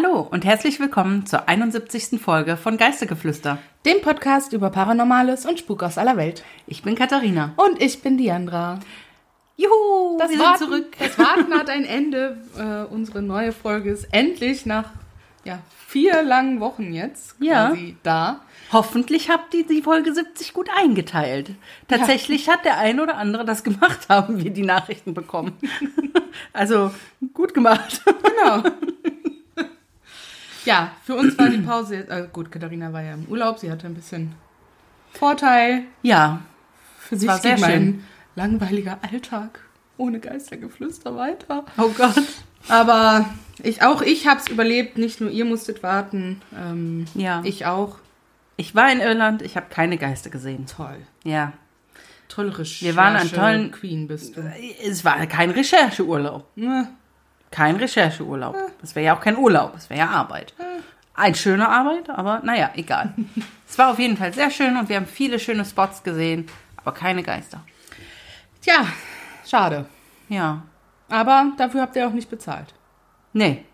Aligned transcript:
Hallo 0.00 0.20
und 0.30 0.44
herzlich 0.44 0.78
willkommen 0.78 1.26
zur 1.26 1.48
71. 1.48 2.20
Folge 2.20 2.56
von 2.56 2.76
Geistergeflüster. 2.76 3.58
Dem 3.84 4.00
Podcast 4.00 4.52
über 4.52 4.70
Paranormales 4.70 5.44
und 5.44 5.58
Spuk 5.58 5.82
aus 5.82 5.98
aller 5.98 6.16
Welt. 6.16 6.44
Ich 6.68 6.84
bin 6.84 6.94
Katharina. 6.94 7.52
Und 7.56 7.82
ich 7.82 8.00
bin 8.00 8.16
Diandra. 8.16 8.78
Juhu, 9.56 10.16
Das 10.16 10.30
wir 10.30 10.38
Warten, 10.38 10.58
sind 10.58 10.68
zurück. 10.68 10.96
Das 11.00 11.18
Warten 11.18 11.52
hat 11.52 11.68
ein 11.68 11.84
Ende. 11.84 12.36
Äh, 12.56 12.94
unsere 12.94 13.22
neue 13.22 13.50
Folge 13.50 13.90
ist 13.90 14.06
endlich 14.12 14.66
nach 14.66 14.84
ja, 15.42 15.58
vier 15.88 16.22
langen 16.22 16.60
Wochen 16.60 16.92
jetzt 16.92 17.34
Ja. 17.40 17.70
quasi 17.70 17.96
da. 18.04 18.42
Hoffentlich 18.72 19.30
habt 19.30 19.52
ihr 19.54 19.66
die 19.66 19.82
Folge 19.82 20.14
70 20.14 20.52
gut 20.52 20.68
eingeteilt. 20.76 21.50
Tatsächlich 21.88 22.48
hat 22.48 22.64
der 22.64 22.78
ein 22.78 23.00
oder 23.00 23.16
andere 23.16 23.44
das 23.44 23.64
gemacht, 23.64 23.98
haben 24.08 24.44
wir 24.44 24.52
die 24.52 24.62
Nachrichten 24.64 25.12
bekommen. 25.12 25.58
also 26.52 26.92
gut 27.34 27.52
gemacht. 27.52 28.00
Genau. 28.04 28.62
Ja, 30.68 30.92
für 31.04 31.14
uns 31.16 31.36
war 31.38 31.48
die 31.48 31.58
Pause. 31.58 31.96
jetzt- 31.96 32.10
Äh, 32.10 32.28
gut, 32.32 32.52
Katharina 32.52 32.92
war 32.92 33.02
ja 33.02 33.14
im 33.14 33.24
Urlaub. 33.26 33.58
Sie 33.58 33.70
hatte 33.70 33.86
ein 33.86 33.94
bisschen 33.94 34.34
Vorteil. 35.12 35.84
Ja, 36.02 36.40
Für 36.98 37.16
sich 37.16 37.28
war 37.28 37.38
sehr 37.38 37.58
schön. 37.58 38.04
langweiliger 38.36 38.98
Alltag 39.02 39.60
ohne 39.96 40.20
Geistergeflüster 40.20 41.16
weiter. 41.16 41.64
oh 41.76 41.88
Gott. 41.96 42.22
Aber 42.68 43.24
ich 43.62 43.82
auch 43.82 44.02
ich 44.02 44.26
hab's 44.28 44.48
überlebt. 44.48 44.98
Nicht 44.98 45.20
nur 45.20 45.30
ihr 45.30 45.44
musstet 45.44 45.82
warten. 45.82 46.40
Ähm, 46.56 47.06
Ja. 47.14 47.40
Ich 47.44 47.66
auch. 47.66 47.96
Ich 48.56 48.74
war 48.74 48.90
in 48.92 49.00
Irland, 49.00 49.42
ich 49.42 49.56
habe 49.56 49.66
keine 49.70 49.96
Geister 49.98 50.30
gesehen. 50.30 50.66
Toll. 50.66 50.96
Ja, 51.24 51.52
Tolle 52.28 52.50
Recherche. 52.58 52.84
Wir 52.84 52.96
waren 52.96 53.16
an 53.16 53.30
tollen- 53.30 53.70
Queen 53.72 54.06
bist 54.06 54.36
du. 54.36 54.42
es 54.86 55.02
war 55.04 55.24
kein 55.26 55.50
Rechercheurlaub. 55.50 56.44
Ne, 56.56 56.88
Kein 57.50 57.76
Rechercheurlaub. 57.76 58.56
Das 58.80 58.94
wäre 58.94 59.06
ja 59.06 59.16
auch 59.16 59.20
kein 59.20 59.36
Urlaub, 59.36 59.72
das 59.72 59.88
wäre 59.90 60.00
ja 60.00 60.08
Arbeit. 60.08 60.54
Eine 61.14 61.34
schöne 61.34 61.68
Arbeit, 61.68 62.10
aber 62.10 62.40
naja, 62.44 62.70
egal. 62.76 63.14
es 63.68 63.76
war 63.78 63.90
auf 63.90 63.98
jeden 63.98 64.16
Fall 64.16 64.32
sehr 64.32 64.50
schön 64.50 64.76
und 64.76 64.88
wir 64.88 64.96
haben 64.96 65.06
viele 65.06 65.38
schöne 65.38 65.64
Spots 65.64 66.02
gesehen, 66.02 66.46
aber 66.76 66.92
keine 66.92 67.22
Geister. 67.22 67.64
Tja, 68.62 68.86
schade. 69.46 69.86
Ja, 70.28 70.62
Aber 71.08 71.52
dafür 71.56 71.80
habt 71.82 71.96
ihr 71.96 72.06
auch 72.06 72.12
nicht 72.12 72.28
bezahlt. 72.30 72.74
nee, 73.32 73.64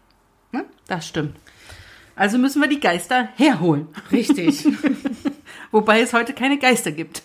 Ne? 0.53 0.65
das 0.87 1.09
stimmt. 1.09 1.37
Also 2.15 2.39
müssen 2.39 2.63
wir 2.63 2.69
die 2.69 2.79
Geister 2.79 3.29
herholen. 3.37 3.89
Richtig. 4.13 4.65
Wobei 5.73 6.01
es 6.01 6.13
heute 6.13 6.33
keine 6.33 6.59
Geister 6.59 6.93
gibt. 6.93 7.23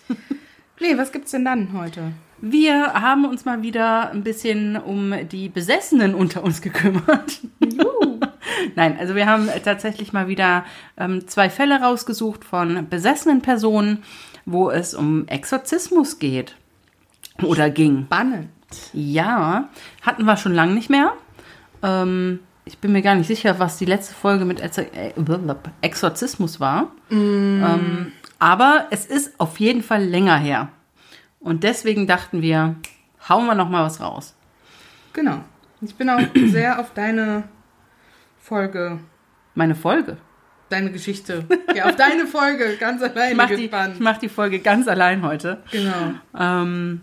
nee, 0.80 0.98
was 0.98 1.12
gibt's 1.12 1.30
denn 1.30 1.44
dann 1.44 1.72
heute? 1.78 2.12
Wir 2.42 2.94
haben 2.94 3.24
uns 3.26 3.44
mal 3.44 3.62
wieder 3.62 4.10
ein 4.10 4.22
bisschen 4.22 4.76
um 4.76 5.14
die 5.28 5.48
Besessenen 5.48 6.14
unter 6.14 6.42
uns 6.42 6.62
gekümmert. 6.62 7.40
Nein, 8.76 8.96
also 8.98 9.14
wir 9.14 9.26
haben 9.26 9.48
tatsächlich 9.64 10.12
mal 10.12 10.28
wieder 10.28 10.64
ähm, 10.96 11.26
zwei 11.28 11.50
Fälle 11.50 11.80
rausgesucht 11.80 12.44
von 12.44 12.88
besessenen 12.88 13.42
Personen, 13.42 14.02
wo 14.46 14.70
es 14.70 14.94
um 14.94 15.26
Exorzismus 15.28 16.18
geht. 16.18 16.56
Oder 17.42 17.70
ging. 17.70 18.04
Spannend. 18.04 18.48
Ja, 18.92 19.68
hatten 20.02 20.24
wir 20.24 20.36
schon 20.36 20.54
lange 20.54 20.74
nicht 20.74 20.90
mehr. 20.90 21.12
Ähm, 21.82 22.40
ich 22.64 22.78
bin 22.78 22.92
mir 22.92 23.02
gar 23.02 23.14
nicht 23.16 23.26
sicher, 23.26 23.58
was 23.58 23.78
die 23.78 23.84
letzte 23.84 24.14
Folge 24.14 24.44
mit 24.44 24.60
Ex 24.60 24.78
äh, 24.78 25.12
Exorzismus 25.80 26.60
war. 26.60 26.92
Ähm, 27.10 28.12
aber 28.38 28.86
es 28.90 29.06
ist 29.06 29.38
auf 29.38 29.58
jeden 29.58 29.82
Fall 29.82 30.04
länger 30.04 30.36
her. 30.36 30.68
Und 31.40 31.64
deswegen 31.64 32.06
dachten 32.06 32.42
wir, 32.42 32.76
hauen 33.28 33.46
wir 33.46 33.54
noch 33.54 33.68
mal 33.68 33.84
was 33.84 34.00
raus. 34.00 34.34
Genau. 35.12 35.40
Ich 35.80 35.94
bin 35.94 36.08
auch 36.10 36.20
sehr 36.46 36.78
auf 36.78 36.92
deine 36.94 37.44
Folge, 38.40 38.98
Meine 39.54 39.74
Folge. 39.74 40.16
deine 40.68 40.92
Geschichte. 40.92 41.44
Ja, 41.74 41.86
auf 41.86 41.96
deine 41.96 42.26
Folge 42.26 42.76
ganz 42.78 43.02
alleine 43.02 43.30
Ich 43.32 43.36
mache 43.36 43.56
die, 43.56 43.62
gespannt. 43.62 43.94
ich 43.94 44.00
mach 44.00 44.18
die 44.18 44.28
Folge 44.28 44.58
ganz 44.60 44.86
allein 44.88 45.22
heute. 45.22 45.62
genau. 45.70 46.14
Ähm, 46.38 47.00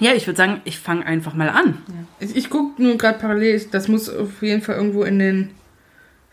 ja, 0.00 0.12
ich 0.12 0.26
würde 0.26 0.36
sagen, 0.36 0.60
ich 0.64 0.78
fange 0.80 1.06
einfach 1.06 1.34
mal 1.34 1.48
an. 1.48 1.78
Ich, 2.18 2.34
ich 2.36 2.50
gucke 2.50 2.82
nur 2.82 2.98
gerade 2.98 3.18
parallel, 3.18 3.64
das 3.70 3.86
muss 3.88 4.08
auf 4.10 4.42
jeden 4.42 4.60
Fall 4.60 4.74
irgendwo 4.76 5.04
in 5.04 5.18
den 5.20 5.50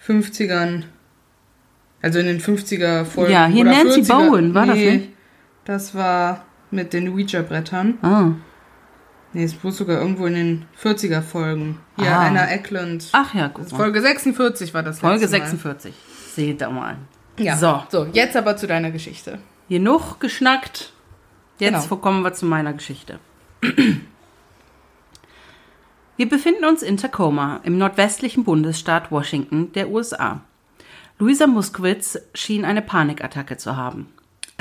50ern, 0.06 0.84
also 2.02 2.18
in 2.20 2.26
den 2.26 2.42
50er 2.42 3.06
Folgen. 3.06 3.32
Ja, 3.32 3.46
hier 3.46 3.62
oder 3.62 3.72
Nancy 3.84 4.02
40er. 4.02 4.08
Bowen, 4.30 4.54
war 4.56 4.66
das 4.66 4.76
Nee, 4.76 4.92
nicht? 4.98 5.10
Das 5.66 5.94
war 5.94 6.44
mit 6.72 6.94
den 6.94 7.10
Ouija-Brettern. 7.10 7.98
Ah. 8.02 8.32
Nee, 9.34 9.44
es 9.46 9.64
muss 9.64 9.78
sogar 9.78 10.00
irgendwo 10.02 10.26
in 10.26 10.34
den 10.34 10.66
40er 10.82 11.22
Folgen. 11.22 11.80
Hier, 11.98 12.12
Ah. 12.12 12.28
Anna 12.28 12.50
Eckland. 12.52 13.08
Ach 13.14 13.34
ja, 13.34 13.50
mal. 13.56 13.66
Folge 13.66 14.02
46 14.02 14.74
war 14.74 14.84
das 14.84 15.00
Folge 15.00 15.22
letzte 15.22 15.38
Mal. 15.38 15.46
46. 15.48 15.96
Seht 16.36 16.62
da 16.62 16.70
mal. 16.70 16.98
Ja. 17.38 17.56
So. 17.56 17.82
So, 17.90 18.06
jetzt 18.12 18.36
aber 18.36 18.58
zu 18.58 18.68
deiner 18.68 18.92
Geschichte. 18.92 19.40
Genug 19.70 20.20
geschnackt. 20.20 20.92
Jetzt 21.60 21.84
Genau. 21.90 21.96
kommen 22.02 22.24
wir 22.24 22.34
zu 22.34 22.46
meiner 22.46 22.74
Geschichte. 22.74 23.20
Wir 26.18 26.30
befinden 26.30 26.66
uns 26.66 26.84
in 26.84 26.98
Tacoma, 26.98 27.62
im 27.64 27.78
nordwestlichen 27.78 28.44
Bundesstaat 28.44 29.12
Washington 29.12 29.72
der 29.74 29.90
USA. 29.90 30.42
Luisa 31.18 31.48
Muskowitz 31.48 32.20
schien 32.36 32.66
eine 32.66 32.82
Panikattacke 32.82 33.58
zu 33.58 33.76
haben. 33.76 34.08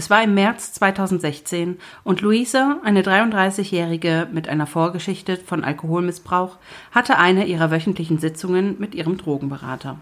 Es 0.01 0.09
war 0.09 0.25
im 0.25 0.33
März 0.33 0.73
2016 0.73 1.77
und 2.05 2.23
Luisa, 2.23 2.79
eine 2.85 3.03
33-Jährige 3.03 4.29
mit 4.33 4.49
einer 4.49 4.67
Vorgeschichte 4.67 5.37
von 5.37 5.63
Alkoholmissbrauch, 5.63 6.57
hatte 6.91 7.19
eine 7.19 7.45
ihrer 7.45 7.71
wöchentlichen 7.71 8.17
Sitzungen 8.17 8.77
mit 8.79 8.95
ihrem 8.95 9.19
Drogenberater. 9.19 9.99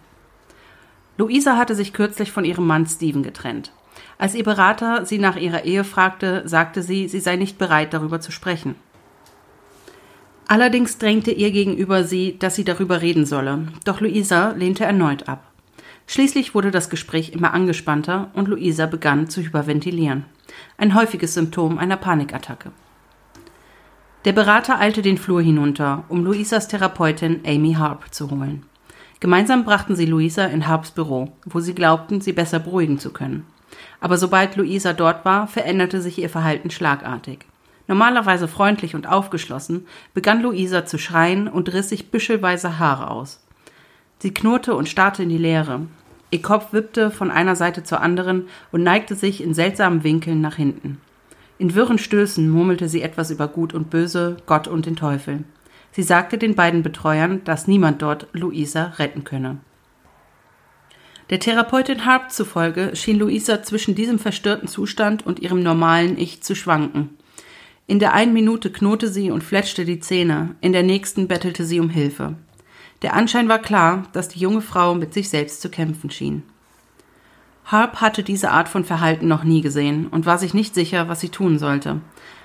Luisa 1.16 1.56
hatte 1.56 1.74
sich 1.74 1.92
kürzlich 1.92 2.30
von 2.30 2.44
ihrem 2.44 2.64
Mann 2.64 2.86
Steven 2.86 3.24
getrennt. 3.24 3.72
Als 4.18 4.36
ihr 4.36 4.44
Berater 4.44 5.04
sie 5.04 5.18
nach 5.18 5.34
ihrer 5.34 5.64
Ehe 5.64 5.82
fragte, 5.82 6.46
sagte 6.46 6.84
sie, 6.84 7.08
sie 7.08 7.18
sei 7.18 7.34
nicht 7.34 7.58
bereit, 7.58 7.92
darüber 7.92 8.20
zu 8.20 8.30
sprechen. 8.30 8.76
Allerdings 10.46 10.98
drängte 10.98 11.32
ihr 11.32 11.50
gegenüber 11.50 12.04
sie, 12.04 12.38
dass 12.38 12.54
sie 12.54 12.64
darüber 12.64 13.02
reden 13.02 13.26
solle, 13.26 13.66
doch 13.84 14.00
Luisa 14.00 14.52
lehnte 14.52 14.84
erneut 14.84 15.28
ab. 15.28 15.47
Schließlich 16.10 16.54
wurde 16.54 16.70
das 16.70 16.88
Gespräch 16.88 17.32
immer 17.32 17.52
angespannter 17.52 18.30
und 18.32 18.48
Luisa 18.48 18.86
begann 18.86 19.28
zu 19.28 19.42
hyperventilieren. 19.42 20.24
Ein 20.78 20.94
häufiges 20.94 21.34
Symptom 21.34 21.78
einer 21.78 21.98
Panikattacke. 21.98 22.72
Der 24.24 24.32
Berater 24.32 24.80
eilte 24.80 25.02
den 25.02 25.18
Flur 25.18 25.42
hinunter, 25.42 26.04
um 26.08 26.24
Luisas 26.24 26.66
Therapeutin 26.66 27.42
Amy 27.46 27.74
Harp 27.74 28.12
zu 28.12 28.30
holen. 28.30 28.64
Gemeinsam 29.20 29.64
brachten 29.64 29.96
sie 29.96 30.06
Luisa 30.06 30.46
in 30.46 30.66
Harps 30.66 30.92
Büro, 30.92 31.32
wo 31.44 31.60
sie 31.60 31.74
glaubten, 31.74 32.22
sie 32.22 32.32
besser 32.32 32.58
beruhigen 32.58 32.98
zu 32.98 33.12
können. 33.12 33.44
Aber 34.00 34.16
sobald 34.16 34.56
Luisa 34.56 34.94
dort 34.94 35.26
war, 35.26 35.46
veränderte 35.46 36.00
sich 36.00 36.18
ihr 36.18 36.30
Verhalten 36.30 36.70
schlagartig. 36.70 37.40
Normalerweise 37.86 38.48
freundlich 38.48 38.94
und 38.94 39.06
aufgeschlossen, 39.06 39.86
begann 40.14 40.40
Luisa 40.40 40.86
zu 40.86 40.96
schreien 40.96 41.48
und 41.48 41.70
riss 41.74 41.90
sich 41.90 42.10
büschelweise 42.10 42.78
Haare 42.78 43.10
aus. 43.10 43.40
Sie 44.20 44.34
knurrte 44.34 44.74
und 44.74 44.88
starrte 44.88 45.22
in 45.22 45.28
die 45.28 45.38
Leere. 45.38 45.82
Ihr 46.30 46.42
Kopf 46.42 46.72
wippte 46.72 47.10
von 47.10 47.30
einer 47.30 47.56
Seite 47.56 47.84
zur 47.84 48.00
anderen 48.00 48.48
und 48.70 48.82
neigte 48.82 49.14
sich 49.14 49.42
in 49.42 49.54
seltsamen 49.54 50.04
Winkeln 50.04 50.40
nach 50.40 50.56
hinten. 50.56 51.00
In 51.58 51.74
wirren 51.74 51.98
Stößen 51.98 52.48
murmelte 52.48 52.88
sie 52.88 53.02
etwas 53.02 53.30
über 53.30 53.48
Gut 53.48 53.74
und 53.74 53.90
Böse, 53.90 54.36
Gott 54.46 54.68
und 54.68 54.86
den 54.86 54.96
Teufel. 54.96 55.44
Sie 55.90 56.02
sagte 56.02 56.38
den 56.38 56.54
beiden 56.54 56.82
Betreuern, 56.82 57.42
dass 57.44 57.66
niemand 57.66 58.02
dort 58.02 58.28
Luisa 58.32 58.92
retten 58.98 59.24
könne. 59.24 59.58
Der 61.30 61.40
Therapeutin 61.40 62.06
Harp 62.06 62.30
zufolge 62.30 62.94
schien 62.94 63.18
Luisa 63.18 63.62
zwischen 63.62 63.94
diesem 63.94 64.18
verstörten 64.18 64.68
Zustand 64.68 65.26
und 65.26 65.40
ihrem 65.40 65.62
normalen 65.62 66.16
Ich 66.18 66.42
zu 66.42 66.54
schwanken. 66.54 67.18
In 67.86 67.98
der 67.98 68.14
einen 68.14 68.32
Minute 68.32 68.70
knurrte 68.70 69.08
sie 69.08 69.30
und 69.30 69.42
fletschte 69.42 69.84
die 69.84 69.98
Zähne, 69.98 70.54
in 70.60 70.72
der 70.72 70.82
nächsten 70.82 71.26
bettelte 71.26 71.64
sie 71.64 71.80
um 71.80 71.90
Hilfe. 71.90 72.36
Der 73.02 73.14
Anschein 73.14 73.48
war 73.48 73.60
klar, 73.60 74.04
dass 74.12 74.28
die 74.28 74.40
junge 74.40 74.60
Frau 74.60 74.94
mit 74.94 75.14
sich 75.14 75.28
selbst 75.28 75.60
zu 75.60 75.68
kämpfen 75.68 76.10
schien. 76.10 76.42
Harp 77.64 78.00
hatte 78.00 78.22
diese 78.22 78.50
Art 78.50 78.68
von 78.68 78.84
Verhalten 78.84 79.28
noch 79.28 79.44
nie 79.44 79.60
gesehen 79.60 80.06
und 80.08 80.26
war 80.26 80.38
sich 80.38 80.54
nicht 80.54 80.74
sicher, 80.74 81.08
was 81.08 81.20
sie 81.20 81.28
tun 81.28 81.58
sollte. 81.58 82.00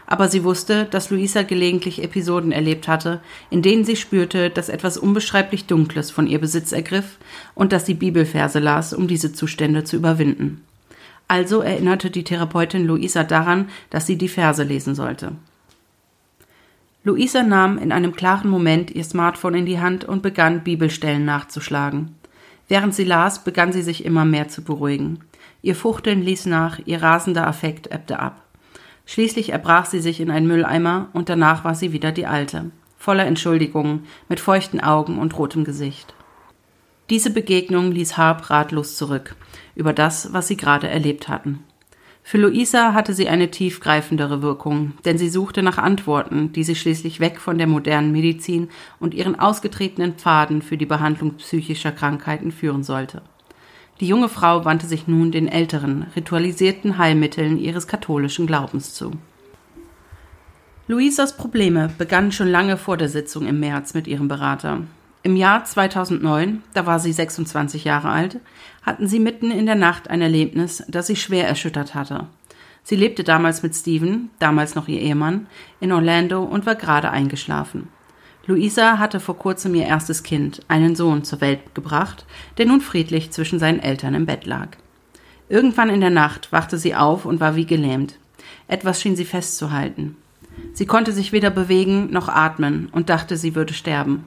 Aber 0.05 0.27
sie 0.27 0.43
wusste, 0.43 0.83
dass 0.85 1.09
Luisa 1.09 1.43
gelegentlich 1.43 2.03
Episoden 2.03 2.51
erlebt 2.51 2.89
hatte, 2.89 3.21
in 3.49 3.61
denen 3.61 3.85
sie 3.85 3.95
spürte, 3.95 4.49
dass 4.49 4.67
etwas 4.67 4.97
unbeschreiblich 4.97 5.65
Dunkles 5.65 6.11
von 6.11 6.27
ihr 6.27 6.39
Besitz 6.39 6.73
ergriff 6.73 7.17
und 7.55 7.71
dass 7.71 7.85
sie 7.85 7.93
Bibelverse 7.93 8.59
las, 8.59 8.93
um 8.93 9.07
diese 9.07 9.31
Zustände 9.31 9.85
zu 9.85 9.95
überwinden. 9.95 10.61
Also 11.29 11.61
erinnerte 11.61 12.11
die 12.11 12.25
Therapeutin 12.25 12.85
Luisa 12.85 13.23
daran, 13.23 13.69
dass 13.89 14.05
sie 14.05 14.17
die 14.17 14.27
Verse 14.27 14.61
lesen 14.61 14.93
sollte. 14.93 15.31
Luisa 17.05 17.43
nahm 17.43 17.77
in 17.77 17.91
einem 17.91 18.15
klaren 18.15 18.49
Moment 18.49 18.89
ihr 18.91 19.03
Smartphone 19.03 19.55
in 19.55 19.65
die 19.65 19.79
Hand 19.79 20.05
und 20.05 20.21
begann 20.21 20.63
Bibelstellen 20.63 21.25
nachzuschlagen. 21.25 22.15
Während 22.69 22.95
sie 22.95 23.03
las, 23.03 23.43
begann 23.43 23.73
sie 23.73 23.81
sich 23.81 24.05
immer 24.05 24.23
mehr 24.23 24.47
zu 24.47 24.63
beruhigen. 24.63 25.19
Ihr 25.61 25.75
Fuchteln 25.75 26.21
ließ 26.21 26.45
nach, 26.45 26.79
ihr 26.85 27.03
rasender 27.03 27.45
Affekt 27.45 27.87
ebbte 27.91 28.19
ab. 28.19 28.41
Schließlich 29.05 29.49
erbrach 29.49 29.85
sie 29.85 29.99
sich 29.99 30.21
in 30.21 30.31
einen 30.31 30.47
Mülleimer 30.47 31.09
und 31.11 31.27
danach 31.27 31.65
war 31.65 31.75
sie 31.75 31.91
wieder 31.91 32.13
die 32.13 32.25
Alte, 32.25 32.71
voller 32.97 33.25
Entschuldigungen, 33.25 34.05
mit 34.29 34.39
feuchten 34.39 34.79
Augen 34.79 35.19
und 35.19 35.37
rotem 35.37 35.65
Gesicht. 35.65 36.13
Diese 37.09 37.31
Begegnung 37.31 37.91
ließ 37.91 38.15
Harp 38.15 38.49
ratlos 38.49 38.95
zurück 38.95 39.35
über 39.75 39.91
das, 39.91 40.31
was 40.31 40.47
sie 40.47 40.55
gerade 40.55 40.87
erlebt 40.87 41.27
hatten. 41.27 41.65
Für 42.25 42.37
Luisa 42.37 42.93
hatte 42.93 43.13
sie 43.13 43.27
eine 43.27 43.51
tiefgreifendere 43.51 44.41
Wirkung, 44.41 44.93
denn 45.03 45.17
sie 45.17 45.29
suchte 45.29 45.61
nach 45.61 45.77
Antworten, 45.77 46.53
die 46.53 46.63
sie 46.63 46.75
schließlich 46.75 47.19
weg 47.19 47.39
von 47.39 47.57
der 47.57 47.67
modernen 47.67 48.13
Medizin 48.13 48.69
und 48.99 49.13
ihren 49.13 49.37
ausgetretenen 49.37 50.13
Pfaden 50.13 50.61
für 50.61 50.77
die 50.77 50.85
Behandlung 50.85 51.35
psychischer 51.35 51.91
Krankheiten 51.91 52.53
führen 52.53 52.83
sollte. 52.83 53.21
Die 53.99 54.07
junge 54.07 54.29
Frau 54.29 54.65
wandte 54.65 54.87
sich 54.87 55.07
nun 55.07 55.31
den 55.31 55.47
älteren, 55.47 56.07
ritualisierten 56.15 56.97
Heilmitteln 56.97 57.59
ihres 57.59 57.87
katholischen 57.87 58.47
Glaubens 58.47 58.93
zu. 58.93 59.11
Luisas 60.87 61.37
Probleme 61.37 61.91
begannen 61.97 62.31
schon 62.31 62.47
lange 62.47 62.77
vor 62.77 62.97
der 62.97 63.09
Sitzung 63.09 63.45
im 63.45 63.59
März 63.59 63.93
mit 63.93 64.07
ihrem 64.07 64.27
Berater. 64.27 64.81
Im 65.25 65.37
Jahr 65.37 65.63
2009, 65.63 66.63
da 66.73 66.85
war 66.85 66.99
sie 66.99 67.13
26 67.13 67.85
Jahre 67.85 68.09
alt, 68.09 68.39
hatten 68.83 69.07
sie 69.07 69.19
mitten 69.19 69.51
in 69.51 69.65
der 69.65 69.75
Nacht 69.75 70.09
ein 70.09 70.21
Erlebnis, 70.21 70.83
das 70.87 71.07
sie 71.07 71.15
schwer 71.15 71.47
erschüttert 71.47 71.95
hatte. 71.95 72.27
Sie 72.83 72.95
lebte 72.95 73.23
damals 73.23 73.63
mit 73.63 73.73
Steven, 73.75 74.29
damals 74.39 74.75
noch 74.75 74.87
ihr 74.87 74.99
Ehemann, 74.99 75.47
in 75.79 75.91
Orlando 75.91 76.43
und 76.43 76.65
war 76.65 76.75
gerade 76.75 77.09
eingeschlafen. 77.11 77.87
Luisa 78.45 78.99
hatte 78.99 79.21
vor 79.21 79.37
kurzem 79.37 79.73
ihr 79.73 79.85
erstes 79.85 80.21
Kind, 80.21 80.61
einen 80.67 80.97
Sohn, 80.97 81.23
zur 81.23 81.39
Welt 81.39 81.73
gebracht, 81.73 82.25
der 82.57 82.65
nun 82.65 82.81
friedlich 82.81 83.31
zwischen 83.31 83.57
seinen 83.57 83.79
Eltern 83.79 84.15
im 84.15 84.25
Bett 84.25 84.45
lag. 84.45 84.67
Irgendwann 85.47 85.89
in 85.89 86.01
der 86.01 86.09
Nacht 86.09 86.51
wachte 86.51 86.77
sie 86.77 86.93
auf 86.93 87.25
und 87.25 87.39
war 87.39 87.55
wie 87.55 87.65
gelähmt. 87.65 88.19
Etwas 88.67 89.01
schien 89.01 89.15
sie 89.15 89.23
festzuhalten. 89.23 90.17
Sie 90.73 90.85
konnte 90.85 91.13
sich 91.13 91.31
weder 91.31 91.51
bewegen 91.51 92.11
noch 92.11 92.27
atmen 92.27 92.89
und 92.91 93.09
dachte, 93.09 93.37
sie 93.37 93.55
würde 93.55 93.73
sterben. 93.73 94.25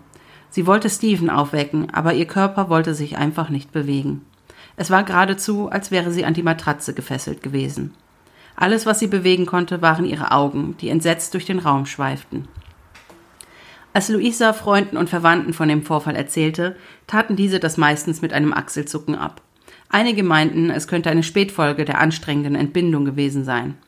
Sie 0.48 0.66
wollte 0.66 0.88
Steven 0.88 1.28
aufwecken, 1.28 1.90
aber 1.92 2.14
ihr 2.14 2.26
Körper 2.26 2.70
wollte 2.70 2.94
sich 2.94 3.18
einfach 3.18 3.50
nicht 3.50 3.72
bewegen. 3.72 4.22
Es 4.76 4.90
war 4.90 5.04
geradezu, 5.04 5.68
als 5.70 5.90
wäre 5.90 6.12
sie 6.12 6.24
an 6.24 6.34
die 6.34 6.42
Matratze 6.42 6.92
gefesselt 6.94 7.42
gewesen. 7.42 7.94
Alles, 8.56 8.86
was 8.86 8.98
sie 8.98 9.06
bewegen 9.06 9.46
konnte, 9.46 9.82
waren 9.82 10.04
ihre 10.04 10.32
Augen, 10.32 10.76
die 10.80 10.88
entsetzt 10.88 11.34
durch 11.34 11.44
den 11.44 11.58
Raum 11.58 11.86
schweiften. 11.86 12.48
Als 13.92 14.08
Luisa 14.08 14.52
Freunden 14.52 14.98
und 14.98 15.08
Verwandten 15.08 15.54
von 15.54 15.68
dem 15.68 15.82
Vorfall 15.82 16.16
erzählte, 16.16 16.76
taten 17.06 17.36
diese 17.36 17.60
das 17.60 17.78
meistens 17.78 18.20
mit 18.20 18.34
einem 18.34 18.52
Achselzucken 18.52 19.14
ab. 19.14 19.40
Einige 19.88 20.22
meinten, 20.22 20.70
es 20.70 20.88
könnte 20.88 21.10
eine 21.10 21.22
Spätfolge 21.22 21.84
der 21.84 22.00
anstrengenden 22.00 22.56
Entbindung 22.56 23.04
gewesen 23.04 23.44
sein. 23.44 23.78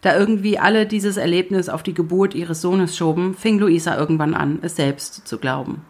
Da 0.00 0.16
irgendwie 0.16 0.58
alle 0.58 0.86
dieses 0.86 1.16
Erlebnis 1.16 1.68
auf 1.68 1.82
die 1.82 1.94
Geburt 1.94 2.34
ihres 2.34 2.60
Sohnes 2.60 2.96
schoben, 2.96 3.34
fing 3.34 3.58
Luisa 3.58 3.96
irgendwann 3.96 4.34
an, 4.34 4.60
es 4.62 4.76
selbst 4.76 5.26
zu 5.26 5.38
glauben. 5.38 5.82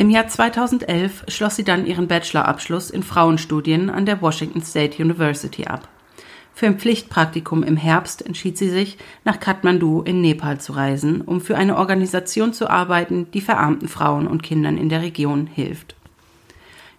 Im 0.00 0.10
Jahr 0.10 0.28
2011 0.28 1.24
schloss 1.26 1.56
sie 1.56 1.64
dann 1.64 1.84
ihren 1.84 2.06
Bachelorabschluss 2.06 2.88
in 2.88 3.02
Frauenstudien 3.02 3.90
an 3.90 4.06
der 4.06 4.22
Washington 4.22 4.62
State 4.62 5.02
University 5.02 5.64
ab. 5.64 5.88
Für 6.54 6.66
ein 6.66 6.78
Pflichtpraktikum 6.78 7.64
im 7.64 7.76
Herbst 7.76 8.24
entschied 8.24 8.56
sie 8.56 8.68
sich, 8.68 8.96
nach 9.24 9.40
Kathmandu 9.40 10.02
in 10.02 10.20
Nepal 10.20 10.60
zu 10.60 10.74
reisen, 10.74 11.20
um 11.20 11.40
für 11.40 11.56
eine 11.56 11.76
Organisation 11.76 12.52
zu 12.52 12.70
arbeiten, 12.70 13.28
die 13.32 13.40
verarmten 13.40 13.88
Frauen 13.88 14.28
und 14.28 14.44
Kindern 14.44 14.78
in 14.78 14.88
der 14.88 15.02
Region 15.02 15.48
hilft. 15.48 15.96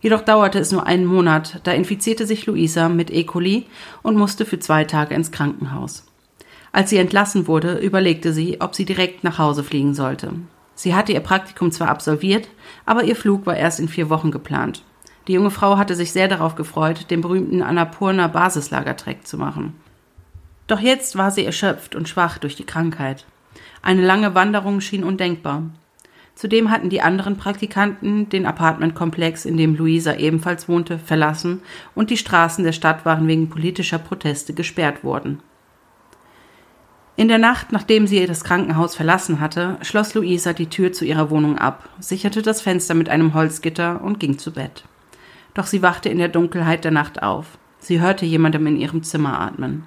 Jedoch 0.01 0.21
dauerte 0.21 0.59
es 0.59 0.73
nur 0.73 0.85
einen 0.85 1.05
Monat, 1.05 1.61
da 1.63 1.71
infizierte 1.71 2.25
sich 2.25 2.47
Luisa 2.47 2.89
mit 2.89 3.11
E. 3.11 3.23
coli 3.23 3.67
und 4.03 4.17
musste 4.17 4.43
für 4.43 4.59
zwei 4.59 4.83
Tage 4.83 5.15
ins 5.15 5.31
Krankenhaus. 5.31 6.05
Als 6.73 6.89
sie 6.89 6.97
entlassen 6.97 7.47
wurde, 7.47 7.77
überlegte 7.77 8.33
sie, 8.33 8.59
ob 8.59 8.75
sie 8.75 8.83
direkt 8.83 9.23
nach 9.23 9.37
Hause 9.37 9.63
fliegen 9.63 9.93
sollte. 9.93 10.33
Sie 10.79 10.95
hatte 10.95 11.11
ihr 11.11 11.19
Praktikum 11.19 11.73
zwar 11.73 11.89
absolviert, 11.89 12.47
aber 12.85 13.03
ihr 13.03 13.17
Flug 13.17 13.45
war 13.45 13.57
erst 13.57 13.81
in 13.81 13.89
vier 13.89 14.09
Wochen 14.09 14.31
geplant. 14.31 14.81
Die 15.27 15.33
junge 15.33 15.51
Frau 15.51 15.77
hatte 15.77 15.93
sich 15.93 16.13
sehr 16.13 16.29
darauf 16.29 16.55
gefreut, 16.55 17.11
den 17.11 17.19
berühmten 17.19 17.61
Annapurna 17.61 18.29
Basislagertrek 18.29 19.27
zu 19.27 19.37
machen. 19.37 19.73
Doch 20.67 20.79
jetzt 20.79 21.17
war 21.17 21.31
sie 21.31 21.43
erschöpft 21.43 21.95
und 21.95 22.07
schwach 22.07 22.37
durch 22.37 22.55
die 22.55 22.63
Krankheit. 22.63 23.25
Eine 23.81 24.05
lange 24.05 24.35
Wanderung 24.35 24.79
schien 24.79 25.03
undenkbar. 25.03 25.63
Zudem 26.33 26.71
hatten 26.71 26.89
die 26.89 27.01
anderen 27.01 27.35
Praktikanten 27.35 28.29
den 28.29 28.45
Apartmentkomplex, 28.45 29.43
in 29.43 29.57
dem 29.57 29.75
Luisa 29.75 30.15
ebenfalls 30.15 30.69
wohnte, 30.69 30.97
verlassen 30.97 31.61
und 31.93 32.09
die 32.09 32.15
Straßen 32.15 32.63
der 32.63 32.71
Stadt 32.71 33.03
waren 33.03 33.27
wegen 33.27 33.49
politischer 33.49 33.99
Proteste 33.99 34.53
gesperrt 34.53 35.03
worden. 35.03 35.41
In 37.15 37.27
der 37.27 37.37
Nacht, 37.37 37.71
nachdem 37.71 38.07
sie 38.07 38.25
das 38.25 38.43
Krankenhaus 38.43 38.95
verlassen 38.95 39.39
hatte, 39.39 39.77
schloss 39.81 40.13
Luisa 40.13 40.53
die 40.53 40.69
Tür 40.69 40.93
zu 40.93 41.03
ihrer 41.05 41.29
Wohnung 41.29 41.57
ab, 41.57 41.89
sicherte 41.99 42.41
das 42.41 42.61
Fenster 42.61 42.93
mit 42.93 43.09
einem 43.09 43.33
Holzgitter 43.33 44.01
und 44.01 44.19
ging 44.19 44.37
zu 44.37 44.53
Bett. 44.53 44.85
Doch 45.53 45.65
sie 45.65 45.81
wachte 45.81 46.09
in 46.09 46.17
der 46.17 46.29
Dunkelheit 46.29 46.85
der 46.85 46.91
Nacht 46.91 47.21
auf. 47.21 47.57
Sie 47.79 47.99
hörte 47.99 48.25
jemandem 48.25 48.67
in 48.67 48.77
ihrem 48.77 49.03
Zimmer 49.03 49.39
atmen. 49.39 49.83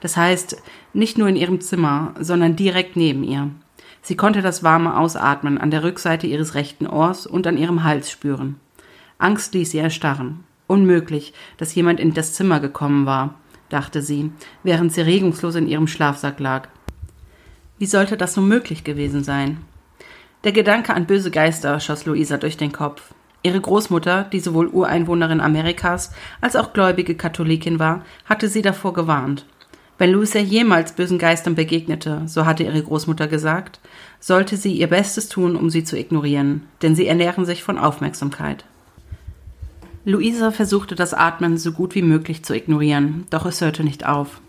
Das 0.00 0.16
heißt, 0.16 0.62
nicht 0.92 1.16
nur 1.16 1.28
in 1.28 1.36
ihrem 1.36 1.60
Zimmer, 1.60 2.14
sondern 2.20 2.56
direkt 2.56 2.96
neben 2.96 3.24
ihr. 3.24 3.50
Sie 4.02 4.16
konnte 4.16 4.42
das 4.42 4.62
warme 4.62 4.98
Ausatmen 4.98 5.56
an 5.56 5.70
der 5.70 5.82
Rückseite 5.82 6.26
ihres 6.26 6.54
rechten 6.54 6.86
Ohrs 6.86 7.26
und 7.26 7.46
an 7.46 7.56
ihrem 7.56 7.84
Hals 7.84 8.10
spüren. 8.10 8.60
Angst 9.16 9.54
ließ 9.54 9.70
sie 9.70 9.78
erstarren. 9.78 10.44
Unmöglich, 10.66 11.32
dass 11.56 11.74
jemand 11.74 12.00
in 12.00 12.12
das 12.12 12.34
Zimmer 12.34 12.60
gekommen 12.60 13.06
war, 13.06 13.36
dachte 13.74 14.00
sie, 14.00 14.30
während 14.62 14.92
sie 14.92 15.02
regungslos 15.02 15.56
in 15.56 15.66
ihrem 15.66 15.86
Schlafsack 15.86 16.40
lag. 16.40 16.68
Wie 17.78 17.86
sollte 17.86 18.16
das 18.16 18.36
nun 18.36 18.48
möglich 18.48 18.84
gewesen 18.84 19.24
sein? 19.24 19.58
Der 20.44 20.52
Gedanke 20.52 20.94
an 20.94 21.06
böse 21.06 21.30
Geister 21.30 21.80
schoss 21.80 22.06
Luisa 22.06 22.36
durch 22.36 22.56
den 22.56 22.72
Kopf. 22.72 23.12
Ihre 23.42 23.60
Großmutter, 23.60 24.24
die 24.24 24.40
sowohl 24.40 24.68
Ureinwohnerin 24.68 25.40
Amerikas 25.40 26.12
als 26.40 26.56
auch 26.56 26.72
gläubige 26.72 27.14
Katholikin 27.14 27.78
war, 27.78 28.04
hatte 28.24 28.48
sie 28.48 28.62
davor 28.62 28.94
gewarnt. 28.94 29.44
Wenn 29.98 30.10
Luisa 30.10 30.38
jemals 30.38 30.92
bösen 30.92 31.18
Geistern 31.18 31.54
begegnete, 31.54 32.22
so 32.26 32.46
hatte 32.46 32.62
ihre 32.64 32.82
Großmutter 32.82 33.28
gesagt, 33.28 33.80
sollte 34.18 34.56
sie 34.56 34.72
ihr 34.72 34.88
Bestes 34.88 35.28
tun, 35.28 35.56
um 35.56 35.70
sie 35.70 35.84
zu 35.84 35.96
ignorieren, 35.96 36.66
denn 36.82 36.94
sie 36.94 37.06
ernähren 37.06 37.44
sich 37.44 37.62
von 37.62 37.78
Aufmerksamkeit. 37.78 38.64
Luisa 40.06 40.50
versuchte 40.50 40.94
das 40.94 41.14
Atmen 41.14 41.56
so 41.56 41.72
gut 41.72 41.94
wie 41.94 42.02
möglich 42.02 42.44
zu 42.44 42.54
ignorieren, 42.54 43.24
doch 43.30 43.46
es 43.46 43.62
hörte 43.62 43.82
nicht 43.82 44.04
auf. 44.04 44.42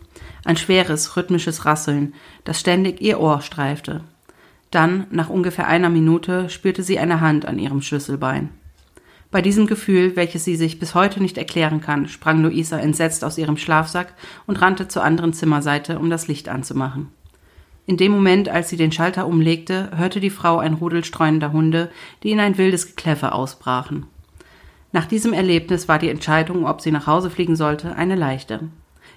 Ein 0.44 0.58
schweres, 0.58 1.16
rhythmisches 1.16 1.64
Rasseln, 1.64 2.14
das 2.44 2.60
ständig 2.60 3.02
ihr 3.02 3.22
Ohr 3.22 3.42
streifte. 3.42 4.02
Dann, 4.70 5.08
nach 5.12 5.30
ungefähr 5.30 5.68
einer 5.68 5.90
Minute, 5.90 6.50
spürte 6.50 6.84
sie 6.84 7.00
eine 7.00 7.22
Hand 7.22 7.46
an 7.46 7.58
ihrem 7.58 7.82
Schlüsselbein. 7.82 8.50
Bei 9.32 9.42
diesem 9.42 9.66
Gefühl, 9.66 10.18
welches 10.18 10.44
sie 10.44 10.58
sich 10.58 10.78
bis 10.78 10.94
heute 10.94 11.22
nicht 11.22 11.38
erklären 11.38 11.80
kann, 11.80 12.10
sprang 12.10 12.44
Luisa 12.44 12.78
entsetzt 12.78 13.24
aus 13.24 13.38
ihrem 13.38 13.56
Schlafsack 13.56 14.14
und 14.48 14.62
rannte 14.62 14.90
zur 14.90 15.06
anderen 15.06 15.32
Zimmerseite, 15.32 16.00
um 16.00 16.10
das 16.10 16.28
Licht 16.28 16.50
anzumachen. 16.50 17.08
In 17.86 17.96
dem 17.96 18.12
Moment, 18.12 18.50
als 18.50 18.68
sie 18.70 18.78
den 18.78 18.92
Schalter 18.92 19.26
umlegte, 19.26 19.92
hörte 19.96 20.20
die 20.20 20.30
Frau 20.30 20.58
ein 20.58 20.74
Rudel 20.74 21.06
streunender 21.06 21.54
Hunde, 21.54 21.92
die 22.24 22.32
in 22.32 22.42
ein 22.42 22.58
wildes 22.58 22.88
Gekläffe 22.88 23.32
ausbrachen. 23.32 24.08
Nach 24.96 25.06
diesem 25.06 25.34
Erlebnis 25.34 25.90
war 25.90 26.00
die 26.00 26.08
Entscheidung, 26.08 26.66
ob 26.66 26.80
sie 26.80 26.90
nach 26.90 27.06
Hause 27.06 27.30
fliegen 27.30 27.58
sollte, 27.58 27.98
eine 27.98 28.16
leichte. 28.16 28.62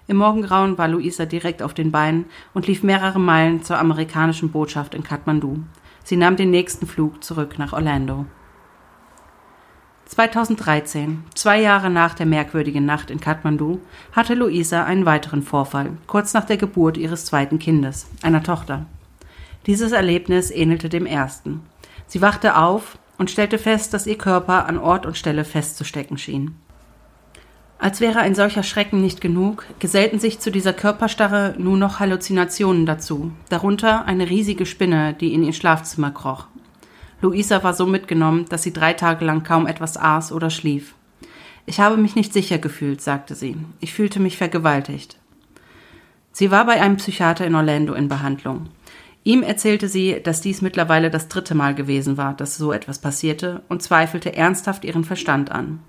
Im 0.08 0.16
Morgengrauen 0.16 0.76
war 0.76 0.88
Luisa 0.88 1.24
direkt 1.24 1.62
auf 1.62 1.72
den 1.72 1.92
Beinen 1.92 2.24
und 2.52 2.66
lief 2.66 2.82
mehrere 2.82 3.20
Meilen 3.20 3.62
zur 3.62 3.78
amerikanischen 3.78 4.50
Botschaft 4.50 4.92
in 4.92 5.04
Kathmandu. 5.04 5.58
Sie 6.02 6.16
nahm 6.16 6.34
den 6.34 6.50
nächsten 6.50 6.88
Flug 6.88 7.22
zurück 7.22 7.60
nach 7.60 7.72
Orlando. 7.72 8.26
2013, 10.06 11.22
zwei 11.36 11.60
Jahre 11.60 11.90
nach 11.90 12.14
der 12.14 12.26
merkwürdigen 12.26 12.84
Nacht 12.84 13.08
in 13.08 13.20
Kathmandu, 13.20 13.80
hatte 14.10 14.34
Luisa 14.34 14.82
einen 14.82 15.06
weiteren 15.06 15.42
Vorfall, 15.44 15.92
kurz 16.08 16.34
nach 16.34 16.44
der 16.44 16.56
Geburt 16.56 16.96
ihres 16.96 17.24
zweiten 17.24 17.60
Kindes, 17.60 18.08
einer 18.22 18.42
Tochter. 18.42 18.86
Dieses 19.66 19.92
Erlebnis 19.92 20.50
ähnelte 20.50 20.88
dem 20.88 21.06
ersten. 21.06 21.60
Sie 22.08 22.20
wachte 22.20 22.56
auf 22.56 22.98
und 23.18 23.30
stellte 23.30 23.58
fest, 23.58 23.92
dass 23.92 24.06
ihr 24.06 24.16
Körper 24.16 24.66
an 24.66 24.78
Ort 24.78 25.04
und 25.04 25.18
Stelle 25.18 25.44
festzustecken 25.44 26.16
schien. 26.16 26.54
Als 27.80 28.00
wäre 28.00 28.18
ein 28.18 28.34
solcher 28.34 28.64
Schrecken 28.64 29.00
nicht 29.00 29.20
genug, 29.20 29.64
gesellten 29.78 30.18
sich 30.18 30.40
zu 30.40 30.50
dieser 30.50 30.72
Körperstarre 30.72 31.54
nun 31.58 31.78
noch 31.78 32.00
Halluzinationen 32.00 32.86
dazu, 32.86 33.30
darunter 33.50 34.04
eine 34.06 34.28
riesige 34.28 34.66
Spinne, 34.66 35.14
die 35.14 35.32
in 35.32 35.44
ihr 35.44 35.52
Schlafzimmer 35.52 36.10
kroch. 36.10 36.46
Luisa 37.20 37.62
war 37.62 37.74
so 37.74 37.86
mitgenommen, 37.86 38.46
dass 38.48 38.62
sie 38.62 38.72
drei 38.72 38.94
Tage 38.94 39.24
lang 39.24 39.42
kaum 39.42 39.66
etwas 39.66 39.96
aß 39.96 40.32
oder 40.32 40.50
schlief. 40.50 40.94
Ich 41.66 41.80
habe 41.80 41.96
mich 41.96 42.16
nicht 42.16 42.32
sicher 42.32 42.58
gefühlt, 42.58 43.00
sagte 43.00 43.34
sie. 43.34 43.56
Ich 43.80 43.92
fühlte 43.92 44.20
mich 44.20 44.36
vergewaltigt. 44.36 45.18
Sie 46.32 46.50
war 46.50 46.64
bei 46.64 46.80
einem 46.80 46.96
Psychiater 46.96 47.46
in 47.46 47.54
Orlando 47.54 47.94
in 47.94 48.08
Behandlung. 48.08 48.68
Ihm 49.24 49.42
erzählte 49.42 49.88
sie, 49.88 50.20
dass 50.22 50.40
dies 50.40 50.62
mittlerweile 50.62 51.10
das 51.10 51.28
dritte 51.28 51.54
Mal 51.54 51.74
gewesen 51.74 52.16
war, 52.16 52.34
dass 52.34 52.56
so 52.56 52.72
etwas 52.72 52.98
passierte, 52.98 53.62
und 53.68 53.82
zweifelte 53.82 54.34
ernsthaft 54.34 54.84
ihren 54.84 55.04
Verstand 55.04 55.50
an. 55.50 55.80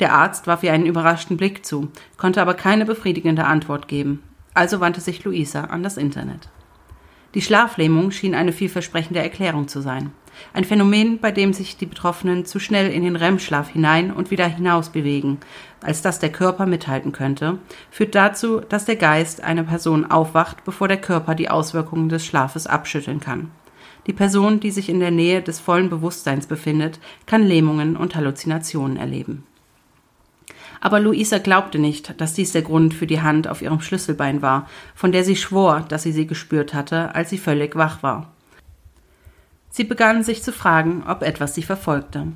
Der 0.00 0.14
Arzt 0.14 0.46
warf 0.46 0.62
ihr 0.62 0.72
einen 0.72 0.86
überraschten 0.86 1.36
Blick 1.36 1.66
zu, 1.66 1.90
konnte 2.16 2.40
aber 2.40 2.54
keine 2.54 2.84
befriedigende 2.84 3.44
Antwort 3.44 3.88
geben. 3.88 4.22
Also 4.54 4.80
wandte 4.80 5.00
sich 5.00 5.24
Luisa 5.24 5.64
an 5.64 5.82
das 5.82 5.96
Internet. 5.96 6.48
Die 7.34 7.42
Schlaflähmung 7.42 8.10
schien 8.10 8.34
eine 8.34 8.52
vielversprechende 8.52 9.20
Erklärung 9.20 9.68
zu 9.68 9.80
sein. 9.80 10.12
Ein 10.52 10.64
Phänomen, 10.64 11.18
bei 11.18 11.30
dem 11.30 11.52
sich 11.52 11.76
die 11.76 11.86
Betroffenen 11.86 12.44
zu 12.44 12.58
schnell 12.58 12.90
in 12.90 13.04
den 13.04 13.16
REM-Schlaf 13.16 13.68
hinein 13.68 14.12
und 14.12 14.30
wieder 14.30 14.46
hinaus 14.46 14.90
bewegen, 14.90 15.38
als 15.80 16.02
dass 16.02 16.18
der 16.18 16.32
Körper 16.32 16.66
mithalten 16.66 17.12
könnte, 17.12 17.58
führt 17.90 18.14
dazu, 18.14 18.60
dass 18.60 18.84
der 18.84 18.96
Geist 18.96 19.42
einer 19.42 19.64
Person 19.64 20.10
aufwacht, 20.10 20.64
bevor 20.64 20.88
der 20.88 21.00
Körper 21.00 21.34
die 21.34 21.50
Auswirkungen 21.50 22.08
des 22.08 22.24
Schlafes 22.24 22.66
abschütteln 22.66 23.20
kann. 23.20 23.50
Die 24.06 24.12
Person, 24.12 24.58
die 24.58 24.70
sich 24.70 24.88
in 24.88 25.00
der 25.00 25.10
Nähe 25.10 25.42
des 25.42 25.60
vollen 25.60 25.90
Bewusstseins 25.90 26.46
befindet, 26.46 26.98
kann 27.26 27.42
Lähmungen 27.42 27.96
und 27.96 28.14
Halluzinationen 28.14 28.96
erleben. 28.96 29.44
Aber 30.80 31.00
Luisa 31.00 31.38
glaubte 31.38 31.78
nicht, 31.78 32.20
dass 32.20 32.34
dies 32.34 32.52
der 32.52 32.62
Grund 32.62 32.94
für 32.94 33.06
die 33.06 33.20
Hand 33.20 33.48
auf 33.48 33.62
ihrem 33.62 33.80
Schlüsselbein 33.80 34.42
war, 34.42 34.68
von 34.94 35.12
der 35.12 35.24
sie 35.24 35.36
schwor, 35.36 35.84
dass 35.88 36.04
sie 36.04 36.12
sie 36.12 36.26
gespürt 36.26 36.72
hatte, 36.72 37.14
als 37.14 37.30
sie 37.30 37.38
völlig 37.38 37.76
wach 37.76 38.02
war. 38.02 38.32
Sie 39.78 39.84
begann 39.84 40.24
sich 40.24 40.42
zu 40.42 40.50
fragen, 40.50 41.04
ob 41.06 41.22
etwas 41.22 41.54
sie 41.54 41.62
verfolgte. 41.62 42.26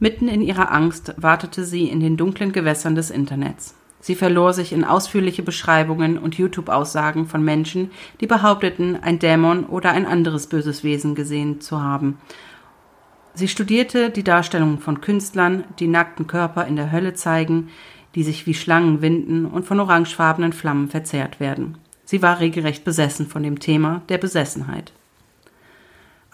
Mitten 0.00 0.28
in 0.28 0.42
ihrer 0.42 0.70
Angst 0.70 1.14
wartete 1.16 1.64
sie 1.64 1.88
in 1.88 1.98
den 1.98 2.18
dunklen 2.18 2.52
Gewässern 2.52 2.94
des 2.94 3.08
Internets. 3.08 3.74
Sie 4.00 4.14
verlor 4.14 4.52
sich 4.52 4.70
in 4.70 4.84
ausführliche 4.84 5.42
Beschreibungen 5.42 6.18
und 6.18 6.34
YouTube-Aussagen 6.34 7.24
von 7.24 7.42
Menschen, 7.42 7.90
die 8.20 8.26
behaupteten, 8.26 9.02
ein 9.02 9.18
Dämon 9.18 9.64
oder 9.64 9.92
ein 9.92 10.04
anderes 10.04 10.46
böses 10.46 10.84
Wesen 10.84 11.14
gesehen 11.14 11.62
zu 11.62 11.82
haben. 11.82 12.18
Sie 13.32 13.48
studierte 13.48 14.10
die 14.10 14.22
Darstellungen 14.22 14.78
von 14.78 15.00
Künstlern, 15.00 15.64
die 15.78 15.88
nackten 15.88 16.26
Körper 16.26 16.66
in 16.66 16.76
der 16.76 16.92
Hölle 16.92 17.14
zeigen, 17.14 17.70
die 18.14 18.24
sich 18.24 18.46
wie 18.46 18.52
Schlangen 18.52 19.00
winden 19.00 19.46
und 19.46 19.64
von 19.64 19.80
orangefarbenen 19.80 20.52
Flammen 20.52 20.88
verzehrt 20.90 21.40
werden. 21.40 21.78
Sie 22.04 22.20
war 22.20 22.40
regelrecht 22.40 22.84
besessen 22.84 23.26
von 23.26 23.42
dem 23.42 23.58
Thema 23.58 24.02
der 24.10 24.18
Besessenheit. 24.18 24.92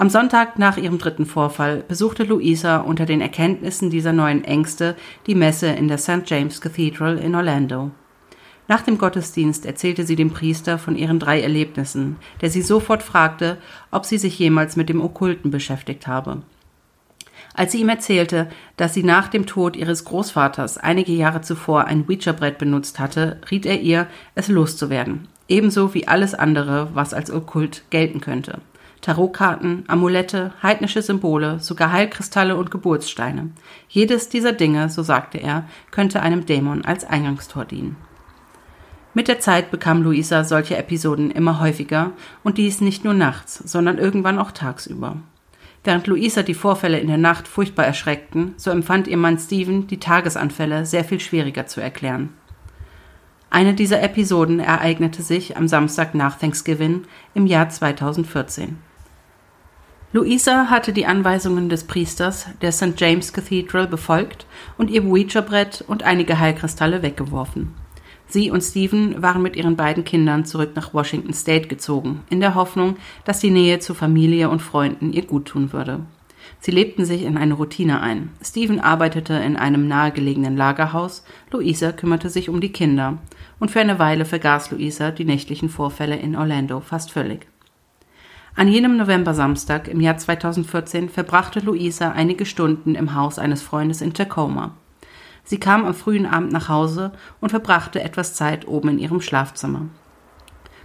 Am 0.00 0.08
Sonntag 0.08 0.58
nach 0.58 0.78
ihrem 0.78 0.96
dritten 0.96 1.26
Vorfall 1.26 1.84
besuchte 1.86 2.24
Luisa 2.24 2.78
unter 2.78 3.04
den 3.04 3.20
Erkenntnissen 3.20 3.90
dieser 3.90 4.14
neuen 4.14 4.44
Ängste 4.44 4.96
die 5.26 5.34
Messe 5.34 5.66
in 5.66 5.88
der 5.88 5.98
St. 5.98 6.22
James 6.24 6.62
Cathedral 6.62 7.18
in 7.18 7.34
Orlando. 7.34 7.90
Nach 8.66 8.80
dem 8.80 8.96
Gottesdienst 8.96 9.66
erzählte 9.66 10.06
sie 10.06 10.16
dem 10.16 10.30
Priester 10.30 10.78
von 10.78 10.96
ihren 10.96 11.18
drei 11.18 11.42
Erlebnissen, 11.42 12.16
der 12.40 12.48
sie 12.48 12.62
sofort 12.62 13.02
fragte, 13.02 13.58
ob 13.90 14.06
sie 14.06 14.16
sich 14.16 14.38
jemals 14.38 14.74
mit 14.74 14.88
dem 14.88 15.02
Okkulten 15.02 15.50
beschäftigt 15.50 16.06
habe. 16.06 16.40
Als 17.52 17.72
sie 17.72 17.82
ihm 17.82 17.90
erzählte, 17.90 18.48
dass 18.78 18.94
sie 18.94 19.02
nach 19.02 19.28
dem 19.28 19.44
Tod 19.44 19.76
ihres 19.76 20.06
Großvaters 20.06 20.78
einige 20.78 21.12
Jahre 21.12 21.42
zuvor 21.42 21.84
ein 21.84 22.06
Ouija-Brett 22.08 22.56
benutzt 22.56 23.00
hatte, 23.00 23.38
riet 23.50 23.66
er 23.66 23.82
ihr, 23.82 24.06
es 24.34 24.48
loszuwerden, 24.48 25.28
ebenso 25.46 25.92
wie 25.92 26.08
alles 26.08 26.34
andere, 26.34 26.88
was 26.94 27.12
als 27.12 27.30
okkult 27.30 27.82
gelten 27.90 28.22
könnte. 28.22 28.62
Tarotkarten, 29.00 29.84
Amulette, 29.86 30.52
heidnische 30.62 31.00
Symbole, 31.00 31.58
sogar 31.60 31.90
Heilkristalle 31.90 32.56
und 32.56 32.70
Geburtssteine. 32.70 33.50
Jedes 33.88 34.28
dieser 34.28 34.52
Dinge, 34.52 34.90
so 34.90 35.02
sagte 35.02 35.38
er, 35.38 35.64
könnte 35.90 36.20
einem 36.20 36.44
Dämon 36.44 36.84
als 36.84 37.04
Eingangstor 37.04 37.64
dienen. 37.64 37.96
Mit 39.14 39.26
der 39.26 39.40
Zeit 39.40 39.70
bekam 39.70 40.02
Luisa 40.02 40.44
solche 40.44 40.76
Episoden 40.76 41.30
immer 41.30 41.60
häufiger 41.60 42.12
und 42.44 42.58
dies 42.58 42.80
nicht 42.80 43.02
nur 43.04 43.14
nachts, 43.14 43.56
sondern 43.56 43.98
irgendwann 43.98 44.38
auch 44.38 44.52
tagsüber. 44.52 45.16
Während 45.82 46.06
Luisa 46.06 46.42
die 46.42 46.54
Vorfälle 46.54 47.00
in 47.00 47.08
der 47.08 47.16
Nacht 47.16 47.48
furchtbar 47.48 47.86
erschreckten, 47.86 48.52
so 48.56 48.70
empfand 48.70 49.08
ihr 49.08 49.16
Mann 49.16 49.38
Steven 49.38 49.86
die 49.86 49.98
Tagesanfälle 49.98 50.84
sehr 50.84 51.04
viel 51.04 51.20
schwieriger 51.20 51.66
zu 51.66 51.80
erklären. 51.80 52.34
Eine 53.48 53.74
dieser 53.74 54.00
Episoden 54.02 54.60
ereignete 54.60 55.22
sich 55.22 55.56
am 55.56 55.66
Samstag 55.66 56.14
nach 56.14 56.38
Thanksgiving 56.38 57.02
im 57.34 57.46
Jahr 57.46 57.68
2014. 57.68 58.89
Luisa 60.12 60.66
hatte 60.70 60.92
die 60.92 61.06
Anweisungen 61.06 61.68
des 61.68 61.84
Priesters 61.84 62.46
der 62.62 62.72
St. 62.72 62.94
James 63.00 63.32
Cathedral 63.32 63.86
befolgt 63.86 64.44
und 64.76 64.90
ihr 64.90 65.04
Ouija-Brett 65.04 65.84
und 65.86 66.02
einige 66.02 66.40
Heilkristalle 66.40 67.02
weggeworfen. 67.02 67.74
Sie 68.26 68.50
und 68.50 68.60
Stephen 68.60 69.22
waren 69.22 69.40
mit 69.40 69.54
ihren 69.54 69.76
beiden 69.76 70.02
Kindern 70.02 70.44
zurück 70.44 70.72
nach 70.74 70.92
Washington 70.94 71.32
State 71.32 71.68
gezogen, 71.68 72.22
in 72.28 72.40
der 72.40 72.56
Hoffnung, 72.56 72.96
dass 73.24 73.38
die 73.38 73.52
Nähe 73.52 73.78
zu 73.78 73.94
Familie 73.94 74.50
und 74.50 74.62
Freunden 74.62 75.12
ihr 75.12 75.26
guttun 75.26 75.72
würde. 75.72 76.00
Sie 76.58 76.72
lebten 76.72 77.04
sich 77.04 77.22
in 77.22 77.36
eine 77.36 77.54
Routine 77.54 78.00
ein. 78.00 78.30
Stephen 78.42 78.80
arbeitete 78.80 79.34
in 79.34 79.56
einem 79.56 79.86
nahegelegenen 79.86 80.56
Lagerhaus, 80.56 81.24
Luisa 81.52 81.92
kümmerte 81.92 82.30
sich 82.30 82.48
um 82.48 82.60
die 82.60 82.72
Kinder, 82.72 83.18
und 83.60 83.70
für 83.70 83.80
eine 83.80 84.00
Weile 84.00 84.24
vergaß 84.24 84.72
Luisa 84.72 85.12
die 85.12 85.24
nächtlichen 85.24 85.68
Vorfälle 85.68 86.16
in 86.16 86.34
Orlando 86.34 86.80
fast 86.80 87.12
völlig. 87.12 87.49
An 88.56 88.68
jenem 88.68 88.96
November-Samstag 88.96 89.88
im 89.88 90.00
Jahr 90.00 90.18
2014 90.18 91.08
verbrachte 91.08 91.60
Luisa 91.60 92.10
einige 92.10 92.44
Stunden 92.44 92.94
im 92.94 93.14
Haus 93.14 93.38
eines 93.38 93.62
Freundes 93.62 94.00
in 94.00 94.12
Tacoma. 94.12 94.74
Sie 95.44 95.60
kam 95.60 95.84
am 95.84 95.94
frühen 95.94 96.26
Abend 96.26 96.52
nach 96.52 96.68
Hause 96.68 97.12
und 97.40 97.50
verbrachte 97.50 98.02
etwas 98.02 98.34
Zeit 98.34 98.66
oben 98.66 98.90
in 98.90 98.98
ihrem 98.98 99.20
Schlafzimmer. 99.20 99.86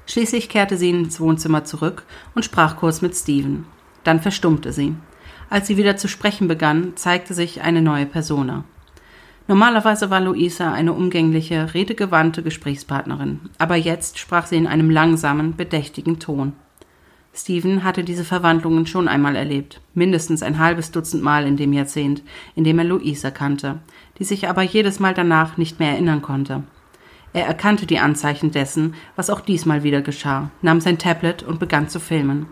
Schließlich 0.05 0.50
kehrte 0.50 0.77
sie 0.77 0.91
ins 0.91 1.19
Wohnzimmer 1.19 1.65
zurück 1.65 2.03
und 2.36 2.45
sprach 2.45 2.77
kurz 2.77 3.01
mit 3.01 3.15
Steven. 3.15 3.65
Dann 4.03 4.22
verstummte 4.22 4.72
sie. 4.72 4.95
Als 5.50 5.67
sie 5.67 5.77
wieder 5.77 5.98
zu 5.98 6.07
sprechen 6.07 6.48
begann, 6.48 6.93
zeigte 6.95 7.34
sich 7.34 7.62
eine 7.62 7.81
neue 7.81 8.05
Persona. 8.05 8.63
Normalerweise 9.48 10.10
war 10.10 10.22
Luisa 10.22 10.72
eine 10.72 10.93
umgängliche, 10.93 11.74
redegewandte 11.74 12.41
Gesprächspartnerin, 12.41 13.41
aber 13.57 13.75
jetzt 13.75 14.17
sprach 14.17 14.48
sie 14.48 14.57
in 14.57 14.67
einem 14.67 14.89
langsamen, 14.89 15.55
bedächtigen 15.55 16.19
Ton. 16.19 16.53
Stephen 17.38 17.84
hatte 17.84 18.06
diese 18.06 18.24
Verwandlungen 18.24 18.88
schon 18.88 19.10
einmal 19.10 19.36
erlebt, 19.36 19.82
mindestens 19.94 20.42
ein 20.42 20.58
halbes 20.58 20.92
Dutzend 20.92 21.22
Mal 21.22 21.46
in 21.46 21.58
dem 21.58 21.74
Jahrzehnt, 21.74 22.24
in 22.56 22.63
dem 22.63 22.80
er 22.80 22.86
Luisa 22.86 23.30
kannte, 23.30 23.80
die 24.18 24.24
sich 24.24 24.48
aber 24.48 24.62
jedes 24.62 25.01
Mal 25.01 25.13
danach 25.13 25.58
nicht 25.58 25.77
mehr 25.77 25.92
erinnern 25.92 26.22
konnte. 26.22 26.63
Er 27.34 27.46
erkannte 27.46 27.86
die 27.86 28.00
Anzeichen 28.00 28.51
dessen, 28.51 28.96
was 29.18 29.30
auch 29.30 29.42
diesmal 29.42 29.84
wieder 29.84 30.01
geschah, 30.01 30.50
nahm 30.62 30.80
sein 30.80 30.98
Tablet 30.98 31.44
und 31.44 31.60
begann 31.60 31.89
zu 31.89 32.00
filmen. 32.00 32.46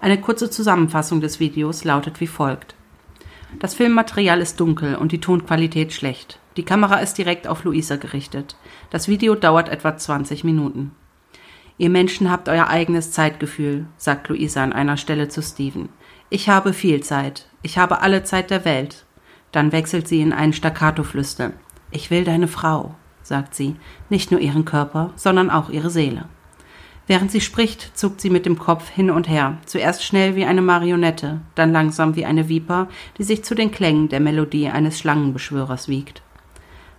Eine 0.00 0.18
kurze 0.18 0.48
Zusammenfassung 0.48 1.20
des 1.20 1.38
Videos 1.38 1.84
lautet 1.84 2.18
wie 2.20 2.26
folgt. 2.26 2.74
Das 3.58 3.74
Filmmaterial 3.74 4.40
ist 4.40 4.58
dunkel 4.58 4.94
und 4.96 5.12
die 5.12 5.20
Tonqualität 5.20 5.92
schlecht. 5.92 6.40
Die 6.56 6.64
Kamera 6.64 6.96
ist 6.96 7.18
direkt 7.18 7.46
auf 7.46 7.64
Luisa 7.64 7.96
gerichtet. 7.96 8.56
Das 8.88 9.08
Video 9.08 9.34
dauert 9.34 9.68
etwa 9.68 9.94
20 9.94 10.42
Minuten. 10.42 10.92
Ihr 11.78 11.90
Menschen 11.90 12.30
habt 12.30 12.48
euer 12.48 12.68
eigenes 12.68 13.12
Zeitgefühl, 13.12 13.86
sagt 13.98 14.28
Luisa 14.28 14.62
an 14.62 14.72
einer 14.72 14.96
Stelle 14.96 15.28
zu 15.28 15.42
Steven. 15.42 15.90
Ich 16.30 16.48
habe 16.48 16.72
viel 16.72 17.02
Zeit. 17.02 17.48
Ich 17.62 17.76
habe 17.76 18.00
alle 18.00 18.24
Zeit 18.24 18.50
der 18.50 18.64
Welt. 18.64 19.04
Dann 19.52 19.72
wechselt 19.72 20.08
sie 20.08 20.20
in 20.20 20.32
einen 20.32 20.54
Staccato-Flüstern. 20.54 21.52
Ich 21.90 22.10
will 22.10 22.24
deine 22.24 22.48
Frau, 22.48 22.94
sagt 23.22 23.54
sie, 23.54 23.76
nicht 24.08 24.30
nur 24.30 24.40
ihren 24.40 24.64
Körper, 24.64 25.12
sondern 25.16 25.50
auch 25.50 25.68
ihre 25.68 25.90
Seele. 25.90 26.26
Während 27.06 27.30
sie 27.30 27.40
spricht, 27.40 27.96
zuckt 27.96 28.20
sie 28.20 28.30
mit 28.30 28.46
dem 28.46 28.58
Kopf 28.58 28.88
hin 28.90 29.10
und 29.10 29.28
her, 29.28 29.58
zuerst 29.66 30.02
schnell 30.02 30.34
wie 30.34 30.44
eine 30.44 30.62
Marionette, 30.62 31.40
dann 31.54 31.72
langsam 31.72 32.16
wie 32.16 32.24
eine 32.24 32.48
Viper, 32.48 32.88
die 33.18 33.22
sich 33.22 33.44
zu 33.44 33.54
den 33.54 33.70
Klängen 33.70 34.08
der 34.08 34.18
Melodie 34.18 34.68
eines 34.68 34.98
Schlangenbeschwörers 34.98 35.88
wiegt. 35.88 36.22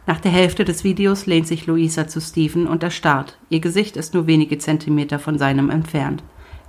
Nach 0.07 0.21
der 0.21 0.31
Hälfte 0.31 0.63
des 0.63 0.85
Videos 0.85 1.25
lehnt 1.25 1.47
sich 1.47 1.67
Luisa 1.67 2.07
zu 2.07 2.21
Stephen 2.21 2.65
und 2.65 2.81
erstarrt. 2.81 3.37
Ihr 3.49 3.59
Gesicht 3.59 3.97
ist 3.97 4.13
nur 4.13 4.25
wenige 4.25 4.57
Zentimeter 4.57 5.19
von 5.19 5.37
seinem 5.37 5.69
entfernt. 5.69 6.23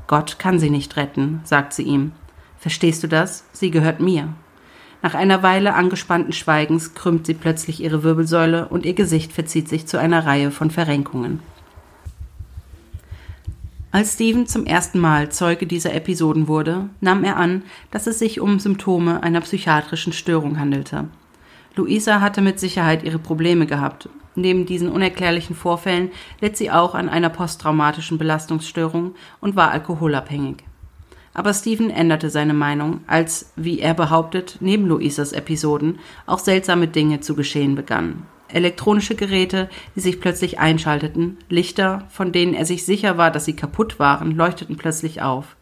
Gott 0.09 0.41
kann 0.41 0.59
sie 0.59 0.71
nicht 0.71 0.97
retten, 0.97 1.41
sagt 1.45 1.73
sie 1.73 1.85
ihm. 1.85 2.11
Verstehst 2.59 3.05
du 3.05 3.07
das? 3.07 3.45
Sie 3.53 3.71
gehört 3.71 4.01
mir. 4.01 4.35
Nach 5.03 5.15
einer 5.15 5.45
Weile 5.45 5.75
angespannten 5.75 6.33
Schweigens 6.33 6.95
krümmt 6.95 7.27
sie 7.27 7.35
plötzlich 7.35 7.81
ihre 7.81 8.03
Wirbelsäule 8.03 8.67
und 8.67 8.85
ihr 8.85 8.95
Gesicht 8.95 9.33
verzieht 9.33 9.69
sich 9.69 9.87
zu 9.87 9.99
einer 9.99 10.27
Reihe 10.27 10.51
von 10.51 10.73
Verrenkungen. 10.73 11.39
Als 13.93 14.15
Stephen 14.15 14.49
zum 14.49 14.67
ersten 14.67 14.99
Mal 14.99 15.31
Zeuge 15.31 15.67
dieser 15.69 15.95
Episoden 15.95 16.49
wurde, 16.49 16.91
nahm 17.01 17.23
er 17.23 17.37
an, 17.37 17.63
dass 17.93 18.09
es 18.09 18.19
sich 18.19 18.41
um 18.41 18.59
Symptome 18.59 19.23
einer 19.23 19.41
psychiatrischen 19.43 20.13
Störung 20.13 20.59
handelte. 20.59 21.05
Luisa 21.79 22.21
hatte 22.21 22.41
mit 22.41 22.59
Sicherheit 22.59 23.05
ihre 23.05 23.21
Probleme 23.21 23.65
gehabt. 23.65 24.09
Neben 24.35 24.67
diesen 24.67 24.89
unerklärlichen 24.91 25.55
Vorfällen 25.55 26.11
litt 26.41 26.57
sie 26.57 26.73
auch 26.73 26.97
an 26.97 27.09
einer 27.09 27.31
posttraumatischen 27.31 28.19
Belastungsstörung 28.19 29.15
und 29.41 29.55
war 29.55 29.71
alkoholabhängig. 29.71 30.65
Aber 31.35 31.55
Stephen 31.55 31.91
änderte 31.91 32.31
seine 32.31 32.53
Meinung, 32.53 33.03
als, 33.07 33.53
wie 33.55 33.79
er 33.79 33.95
behauptet, 33.95 34.57
neben 34.59 34.87
Luisas 34.87 35.33
Episoden 35.33 36.01
auch 36.27 36.41
seltsame 36.41 36.89
Dinge 36.89 37.21
zu 37.21 37.37
geschehen 37.37 37.77
begannen. 37.77 38.27
Elektronische 38.49 39.15
Geräte, 39.15 39.69
die 39.95 40.01
sich 40.01 40.21
plötzlich 40.21 40.59
einschalteten, 40.59 41.37
Lichter, 41.49 42.07
von 42.09 42.33
denen 42.33 42.55
er 42.55 42.65
sich 42.65 42.85
sicher 42.85 43.19
war, 43.19 43.31
dass 43.31 43.45
sie 43.45 43.55
kaputt 43.55 44.01
waren, 44.01 44.33
leuchteten 44.33 44.77
plötzlich 44.77 45.23
auf. 45.23 45.55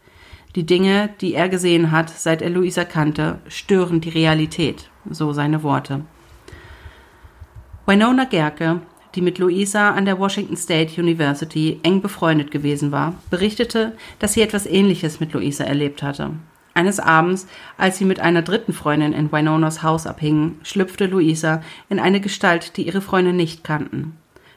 Die 0.55 0.65
Dinge, 0.65 1.11
die 1.21 1.35
er 1.35 1.47
gesehen 1.47 1.91
hat, 1.91 2.09
seit 2.09 2.41
er 2.41 2.49
Luisa 2.49 2.85
kannte, 2.85 3.39
stören 3.47 4.01
die 4.01 4.09
Realität, 4.09 4.89
so 5.13 5.33
seine 5.33 5.63
Worte. 5.63 6.01
Winona 7.85 8.25
Gerke, 8.25 8.81
die 9.15 9.21
mit 9.21 9.39
Luisa 9.39 9.91
an 9.91 10.05
der 10.05 10.19
Washington 10.19 10.57
State 10.57 11.01
University 11.01 11.79
eng 11.83 12.01
befreundet 12.01 12.51
gewesen 12.51 12.91
war, 12.91 13.15
berichtete, 13.29 13.95
dass 14.19 14.33
sie 14.33 14.41
etwas 14.41 14.65
Ähnliches 14.65 15.19
mit 15.19 15.33
Luisa 15.33 15.63
erlebt 15.63 16.03
hatte. 16.03 16.31
Eines 16.73 16.99
Abends, 16.99 17.47
als 17.77 17.97
sie 17.97 18.05
mit 18.05 18.19
einer 18.19 18.43
dritten 18.43 18.71
Freundin 18.71 19.13
in 19.13 19.31
Winonas 19.31 19.81
Haus 19.81 20.05
abhingen, 20.05 20.59
schlüpfte 20.61 21.07
Luisa 21.07 21.63
in 21.89 21.99
eine 21.99 22.21
Gestalt, 22.21 22.77
die 22.77 22.85
ihre 22.85 23.01
Freunde 23.01 23.33
nicht 23.33 23.63
kannten. 23.63 24.15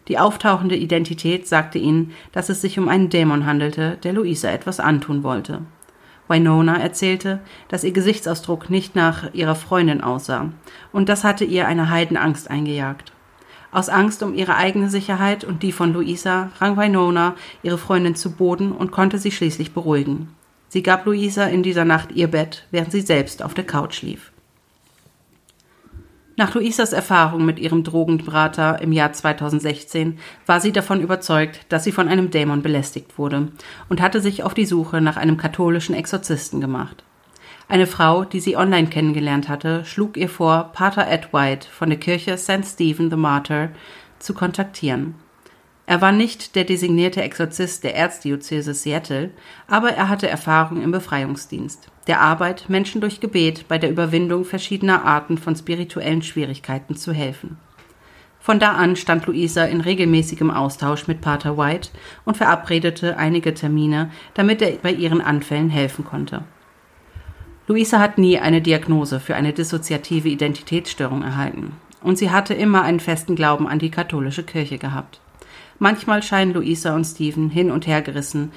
Die 0.09 0.19
auftauchende 0.19 0.77
Identität 0.77 1.47
sagte 1.49 1.79
ihnen, 1.79 2.13
dass 2.33 2.49
es 2.49 2.61
sich 2.61 2.79
um 2.79 2.89
einen 2.89 3.09
Dämon 3.09 3.47
handelte, 3.47 3.97
der 4.03 4.13
Luisa 4.13 4.51
etwas 4.51 4.81
antun 4.81 5.23
wollte. 5.23 5.63
Winona 6.31 6.79
erzählte, 6.79 7.41
dass 7.69 7.85
ihr 7.85 7.93
Gesichtsausdruck 7.93 8.71
nicht 8.71 8.95
nach 8.95 9.35
ihrer 9.35 9.57
Freundin 9.57 10.01
aussah, 10.01 10.51
und 10.93 11.09
das 11.09 11.25
hatte 11.25 11.45
ihr 11.45 11.67
eine 11.67 11.91
Heidenangst 11.91 12.49
eingejagt. 12.49 13.13
Aus 13.73 13.89
Angst 13.89 14.23
um 14.23 14.35
ihre 14.35 14.57
eigene 14.57 14.89
Sicherheit 14.89 15.45
und 15.45 15.63
die 15.63 15.73
von 15.73 15.93
Luisa 15.93 16.51
rang 16.59 16.77
Winona 16.77 17.35
ihre 17.63 17.79
Freundin 17.79 18.15
zu 18.15 18.33
Boden 18.33 18.73
und 18.73 18.91
konnte 18.91 19.19
sie 19.19 19.31
schließlich 19.31 19.75
beruhigen. 19.75 20.35
Sie 20.69 20.83
gab 20.83 21.05
Luisa 21.05 21.45
in 21.47 21.63
dieser 21.63 21.85
Nacht 21.85 22.13
ihr 22.13 22.29
Bett, 22.29 22.67
während 22.71 22.93
sie 22.93 23.01
selbst 23.01 23.43
auf 23.43 23.55
der 23.55 23.67
Couch 23.67 24.03
lief. 24.03 24.30
Nach 26.41 26.55
Luisas 26.55 26.95
Erfahrung 26.95 27.45
mit 27.45 27.59
ihrem 27.59 27.85
Drogenberater 27.85 28.81
im 28.81 28.93
Jahr 28.93 29.13
2016 29.13 30.19
war 30.47 30.59
sie 30.59 30.73
davon 30.73 31.03
überzeugt, 31.03 31.67
dass 31.69 31.85
sie 31.85 31.93
von 31.93 32.09
einem 32.09 32.31
Dämon 32.31 32.63
belästigt 32.63 33.19
wurde 33.19 33.49
und 33.91 34.01
hatte 34.01 34.23
sich 34.23 34.43
auf 34.43 34.55
die 34.55 34.65
Suche 34.65 35.03
nach 35.03 35.19
einem 35.19 35.37
katholischen 35.37 35.95
Exorzisten 35.95 36.63
gemacht. 36.63 37.05
Eine 37.69 37.87
Frau, 37.87 38.25
die 38.25 38.41
sie 38.41 38.57
online 38.57 38.89
kennengelernt 38.89 39.51
hatte, 39.51 39.85
schlug 39.85 40.17
ihr 40.17 40.31
vor, 40.31 40.71
Pater 40.73 41.07
Ed 41.09 41.35
White 41.35 41.69
von 41.71 41.91
der 41.91 41.99
Kirche 41.99 42.39
St. 42.39 42.65
Stephen 42.65 43.11
the 43.11 43.17
Martyr 43.17 43.73
zu 44.19 44.33
kontaktieren. 44.33 45.17
Er 45.85 46.01
war 46.01 46.13
nicht 46.13 46.55
der 46.55 46.65
designierte 46.65 47.21
Exorzist 47.21 47.85
der 47.85 47.97
Erzdiözese 47.97 48.73
Seattle, 48.73 49.33
aber 49.67 49.91
er 49.91 50.09
hatte 50.09 50.31
Erfahrung 50.31 50.81
im 50.81 50.91
Befreiungsdienst, 50.91 51.89
der 52.11 52.21
Arbeit, 52.21 52.65
Menschen 52.69 53.01
durch 53.01 53.21
Gebet 53.21 53.69
bei 53.69 53.79
der 53.79 53.89
Überwindung 53.89 54.45
verschiedener 54.45 55.05
Arten 55.05 55.39
von 55.39 55.55
spirituellen 55.55 56.23
Schwierigkeiten 56.23 56.97
zu 56.97 57.13
helfen. 57.13 57.57
Von 58.41 58.59
da 58.59 58.73
an 58.73 58.97
stand 58.97 59.27
Luisa 59.27 59.63
in 59.63 59.81
regelmäßigem 59.81 60.51
Austausch 60.51 61.07
mit 61.07 61.21
Pater 61.21 61.57
White 61.57 61.91
und 62.25 62.37
verabredete 62.37 63.17
einige 63.17 63.55
Termine, 63.55 64.11
damit 64.35 64.61
er 64.61 64.73
bei 64.83 64.91
ihren 64.91 65.21
Anfällen 65.21 65.71
helfen 65.71 66.05
konnte. 66.05 66.43
Luisa 67.69 68.01
hat 68.01 68.19
nie 68.19 68.41
eine 68.41 68.61
Diagnose 68.61 69.21
für 69.21 69.37
eine 69.37 69.53
dissoziative 69.53 70.31
Identitätsstörung 70.31 71.23
erhalten, 71.23 71.75
und 72.03 72.19
sie 72.19 72.31
hatte 72.31 72.55
immer 72.55 72.83
einen 72.83 72.99
festen 72.99 73.37
Glauben 73.37 73.69
an 73.69 73.79
die 73.79 73.93
katholische 73.93 74.43
Kirche 74.43 74.79
gehabt. 74.79 75.21
Manchmal 75.79 76.25
scheinen 76.25 76.55
Luisa 76.55 76.93
und 76.97 77.05
Stephen 77.05 77.51
hin 77.51 77.71
und 77.71 77.87
her 77.87 78.03
gerissen 78.03 78.51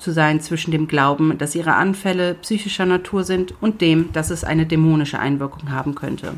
zu 0.00 0.12
sein 0.12 0.40
zwischen 0.40 0.70
dem 0.70 0.88
Glauben, 0.88 1.38
dass 1.38 1.54
ihre 1.54 1.74
Anfälle 1.74 2.34
psychischer 2.34 2.86
Natur 2.86 3.24
sind 3.24 3.54
und 3.62 3.80
dem, 3.80 4.12
dass 4.12 4.30
es 4.30 4.44
eine 4.44 4.66
dämonische 4.66 5.18
Einwirkung 5.18 5.70
haben 5.70 5.94
könnte. 5.94 6.34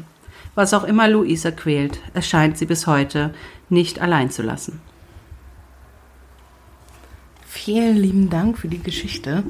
Was 0.55 0.75
auch 0.75 0.85
immer 0.85 1.09
Luisa 1.09 1.51
quält, 1.51 2.01
es 2.15 2.29
scheint 2.29 2.59
sie 2.59 2.67
bis 2.67 2.87
heute 2.87 3.33
nicht 3.69 4.01
allein 4.01 4.31
zu 4.31 4.43
lassen. 4.43 4.81
Vielen 7.47 7.97
lieben 7.97 8.29
Dank 8.29 8.59
für 8.59 8.69
die 8.69 8.83
Geschichte. 8.83 9.45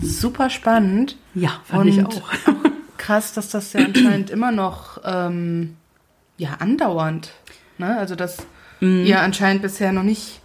Super 0.00 0.50
spannend. 0.50 1.16
Ja, 1.34 1.60
fand 1.64 1.82
und 1.82 1.88
ich 1.88 2.04
auch. 2.04 2.22
krass, 3.06 3.32
dass 3.32 3.50
das 3.50 3.72
ja 3.72 3.84
anscheinend 3.84 4.30
immer 4.30 4.50
noch 4.50 5.00
ähm, 5.04 5.76
ja 6.36 6.54
andauernd. 6.58 7.32
Ne? 7.78 7.96
Also 7.96 8.16
dass 8.16 8.46
mhm. 8.80 9.04
ihr 9.06 9.20
anscheinend 9.20 9.62
bisher 9.62 9.92
noch 9.92 10.02
nicht 10.02 10.40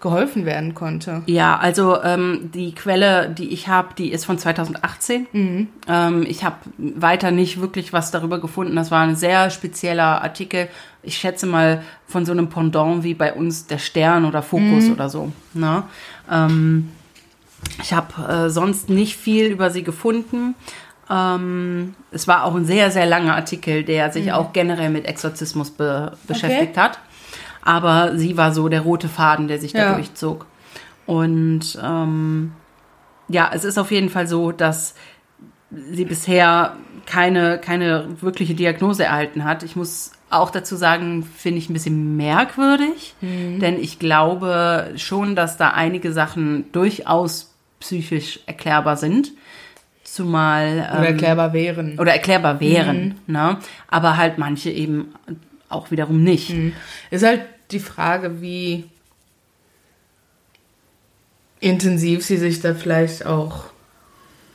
geholfen 0.00 0.44
werden 0.44 0.74
konnte. 0.74 1.22
Ja, 1.26 1.56
also 1.56 2.02
ähm, 2.02 2.50
die 2.52 2.74
Quelle, 2.74 3.30
die 3.30 3.48
ich 3.48 3.68
habe, 3.68 3.88
die 3.96 4.12
ist 4.12 4.26
von 4.26 4.38
2018. 4.38 5.26
Mhm. 5.32 5.68
Ähm, 5.88 6.24
ich 6.28 6.44
habe 6.44 6.56
weiter 6.76 7.30
nicht 7.30 7.60
wirklich 7.60 7.92
was 7.92 8.10
darüber 8.10 8.38
gefunden. 8.38 8.76
Das 8.76 8.90
war 8.90 9.02
ein 9.02 9.16
sehr 9.16 9.50
spezieller 9.50 10.22
Artikel. 10.22 10.68
Ich 11.02 11.16
schätze 11.16 11.46
mal 11.46 11.82
von 12.06 12.26
so 12.26 12.32
einem 12.32 12.48
Pendant 12.48 13.04
wie 13.04 13.14
bei 13.14 13.32
uns 13.32 13.66
der 13.66 13.78
Stern 13.78 14.24
oder 14.24 14.42
Fokus 14.42 14.84
mhm. 14.84 14.92
oder 14.92 15.08
so. 15.08 15.32
Ne? 15.54 15.82
Ähm, 16.30 16.90
ich 17.82 17.94
habe 17.94 18.46
äh, 18.46 18.50
sonst 18.50 18.90
nicht 18.90 19.16
viel 19.16 19.46
über 19.46 19.70
sie 19.70 19.82
gefunden. 19.82 20.54
Ähm, 21.08 21.94
es 22.10 22.28
war 22.28 22.44
auch 22.44 22.54
ein 22.54 22.66
sehr, 22.66 22.90
sehr 22.90 23.06
langer 23.06 23.34
Artikel, 23.34 23.82
der 23.82 24.12
sich 24.12 24.26
mhm. 24.26 24.32
auch 24.32 24.52
generell 24.52 24.90
mit 24.90 25.06
Exorzismus 25.06 25.70
be 25.70 26.12
beschäftigt 26.26 26.72
okay. 26.72 26.80
hat 26.80 26.98
aber 27.66 28.16
sie 28.16 28.36
war 28.36 28.52
so 28.52 28.68
der 28.68 28.82
rote 28.82 29.08
Faden, 29.08 29.48
der 29.48 29.58
sich 29.58 29.72
da 29.72 29.78
ja. 29.78 29.94
durchzog. 29.94 30.46
Und 31.04 31.78
ähm, 31.82 32.52
ja, 33.28 33.50
es 33.52 33.64
ist 33.64 33.76
auf 33.76 33.90
jeden 33.90 34.08
Fall 34.08 34.28
so, 34.28 34.52
dass 34.52 34.94
sie 35.72 36.04
bisher 36.04 36.76
keine, 37.06 37.58
keine 37.58 38.20
wirkliche 38.20 38.54
Diagnose 38.54 39.04
erhalten 39.04 39.42
hat. 39.42 39.64
Ich 39.64 39.74
muss 39.74 40.12
auch 40.30 40.50
dazu 40.50 40.76
sagen, 40.76 41.24
finde 41.24 41.58
ich 41.58 41.68
ein 41.68 41.72
bisschen 41.72 42.16
merkwürdig, 42.16 43.14
mhm. 43.20 43.58
denn 43.58 43.80
ich 43.80 43.98
glaube 43.98 44.92
schon, 44.96 45.34
dass 45.34 45.56
da 45.56 45.70
einige 45.70 46.12
Sachen 46.12 46.70
durchaus 46.70 47.52
psychisch 47.80 48.40
erklärbar 48.46 48.96
sind. 48.96 49.32
Zumal. 50.04 50.88
Ähm, 50.92 50.98
oder 50.98 51.08
erklärbar 51.08 51.52
wären. 51.52 51.98
Oder 51.98 52.12
erklärbar 52.12 52.60
wären, 52.60 53.16
mhm. 53.26 53.32
ne? 53.32 53.58
Aber 53.88 54.16
halt 54.16 54.38
manche 54.38 54.70
eben 54.70 55.14
auch 55.68 55.90
wiederum 55.90 56.22
nicht. 56.22 56.50
Mhm. 56.50 56.72
Ist 57.10 57.24
halt 57.24 57.40
die 57.70 57.80
Frage, 57.80 58.40
wie 58.40 58.88
intensiv 61.60 62.24
sie 62.24 62.36
sich 62.36 62.60
da 62.60 62.74
vielleicht 62.74 63.26
auch 63.26 63.64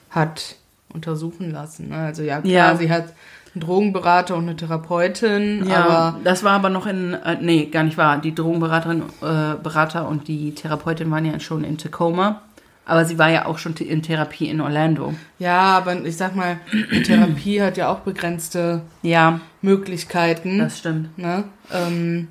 hat 0.10 0.56
untersuchen 0.93 1.52
lassen. 1.52 1.89
Ne? 1.89 1.97
Also 1.97 2.24
ja, 2.24 2.41
klar, 2.41 2.52
ja. 2.52 2.76
sie 2.76 2.91
hat 2.91 3.13
einen 3.54 3.62
Drogenberater 3.62 4.36
und 4.36 4.43
eine 4.43 4.56
Therapeutin. 4.56 5.67
Ja, 5.67 5.86
aber 5.86 6.19
das 6.24 6.43
war 6.43 6.54
aber 6.54 6.69
noch 6.69 6.86
in, 6.86 7.13
äh, 7.13 7.38
nee, 7.41 7.65
gar 7.65 7.84
nicht 7.84 7.97
wahr. 7.97 8.19
Die 8.19 8.36
Drogenberaterin, 8.36 9.04
äh, 9.21 9.56
Berater 9.62 10.08
und 10.08 10.28
die 10.28 10.54
Therapeutin 10.54 11.12
waren 11.12 11.26
ja 11.26 11.39
schon 11.39 11.63
in 11.63 11.78
Tacoma. 11.78 12.41
Aber 12.86 13.06
sie 13.06 13.17
war 13.17 13.30
ja 13.30 13.45
auch 13.45 13.58
schon 13.58 13.76
in 13.76 14.02
Therapie 14.02 14.50
in 14.50 14.60
Orlando. 14.60 15.13
Ja, 15.38 15.78
aber 15.78 16.04
ich 16.04 16.17
sag 16.17 16.36
mal, 16.36 16.60
Therapie 17.06 17.62
hat 17.62 17.78
ja 17.78 17.89
auch 17.89 18.00
begrenzte 18.00 18.82
ja. 19.02 19.39
Möglichkeiten. 19.62 20.58
Das 20.58 20.80
stimmt. 20.80 21.17
Ne? 21.17 21.43
Ähm, 21.71 22.30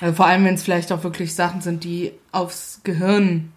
also 0.00 0.14
vor 0.14 0.26
allem, 0.26 0.44
wenn 0.44 0.54
es 0.54 0.62
vielleicht 0.62 0.92
auch 0.92 1.04
wirklich 1.04 1.34
Sachen 1.34 1.60
sind, 1.60 1.84
die 1.84 2.12
aufs 2.32 2.80
Gehirn 2.84 3.52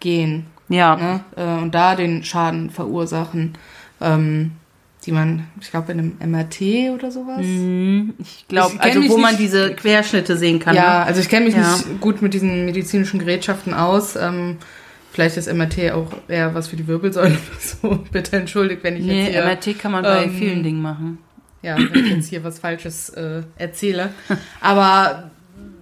gehen. 0.00 0.46
Ja. 0.68 0.96
Ne? 0.96 1.24
Äh, 1.36 1.62
und 1.62 1.74
da 1.74 1.94
den 1.96 2.24
Schaden 2.24 2.70
verursachen. 2.70 3.56
Ähm, 4.00 4.52
die 5.06 5.12
man, 5.12 5.46
ich 5.60 5.70
glaube, 5.70 5.92
in 5.92 5.98
einem 6.20 6.32
MRT 6.32 6.90
oder 6.92 7.10
sowas. 7.12 7.38
Mhm. 7.40 8.14
Ich 8.18 8.46
glaube, 8.48 8.74
also 8.80 9.08
wo 9.08 9.18
man 9.18 9.36
diese 9.36 9.72
Querschnitte 9.74 10.36
sehen 10.36 10.58
kann. 10.58 10.74
Ja, 10.74 11.00
ne? 11.00 11.06
also 11.06 11.20
ich 11.20 11.28
kenne 11.28 11.46
mich 11.46 11.54
ja. 11.54 11.76
nicht 11.76 12.00
gut 12.00 12.22
mit 12.22 12.34
diesen 12.34 12.64
medizinischen 12.64 13.20
Gerätschaften 13.20 13.72
aus. 13.72 14.16
Ähm, 14.16 14.56
vielleicht 15.12 15.36
ist 15.36 15.52
MRT 15.52 15.92
auch 15.92 16.10
eher 16.26 16.54
was 16.54 16.68
für 16.68 16.76
die 16.76 16.88
Wirbelsäule. 16.88 17.38
so, 17.60 18.04
bitte 18.10 18.36
entschuldigt, 18.36 18.82
wenn 18.82 18.96
ich 18.96 19.04
nee, 19.04 19.26
jetzt 19.26 19.32
hier... 19.34 19.44
MRT 19.44 19.78
kann 19.78 19.92
man 19.92 20.02
bei 20.02 20.24
ähm, 20.24 20.34
vielen 20.34 20.62
Dingen 20.64 20.82
machen. 20.82 21.18
Ja, 21.62 21.76
wenn 21.78 22.04
ich 22.04 22.10
jetzt 22.10 22.28
hier 22.28 22.42
was 22.42 22.58
Falsches 22.58 23.10
äh, 23.10 23.42
erzähle. 23.56 24.10
Aber 24.60 25.30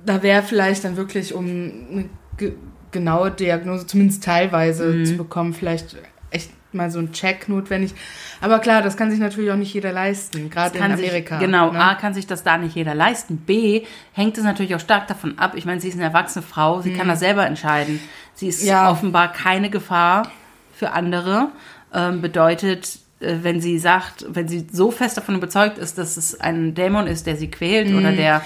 da 0.04 0.22
wäre 0.22 0.42
vielleicht 0.42 0.84
dann 0.84 0.96
wirklich, 0.96 1.34
um 1.34 1.44
eine 1.44 2.08
ge 2.36 2.52
genaue 2.90 3.32
Diagnose, 3.32 3.88
zumindest 3.88 4.22
teilweise 4.22 4.86
mhm. 4.86 5.04
zu 5.04 5.16
bekommen, 5.16 5.52
vielleicht 5.52 5.96
echt 6.30 6.50
mal 6.72 6.90
so 6.90 7.00
ein 7.00 7.12
Check 7.12 7.48
notwendig. 7.48 7.92
Aber 8.40 8.60
klar, 8.60 8.82
das 8.82 8.96
kann 8.96 9.10
sich 9.10 9.18
natürlich 9.18 9.50
auch 9.50 9.56
nicht 9.56 9.74
jeder 9.74 9.92
leisten, 9.92 10.48
gerade 10.48 10.78
in 10.78 10.84
Amerika. 10.84 11.38
Sich, 11.38 11.46
genau, 11.46 11.72
ne? 11.72 11.80
A, 11.80 11.94
kann 11.96 12.14
sich 12.14 12.26
das 12.26 12.44
da 12.44 12.56
nicht 12.56 12.76
jeder 12.76 12.94
leisten. 12.94 13.38
B, 13.38 13.82
hängt 14.12 14.38
es 14.38 14.44
natürlich 14.44 14.74
auch 14.76 14.80
stark 14.80 15.08
davon 15.08 15.38
ab. 15.38 15.54
Ich 15.56 15.64
meine, 15.64 15.80
sie 15.80 15.88
ist 15.88 15.94
eine 15.94 16.04
erwachsene 16.04 16.44
Frau, 16.44 16.82
sie 16.82 16.90
mhm. 16.90 16.98
kann 16.98 17.08
das 17.08 17.20
selber 17.20 17.46
entscheiden. 17.46 18.00
Sie 18.34 18.48
ist 18.48 18.62
ja. 18.62 18.90
offenbar 18.90 19.32
keine 19.32 19.70
Gefahr 19.70 20.30
für 20.72 20.92
andere. 20.92 21.48
Ähm, 21.92 22.20
bedeutet, 22.20 22.98
äh, 23.20 23.36
wenn 23.42 23.60
sie 23.60 23.78
sagt, 23.78 24.26
wenn 24.28 24.48
sie 24.48 24.66
so 24.70 24.90
fest 24.90 25.16
davon 25.16 25.36
überzeugt 25.36 25.78
ist, 25.78 25.98
dass 25.98 26.16
es 26.16 26.40
ein 26.40 26.74
Dämon 26.74 27.06
ist, 27.06 27.26
der 27.26 27.36
sie 27.36 27.50
quält 27.50 27.88
mhm. 27.88 27.98
oder 27.98 28.12
der 28.12 28.42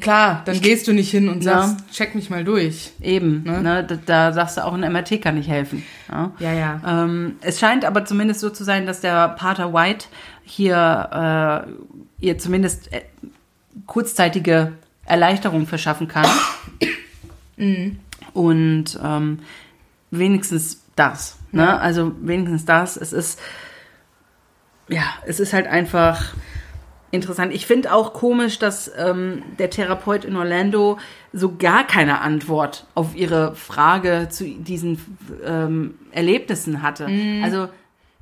Klar, 0.00 0.42
dann 0.44 0.60
gehst 0.60 0.88
du 0.88 0.92
nicht 0.92 1.10
hin 1.10 1.28
und 1.28 1.44
sagst, 1.44 1.78
ja. 1.78 1.86
check 1.92 2.14
mich 2.16 2.28
mal 2.28 2.44
durch. 2.44 2.92
Eben, 3.00 3.44
ne? 3.44 3.62
ne? 3.62 3.84
Da, 3.84 3.96
da, 4.04 4.32
sagst 4.32 4.56
du 4.56 4.64
auch, 4.64 4.74
ein 4.74 4.80
MRT 4.80 5.22
kann 5.22 5.36
nicht 5.36 5.48
helfen. 5.48 5.84
Ja, 6.10 6.32
ja. 6.40 6.52
ja. 6.52 6.80
Ähm, 7.04 7.36
es 7.40 7.60
scheint 7.60 7.84
aber 7.84 8.04
zumindest 8.04 8.40
so 8.40 8.50
zu 8.50 8.64
sein, 8.64 8.86
dass 8.86 9.00
der 9.00 9.28
Pater 9.28 9.72
White 9.72 10.06
hier 10.44 11.66
äh, 12.20 12.26
ihr 12.26 12.38
zumindest 12.38 12.92
äh, 12.92 13.02
kurzzeitige 13.86 14.72
Erleichterung 15.04 15.66
verschaffen 15.66 16.08
kann. 16.08 16.26
mhm. 17.56 18.00
Und 18.32 18.98
ähm, 19.02 19.38
wenigstens 20.10 20.82
das. 20.96 21.38
Ne? 21.52 21.62
Ja. 21.62 21.78
Also 21.78 22.12
wenigstens 22.20 22.64
das. 22.64 22.96
Es 22.96 23.12
ist, 23.12 23.40
ja, 24.88 25.04
es 25.26 25.38
ist 25.38 25.52
halt 25.52 25.68
einfach 25.68 26.34
interessant. 27.10 27.52
Ich 27.54 27.66
finde 27.66 27.92
auch 27.92 28.12
komisch, 28.12 28.58
dass 28.58 28.90
ähm, 28.96 29.42
der 29.58 29.70
Therapeut 29.70 30.24
in 30.24 30.36
Orlando 30.36 30.98
so 31.32 31.54
gar 31.56 31.86
keine 31.86 32.20
Antwort 32.20 32.86
auf 32.94 33.14
ihre 33.14 33.54
Frage 33.54 34.28
zu 34.30 34.44
diesen 34.44 35.00
ähm, 35.44 35.94
Erlebnissen 36.12 36.82
hatte. 36.82 37.08
Mhm. 37.08 37.42
Also 37.44 37.68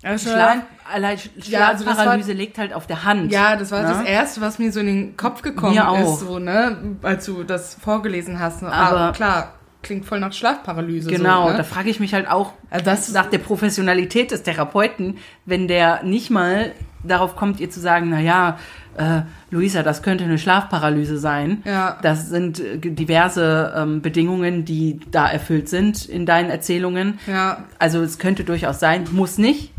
Also 0.03 0.31
Schlaf, 0.31 0.59
allein 0.92 1.18
Ja, 1.47 1.68
also 1.68 1.85
Schlafparalyse 1.85 2.29
war- 2.29 2.35
liegt 2.35 2.59
halt 2.59 2.75
auf 2.75 2.87
der 2.87 3.05
Hand. 3.05 3.33
Ja, 3.33 3.57
das 3.57 3.70
war 3.73 3.83
ne? 3.83 3.88
das 3.88 4.03
Erste, 4.03 4.40
was 4.42 4.59
mir 4.59 4.70
so 4.70 4.81
in 4.81 4.87
den 4.87 5.16
Kopf 5.16 5.40
gekommen 5.42 5.79
ist, 6.03 6.20
so, 6.20 6.38
ne, 6.38 6.77
als 7.03 7.25
du 7.25 7.42
das 7.42 7.75
vorgelesen 7.83 8.38
hast. 8.38 8.62
Aber 8.62 8.73
Aber- 8.75 9.12
klar, 9.12 9.55
klingt 9.83 10.05
voll 10.07 10.20
nach 10.20 10.33
Schlafparalyse. 10.33 11.11
Genau, 11.11 11.44
so, 11.47 11.51
ne? 11.53 11.57
da 11.59 11.62
frage 11.64 11.88
ich 11.90 12.01
mich 12.01 12.12
halt 12.14 12.29
auch 12.29 12.53
Also 12.70 12.85
das 12.85 13.12
nach 13.12 13.27
der 13.27 13.38
Professionalität 13.38 14.31
des 14.31 14.42
Therapeuten, 14.42 15.18
wenn 15.47 15.68
der 15.68 16.03
nicht 16.03 16.31
mal 16.31 16.73
darauf 17.05 17.37
kommt, 17.37 17.61
ihr 17.61 17.71
zu 17.71 17.81
sagen, 17.81 18.11
na 18.11 18.21
ja, 18.21 18.59
äh, 18.97 19.23
Luisa, 19.51 19.83
das 19.83 20.03
könnte 20.03 20.25
eine 20.25 20.38
Schlafparalyse 20.38 21.19
sein. 21.19 21.62
Ja. 21.64 21.99
Das 22.03 22.29
sind 22.29 22.61
äh, 22.61 22.79
diverse 22.79 23.73
ähm, 23.77 24.03
Bedingungen, 24.03 24.64
die 24.64 25.01
da 25.11 25.29
erfüllt 25.29 25.69
sind 25.69 26.07
in 26.07 26.27
deinen 26.27 26.51
Erzählungen. 26.51 27.19
Ja, 27.27 27.64
Also 27.79 28.01
es 28.03 28.19
könnte 28.19 28.45
durchaus 28.45 28.81
sein, 28.81 29.05
muss 29.12 29.38
nicht. 29.38 29.73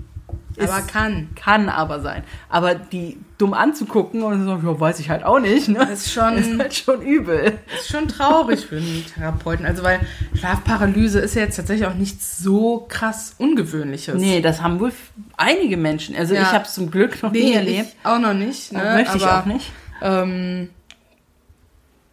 Aber 0.57 0.79
Ist- 0.79 0.87
kann. 0.87 1.29
Kann 1.35 1.69
aber 1.69 1.99
sein. 2.01 2.23
Aber 2.49 2.75
die 2.75 3.17
dumm 3.37 3.53
anzugucken 3.53 4.23
und 4.23 4.45
so, 4.45 4.51
ja, 4.51 4.79
weiß 4.79 4.99
ich 4.99 5.09
halt 5.09 5.23
auch 5.23 5.39
nicht. 5.39 5.67
Ne? 5.67 5.83
Ist 5.91 6.11
schon- 6.11 6.33
ist 6.37 6.57
halt 6.57 6.73
schon 6.73 7.01
übel. 7.01 7.53
ist 7.77 7.89
schon 7.91 8.07
traurig 8.07 8.65
für 8.65 8.77
einen 8.77 9.03
Therapeuten. 9.13 9.65
Also, 9.65 9.83
weil 9.83 9.99
Schlafparalyse 10.35 11.19
ist 11.19 11.35
ja 11.35 11.41
jetzt 11.41 11.57
tatsächlich 11.57 11.87
auch 11.87 11.93
nichts 11.95 12.37
so 12.39 12.85
krass 12.87 13.35
Ungewöhnliches. 13.37 14.15
Nee, 14.15 14.41
das 14.41 14.61
haben 14.61 14.79
wohl 14.79 14.91
einige 15.37 15.77
Menschen. 15.77 16.15
Also 16.15 16.33
Ja. 16.35 16.41
ich 16.43 16.51
habe 16.51 16.65
es 16.65 16.73
zum 16.73 16.89
Glück 16.91 17.21
noch 17.23 17.31
nie 17.31 17.43
nee 17.43 17.53
erlebt. 17.53 17.95
ich 17.99 18.05
auch 18.05 18.19
noch 18.19 18.33
nicht. 18.33 18.71
Ne? 18.71 18.79
Und 18.79 18.93
möchte 18.93 19.17
ich 19.17 19.25
aber, 19.25 19.39
auch 19.41 19.45
nicht. 19.45 19.71
Ähm, 20.01 20.69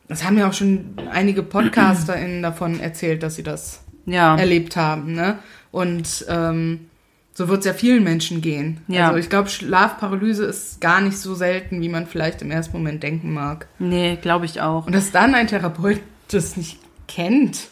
das 0.08 0.24
haben 0.24 0.36
ja 0.36 0.48
auch 0.48 0.52
schon 0.52 0.96
einige 1.10 1.42
PodcasterInnen 1.42 2.42
davon 2.42 2.80
erzählt, 2.80 3.22
dass 3.22 3.36
sie 3.36 3.42
das 3.42 3.80
Ja. 4.04 4.36
erlebt 4.36 4.76
haben. 4.76 5.12
Ne? 5.14 5.38
Und 5.70 6.26
ähm, 6.28 6.88
so 7.34 7.48
wird 7.48 7.60
es 7.60 7.64
ja 7.66 7.72
vielen 7.74 8.04
Menschen 8.04 8.40
gehen. 8.42 8.82
Ja. 8.88 9.06
Also 9.08 9.18
ich 9.18 9.28
glaube, 9.30 9.48
Schlafparalyse 9.48 10.44
ist 10.44 10.80
gar 10.80 11.00
nicht 11.00 11.16
so 11.18 11.34
selten, 11.34 11.80
wie 11.80 11.88
man 11.88 12.06
vielleicht 12.06 12.42
im 12.42 12.50
ersten 12.50 12.76
Moment 12.76 13.02
denken 13.02 13.32
mag. 13.32 13.66
Nee, 13.78 14.18
glaube 14.20 14.44
ich 14.44 14.60
auch. 14.60 14.86
Und 14.86 14.94
dass 14.94 15.10
dann 15.12 15.34
ein 15.34 15.46
Therapeut 15.46 16.00
das 16.30 16.56
nicht 16.56 16.78
kennt. 17.08 17.68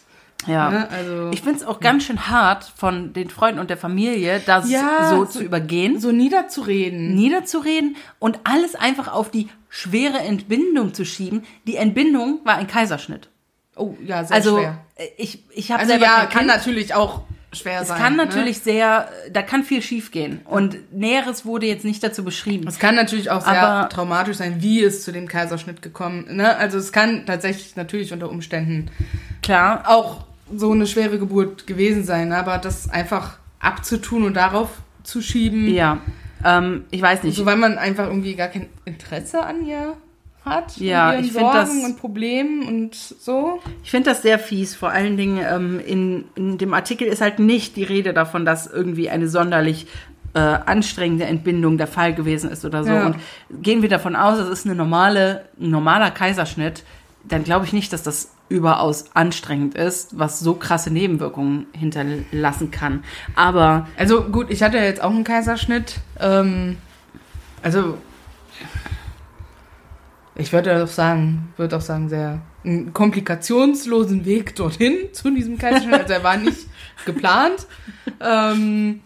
Ja. 0.47 0.71
Ne? 0.71 0.89
Also 0.89 1.29
Ich 1.31 1.41
finde 1.41 1.59
es 1.59 1.63
auch 1.63 1.79
ganz 1.79 2.03
schön 2.05 2.27
hart 2.27 2.63
von 2.75 3.13
den 3.13 3.29
Freunden 3.29 3.59
und 3.59 3.69
der 3.69 3.77
Familie, 3.77 4.41
das 4.43 4.69
Ja, 4.71 5.09
so, 5.11 5.17
so- 5.17 5.25
zu 5.25 5.43
übergehen, 5.43 5.99
so 5.99 6.11
niederzureden. 6.11 7.13
niederzureden 7.13 7.95
und 8.17 8.39
alles 8.43 8.73
einfach 8.73 9.07
auf 9.13 9.29
die 9.29 9.49
schwere 9.69 10.17
Entbindung 10.19 10.95
zu 10.95 11.05
schieben. 11.05 11.43
Die 11.67 11.75
Entbindung 11.75 12.39
war 12.43 12.55
ein 12.55 12.65
Kaiserschnitt. 12.65 13.29
Oh, 13.75 13.93
ja, 14.03 14.23
sehr 14.23 14.35
Also 14.35 14.57
schwer. 14.57 14.79
äh, 14.95 15.05
ich, 15.17 15.43
ich 15.53 15.71
habe 15.71 15.81
Also 15.81 15.91
selber 15.91 16.05
ja, 16.05 16.19
kann 16.25 16.39
Kind. 16.39 16.47
natürlich 16.47 16.93
auch 16.95 17.21
schwer 17.53 17.81
Es 17.81 17.87
sein. 17.89 17.97
kann 17.97 18.15
ne? 18.15 18.25
natürlich 18.25 18.59
sehr, 18.59 19.09
da 19.31 19.41
kann 19.41 19.63
viel 19.63 19.81
schiefgehen 19.81 20.41
Und 20.45 20.93
Näheres 20.93 21.45
wurde 21.45 21.65
jetzt 21.65 21.83
nicht 21.85 22.03
dazu 22.03 22.23
beschrieben. 22.23 22.67
Es 22.67 22.79
kann 22.79 22.95
natürlich 22.95 23.29
auch 23.29 23.41
sehr 23.41 23.61
Aber- 23.61 23.89
traumatisch 23.89 24.37
sein, 24.37 24.61
wie 24.61 24.83
es 24.83 25.03
zu 25.03 25.11
dem 25.11 25.27
Kaiserschnitt 25.27 25.81
gekommen. 25.81 26.25
Ne? 26.35 26.55
Also 26.57 26.77
es 26.77 26.91
kann 26.91 27.25
tatsächlich 27.25 27.75
natürlich 27.75 28.13
unter 28.13 28.29
Umständen 28.29 28.89
Klar, 29.41 29.83
auch 29.87 30.25
so 30.55 30.71
eine 30.71 30.85
schwere 30.87 31.17
Geburt 31.17 31.65
gewesen 31.67 32.03
sein, 32.03 32.31
aber 32.33 32.57
das 32.57 32.89
einfach 32.89 33.37
abzutun 33.59 34.23
und 34.23 34.33
darauf 34.35 34.69
zu 35.03 35.21
schieben, 35.21 35.67
ja. 35.73 35.97
Ähm, 36.43 36.85
ich 36.91 37.01
weiß 37.01 37.23
nicht. 37.23 37.35
so 37.37 37.45
weil 37.45 37.55
man 37.57 37.77
einfach 37.77 38.07
irgendwie 38.07 38.35
gar 38.35 38.47
kein 38.47 38.67
Interesse 38.85 39.43
an 39.43 39.65
ihr 39.65 39.95
hat, 40.43 40.77
Ja, 40.77 41.09
an 41.09 41.23
ihren 41.23 41.33
Sorgen 41.33 41.53
das- 41.53 41.69
und 41.85 41.97
Problemen 41.97 42.67
und 42.67 42.95
so. 42.95 43.59
Ich 43.83 43.91
finde 43.91 44.09
das 44.09 44.21
sehr 44.21 44.39
fies. 44.39 44.75
Vor 44.75 44.89
allen 44.89 45.17
Dingen 45.17 45.39
ähm, 45.47 45.79
in, 45.79 46.25
in 46.35 46.57
dem 46.57 46.73
Artikel 46.73 47.07
ist 47.07 47.21
halt 47.21 47.39
nicht 47.39 47.75
die 47.75 47.83
Rede 47.83 48.13
davon, 48.13 48.43
dass 48.45 48.65
irgendwie 48.67 49.09
eine 49.09 49.27
sonderlich 49.27 49.87
äh, 50.33 50.39
anstrengende 50.39 51.25
Entbindung 51.25 51.77
der 51.77 51.87
Fall 51.87 52.13
gewesen 52.15 52.49
ist 52.49 52.65
oder 52.65 52.83
so. 52.83 52.91
Ja. 52.91 53.05
Und 53.05 53.17
gehen 53.61 53.81
wir 53.81 53.89
davon 53.89 54.15
aus, 54.15 54.39
es 54.39 54.49
ist 54.49 54.65
eine 54.65 54.75
normale, 54.75 55.45
ein 55.59 55.69
normaler 55.69 56.09
Kaiserschnitt, 56.11 56.83
dann 57.23 57.43
glaube 57.43 57.65
ich 57.65 57.73
nicht, 57.73 57.93
dass 57.93 58.01
das 58.01 58.31
überaus 58.49 59.05
anstrengend 59.13 59.75
ist, 59.75 60.17
was 60.17 60.39
so 60.39 60.55
krasse 60.55 60.91
Nebenwirkungen 60.91 61.67
hinterlassen 61.73 62.71
kann. 62.71 63.03
Aber 63.35 63.87
Also 63.97 64.23
gut, 64.23 64.47
ich 64.49 64.63
hatte 64.63 64.77
ja 64.77 64.83
jetzt 64.83 65.01
auch 65.03 65.11
einen 65.11 65.23
Kaiserschnitt. 65.23 65.95
Ähm, 66.19 66.77
also 67.61 67.97
ich 70.35 70.53
würde 70.53 70.83
auch 70.83 70.87
sagen, 70.87 71.53
würde 71.57 71.77
auch 71.77 71.81
sagen, 71.81 72.09
sehr 72.09 72.41
einen 72.63 72.93
komplikationslosen 72.93 74.25
Weg 74.25 74.55
dorthin 74.55 75.13
zu 75.13 75.31
diesem 75.31 75.57
Kaiserschnitt. 75.57 76.01
Also 76.01 76.13
er 76.13 76.23
war 76.23 76.37
nicht 76.37 76.67
geplant. 77.05 77.65
Ähm, 78.19 79.01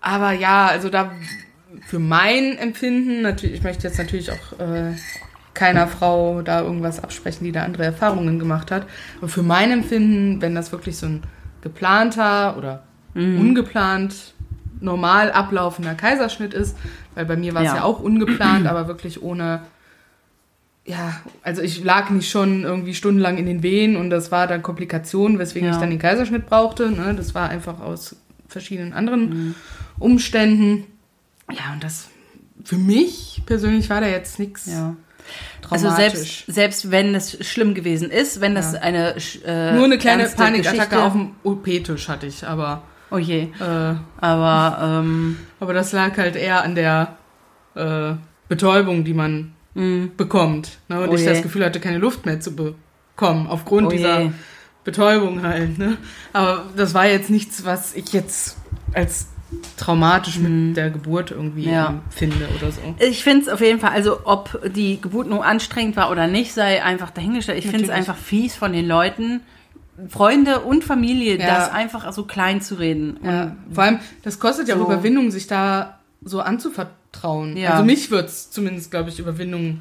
aber 0.00 0.32
ja, 0.32 0.66
also 0.66 0.88
da 0.88 1.12
für 1.86 1.98
mein 1.98 2.56
Empfinden, 2.58 3.22
natürlich, 3.22 3.56
ich 3.56 3.62
möchte 3.62 3.86
jetzt 3.86 3.98
natürlich 3.98 4.30
auch 4.30 4.58
äh, 4.58 4.94
keiner 5.54 5.86
Frau 5.86 6.42
da 6.42 6.62
irgendwas 6.62 7.02
absprechen, 7.02 7.44
die 7.44 7.52
da 7.52 7.62
andere 7.64 7.84
Erfahrungen 7.84 8.38
gemacht 8.38 8.70
hat. 8.70 8.86
Aber 9.18 9.28
für 9.28 9.42
mein 9.42 9.70
Empfinden, 9.70 10.40
wenn 10.40 10.54
das 10.54 10.72
wirklich 10.72 10.96
so 10.96 11.06
ein 11.06 11.22
geplanter 11.62 12.56
oder 12.58 12.82
ungeplant 13.14 14.34
normal 14.80 15.32
ablaufender 15.32 15.94
Kaiserschnitt 15.94 16.52
ist, 16.52 16.76
weil 17.14 17.24
bei 17.24 17.36
mir 17.36 17.54
war 17.54 17.62
es 17.62 17.68
Ja. 17.68 17.76
ja. 17.76 17.82
auch 17.84 18.00
ungeplant, 18.00 18.66
aber 18.66 18.88
wirklich 18.88 19.22
ohne, 19.22 19.62
ja, 20.86 21.20
also 21.42 21.62
ich 21.62 21.82
lag 21.82 22.10
nicht 22.10 22.30
schon 22.30 22.62
irgendwie 22.62 22.94
stundenlang 22.94 23.38
in 23.38 23.46
den 23.46 23.62
Wehen 23.62 23.96
und 23.96 24.08
das 24.10 24.30
war 24.30 24.46
dann 24.46 24.62
Komplikation, 24.62 25.38
weswegen 25.38 25.68
Ja. 25.68 25.74
ich 25.74 25.80
dann 25.80 25.90
den 25.90 25.98
Kaiserschnitt 25.98 26.46
brauchte. 26.46 26.90
Ne? 26.90 27.14
Das 27.16 27.34
war 27.34 27.48
einfach 27.48 27.80
aus 27.80 28.16
verschiedenen 28.48 28.92
anderen 28.92 29.54
Umständen. 29.98 30.84
Ja, 31.50 31.72
und 31.72 31.82
das 31.82 32.08
für 32.64 32.76
mich 32.76 33.42
persönlich 33.46 33.90
war 33.90 34.00
da 34.00 34.06
jetzt 34.08 34.38
nichts 34.38 34.66
ja. 34.66 34.96
Also 35.70 35.90
selbst, 35.90 36.44
selbst 36.46 36.92
wenn 36.92 37.12
es 37.16 37.44
schlimm 37.44 37.74
gewesen 37.74 38.10
ist, 38.12 38.40
wenn 38.40 38.54
das 38.54 38.74
Ja. 38.74 38.80
eine 38.82 39.16
äh, 39.44 39.72
Nur 39.74 39.84
eine 39.86 39.98
kleine 39.98 40.28
Panikattacke 40.28 41.02
auf 41.02 41.12
dem 41.14 41.32
OP-Tisch 41.42 42.08
hatte 42.08 42.26
ich, 42.26 42.46
aber, 42.46 42.82
Oh 43.10 43.18
je. 43.18 43.48
äh, 43.58 43.94
Aber 44.18 44.78
ähm, 45.02 45.36
aber 45.58 45.74
das 45.74 45.90
lag 45.90 46.16
halt 46.16 46.36
eher 46.36 46.62
an 46.62 46.76
der 46.76 47.16
äh, 47.74 48.12
Betäubung, 48.48 49.02
die 49.02 49.14
man 49.14 49.55
bekommt. 50.16 50.78
Ne? 50.88 51.00
Und 51.00 51.10
Oh 51.10 51.14
ich 51.14 51.20
je. 51.20 51.26
das 51.26 51.42
Gefühl 51.42 51.64
hatte, 51.64 51.80
keine 51.80 51.98
Luft 51.98 52.24
mehr 52.26 52.40
zu 52.40 52.54
bekommen, 52.56 53.46
aufgrund 53.46 53.88
Oh 53.88 53.90
dieser 53.90 54.22
je. 54.22 54.30
Betäubung 54.84 55.42
halt. 55.42 55.78
Ne? 55.78 55.96
Aber 56.32 56.66
das 56.76 56.94
war 56.94 57.06
jetzt 57.06 57.28
nichts, 57.30 57.64
was 57.64 57.94
ich 57.94 58.12
jetzt 58.12 58.56
als 58.94 59.28
traumatisch 59.76 60.38
mit 60.38 60.76
der 60.76 60.90
Geburt 60.90 61.30
irgendwie 61.30 61.66
Mhm. 61.66 61.72
Ja. 61.72 61.88
empfinde 62.04 62.48
oder 62.58 62.72
so. 62.72 62.80
Ich 62.98 63.22
finde 63.22 63.42
es 63.42 63.48
auf 63.48 63.60
jeden 63.60 63.78
Fall, 63.80 63.90
also 63.90 64.20
ob 64.24 64.60
die 64.74 65.00
Geburt 65.00 65.28
nur 65.28 65.44
anstrengend 65.44 65.96
war 65.96 66.10
oder 66.10 66.26
nicht, 66.26 66.52
sei 66.52 66.82
einfach 66.82 67.10
dahingestellt. 67.10 67.58
Ich 67.58 67.68
finde 67.70 67.84
es 67.84 67.90
einfach 67.90 68.16
fies 68.16 68.54
von 68.56 68.72
den 68.72 68.86
Leuten, 68.88 69.40
Freunde 70.08 70.60
und 70.60 70.84
Familie, 70.84 71.38
Ja. 71.38 71.46
das 71.58 71.70
einfach 71.72 72.12
so 72.12 72.24
klein 72.24 72.60
zu 72.60 72.74
reden. 72.74 73.18
Ja, 73.24 73.56
vor 73.72 73.84
allem, 73.84 74.00
das 74.22 74.38
kostet 74.38 74.68
ja 74.68 74.74
auch 74.74 74.80
so- 74.80 74.84
Überwindung, 74.86 75.30
sich 75.30 75.46
da 75.46 75.98
so 76.22 76.40
anzuvertrauen. 76.40 76.94
Ja. 77.56 77.72
Also 77.72 77.84
mich 77.84 78.10
wird 78.10 78.28
es 78.28 78.50
zumindest, 78.50 78.90
glaube 78.90 79.10
ich, 79.10 79.18
Überwindung 79.18 79.80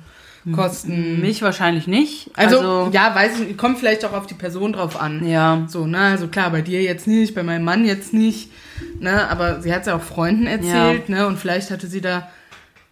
kosten. 0.54 1.22
Mich 1.22 1.42
wahrscheinlich 1.42 1.88
nicht. 1.88 2.30
Also, 2.36 2.90
ja, 2.92 3.16
weiß 3.16 3.40
ich 3.40 3.48
nicht, 3.48 3.58
kommt 3.58 3.80
vielleicht 3.80 4.06
auch 4.06 4.14
auf 4.14 4.28
die 4.28 4.36
Person 4.36 4.74
drauf 4.74 5.00
an. 5.00 5.28
ja. 5.28 5.66
So, 5.68 5.88
ne, 5.88 5.98
also 5.98 6.28
klar, 6.28 6.52
bei 6.52 6.62
dir 6.62 6.82
jetzt 6.84 7.08
nicht, 7.08 7.34
bei 7.34 7.44
meinem 7.44 7.64
Mann 7.64 7.86
jetzt 7.86 8.14
nicht, 8.14 8.52
ne, 9.00 9.28
aber 9.30 9.62
sie 9.62 9.74
hat 9.74 9.82
es 9.82 9.88
ja 9.88 9.96
auch 9.96 10.04
Freunden 10.04 10.46
erzählt, 10.46 11.10
ne, 11.10 11.26
und 11.28 11.40
vielleicht 11.40 11.72
hatte 11.72 11.88
sie 11.88 12.02
da, 12.02 12.30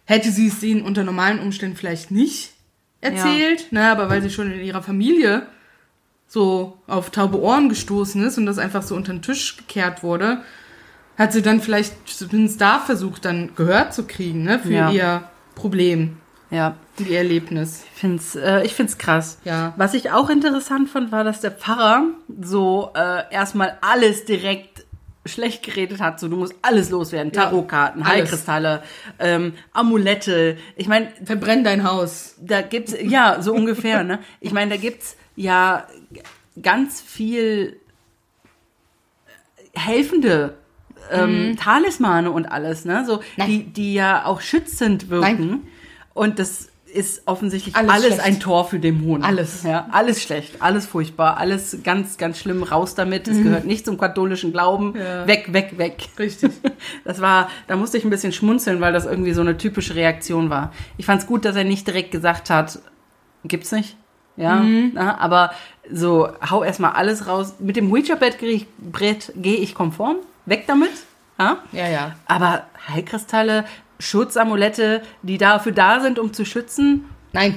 hätte 0.04 0.30
sie 0.30 0.48
es 0.48 0.62
ihnen 0.62 0.82
unter 0.82 1.04
normalen 1.04 1.38
Umständen 1.38 1.76
vielleicht 1.76 2.10
nicht 2.10 2.50
erzählt, 3.00 3.70
ne, 3.72 3.88
aber 3.90 4.08
weil 4.10 4.22
sie 4.22 4.30
schon 4.30 4.50
in 4.50 4.60
ihrer 4.60 4.82
Familie 4.82 5.46
so 6.26 6.78
auf 6.88 7.10
taube 7.10 7.40
Ohren 7.40 7.68
gestoßen 7.68 8.20
ist 8.24 8.38
und 8.38 8.46
das 8.46 8.58
einfach 8.58 8.82
so 8.82 8.96
unter 8.96 9.12
den 9.12 9.22
Tisch 9.22 9.56
gekehrt 9.56 10.02
wurde, 10.02 10.38
hat 11.18 11.32
sie 11.32 11.42
dann 11.42 11.60
vielleicht 11.60 12.08
zumindest 12.08 12.60
da 12.60 12.78
versucht, 12.80 13.24
dann 13.24 13.54
Gehör 13.54 13.90
zu 13.90 14.06
kriegen, 14.06 14.42
ne, 14.42 14.58
für 14.58 14.72
Ja. 14.72 14.90
ihr 14.90 15.22
Problem, 15.54 16.16
Ja, 16.50 16.74
ihr 16.98 17.18
Erlebnis. 17.18 17.84
ich 17.94 18.00
finde 18.00 18.16
es 18.16 18.34
äh, 18.36 18.62
ich 18.64 18.74
find's 18.74 18.98
krass. 18.98 19.38
Ja. 19.44 19.72
Was 19.76 19.94
ich 19.94 20.10
auch 20.10 20.28
interessant 20.30 20.88
fand, 20.88 21.12
war, 21.12 21.22
dass 21.24 21.40
der 21.40 21.52
Pfarrer 21.52 22.04
so 22.40 22.90
äh, 22.94 23.22
erstmal 23.32 23.78
alles 23.80 24.24
direkt 24.24 24.84
schlecht 25.26 25.62
geredet 25.62 26.00
hat. 26.00 26.20
So, 26.20 26.28
du 26.28 26.36
musst 26.36 26.54
alles 26.60 26.90
loswerden. 26.90 27.32
Tarotkarten. 27.32 28.06
Heilkristalle, 28.06 28.82
ähm, 29.18 29.54
Amulette. 29.72 30.58
Ich 30.76 30.86
meine, 30.86 31.08
Verbrenn 31.24 31.64
dein 31.64 31.82
Haus. 31.84 32.34
da 32.42 32.60
gibt's 32.60 32.94
ja 33.00 33.40
so 33.40 33.54
ungefähr, 33.54 34.04
ne? 34.04 34.18
Ich 34.40 34.52
meine, 34.52 34.72
da 34.72 34.76
gibt's 34.76 35.16
ja 35.34 35.86
ganz 36.60 37.00
viel 37.00 37.80
helfende 39.74 40.54
ähm, 41.10 41.56
Talismane 41.58 42.30
und 42.30 42.46
alles, 42.46 42.84
ne? 42.84 43.04
So 43.06 43.20
Nein. 43.36 43.48
die 43.48 43.64
die 43.64 43.94
ja 43.94 44.24
auch 44.26 44.40
schützend 44.40 45.10
wirken 45.10 45.62
und 46.14 46.38
das 46.38 46.68
ist 46.92 47.22
offensichtlich 47.26 47.74
alles, 47.74 47.90
Alles 47.90 48.20
ein 48.20 48.38
Tor 48.38 48.68
für 48.68 48.78
Dämonen. 48.78 49.24
Alles. 49.24 49.64
Ja, 49.64 49.88
alles 49.90 50.22
schlecht, 50.22 50.62
alles 50.62 50.86
furchtbar, 50.86 51.38
alles 51.38 51.78
ganz, 51.82 52.18
ganz 52.18 52.38
schlimm. 52.38 52.62
Raus 52.62 52.94
damit. 52.94 53.26
Es 53.26 53.42
gehört 53.42 53.64
nicht 53.64 53.84
zum 53.84 53.98
katholischen 53.98 54.52
Glauben. 54.52 54.90
Mhm. 54.90 54.96
Ja. 54.98 55.26
Weg, 55.26 55.52
weg, 55.52 55.76
weg. 55.76 56.08
Richtig. 56.20 56.52
Das 57.04 57.20
war, 57.20 57.48
da 57.66 57.74
musste 57.76 57.98
ich 57.98 58.04
ein 58.04 58.10
bisschen 58.10 58.30
schmunzeln, 58.32 58.80
weil 58.80 58.92
das 58.92 59.06
irgendwie 59.06 59.32
so 59.32 59.40
eine 59.40 59.56
typische 59.56 59.96
Reaktion 59.96 60.50
war. 60.50 60.72
Ich 60.96 61.04
fand 61.06 61.20
es 61.22 61.26
gut, 61.26 61.44
dass 61.44 61.56
er 61.56 61.64
nicht 61.64 61.84
direkt 61.88 62.12
gesagt 62.12 62.48
hat, 62.48 62.78
gibt's 63.44 63.72
nicht. 63.72 63.96
Ja, 64.36 64.56
Mhm. 64.56 64.92
na, 64.94 65.18
aber 65.18 65.50
so, 65.92 66.28
hau 66.48 66.62
erstmal 66.62 66.92
alles 66.92 67.26
raus. 67.26 67.54
Mit 67.58 67.74
dem 67.76 67.90
Ouija-Brett 67.92 68.38
gehe 68.38 69.56
ich 69.56 69.74
konform. 69.74 70.16
Weg 70.46 70.66
damit. 70.66 70.90
Ja? 71.38 71.58
Ja, 71.72 71.88
ja. 71.88 72.16
Aber 72.26 72.64
Heilkristalle, 72.88 73.64
Schutzamulette, 73.98 75.02
die 75.22 75.38
dafür 75.38 75.72
da 75.72 76.00
sind, 76.00 76.18
um 76.18 76.32
zu 76.32 76.44
schützen, 76.44 77.04
Nein. 77.32 77.56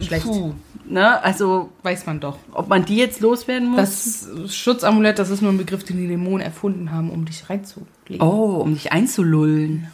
Schlecht. 0.00 0.24
puh, 0.26 0.54
ne? 0.84 1.22
Also, 1.24 1.70
Weiß 1.82 2.06
man 2.06 2.20
doch. 2.20 2.38
ob 2.52 2.68
man 2.68 2.84
die 2.84 2.96
jetzt 2.96 3.20
loswerden 3.20 3.68
muss? 3.68 4.26
Das 4.44 4.54
Schutzamulett, 4.56 5.18
das 5.18 5.30
ist 5.30 5.42
nur 5.42 5.50
ein 5.52 5.58
Begriff, 5.58 5.82
den 5.84 5.96
die 5.96 6.06
Dämonen 6.06 6.40
erfunden 6.40 6.92
haben, 6.92 7.10
um 7.10 7.24
dich 7.24 7.48
reinzulegen. 7.50 8.20
oh, 8.20 8.60
um 8.60 8.74
dich 8.74 8.92
einzulullen. 8.92 9.88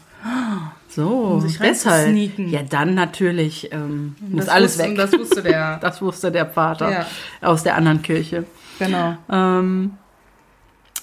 So, 0.88 1.40
sich 1.40 1.58
deshalb. 1.58 2.16
Ja, 2.38 2.62
dann 2.62 2.94
natürlich 2.94 3.70
ähm, 3.72 4.14
muss 4.20 4.46
das 4.46 4.54
alles 4.54 4.78
wusste, 4.78 4.88
weg. 4.90 4.96
Das 4.96 5.12
wusste 5.12 5.42
der. 5.42 5.76
Das 5.80 6.02
wusste 6.02 6.32
der 6.32 6.46
Vater 6.46 6.90
Ja. 6.90 7.06
aus 7.42 7.62
der 7.62 7.74
anderen 7.76 8.00
Kirche. 8.02 8.44
genau. 8.78 9.16
Ähm, 9.30 9.92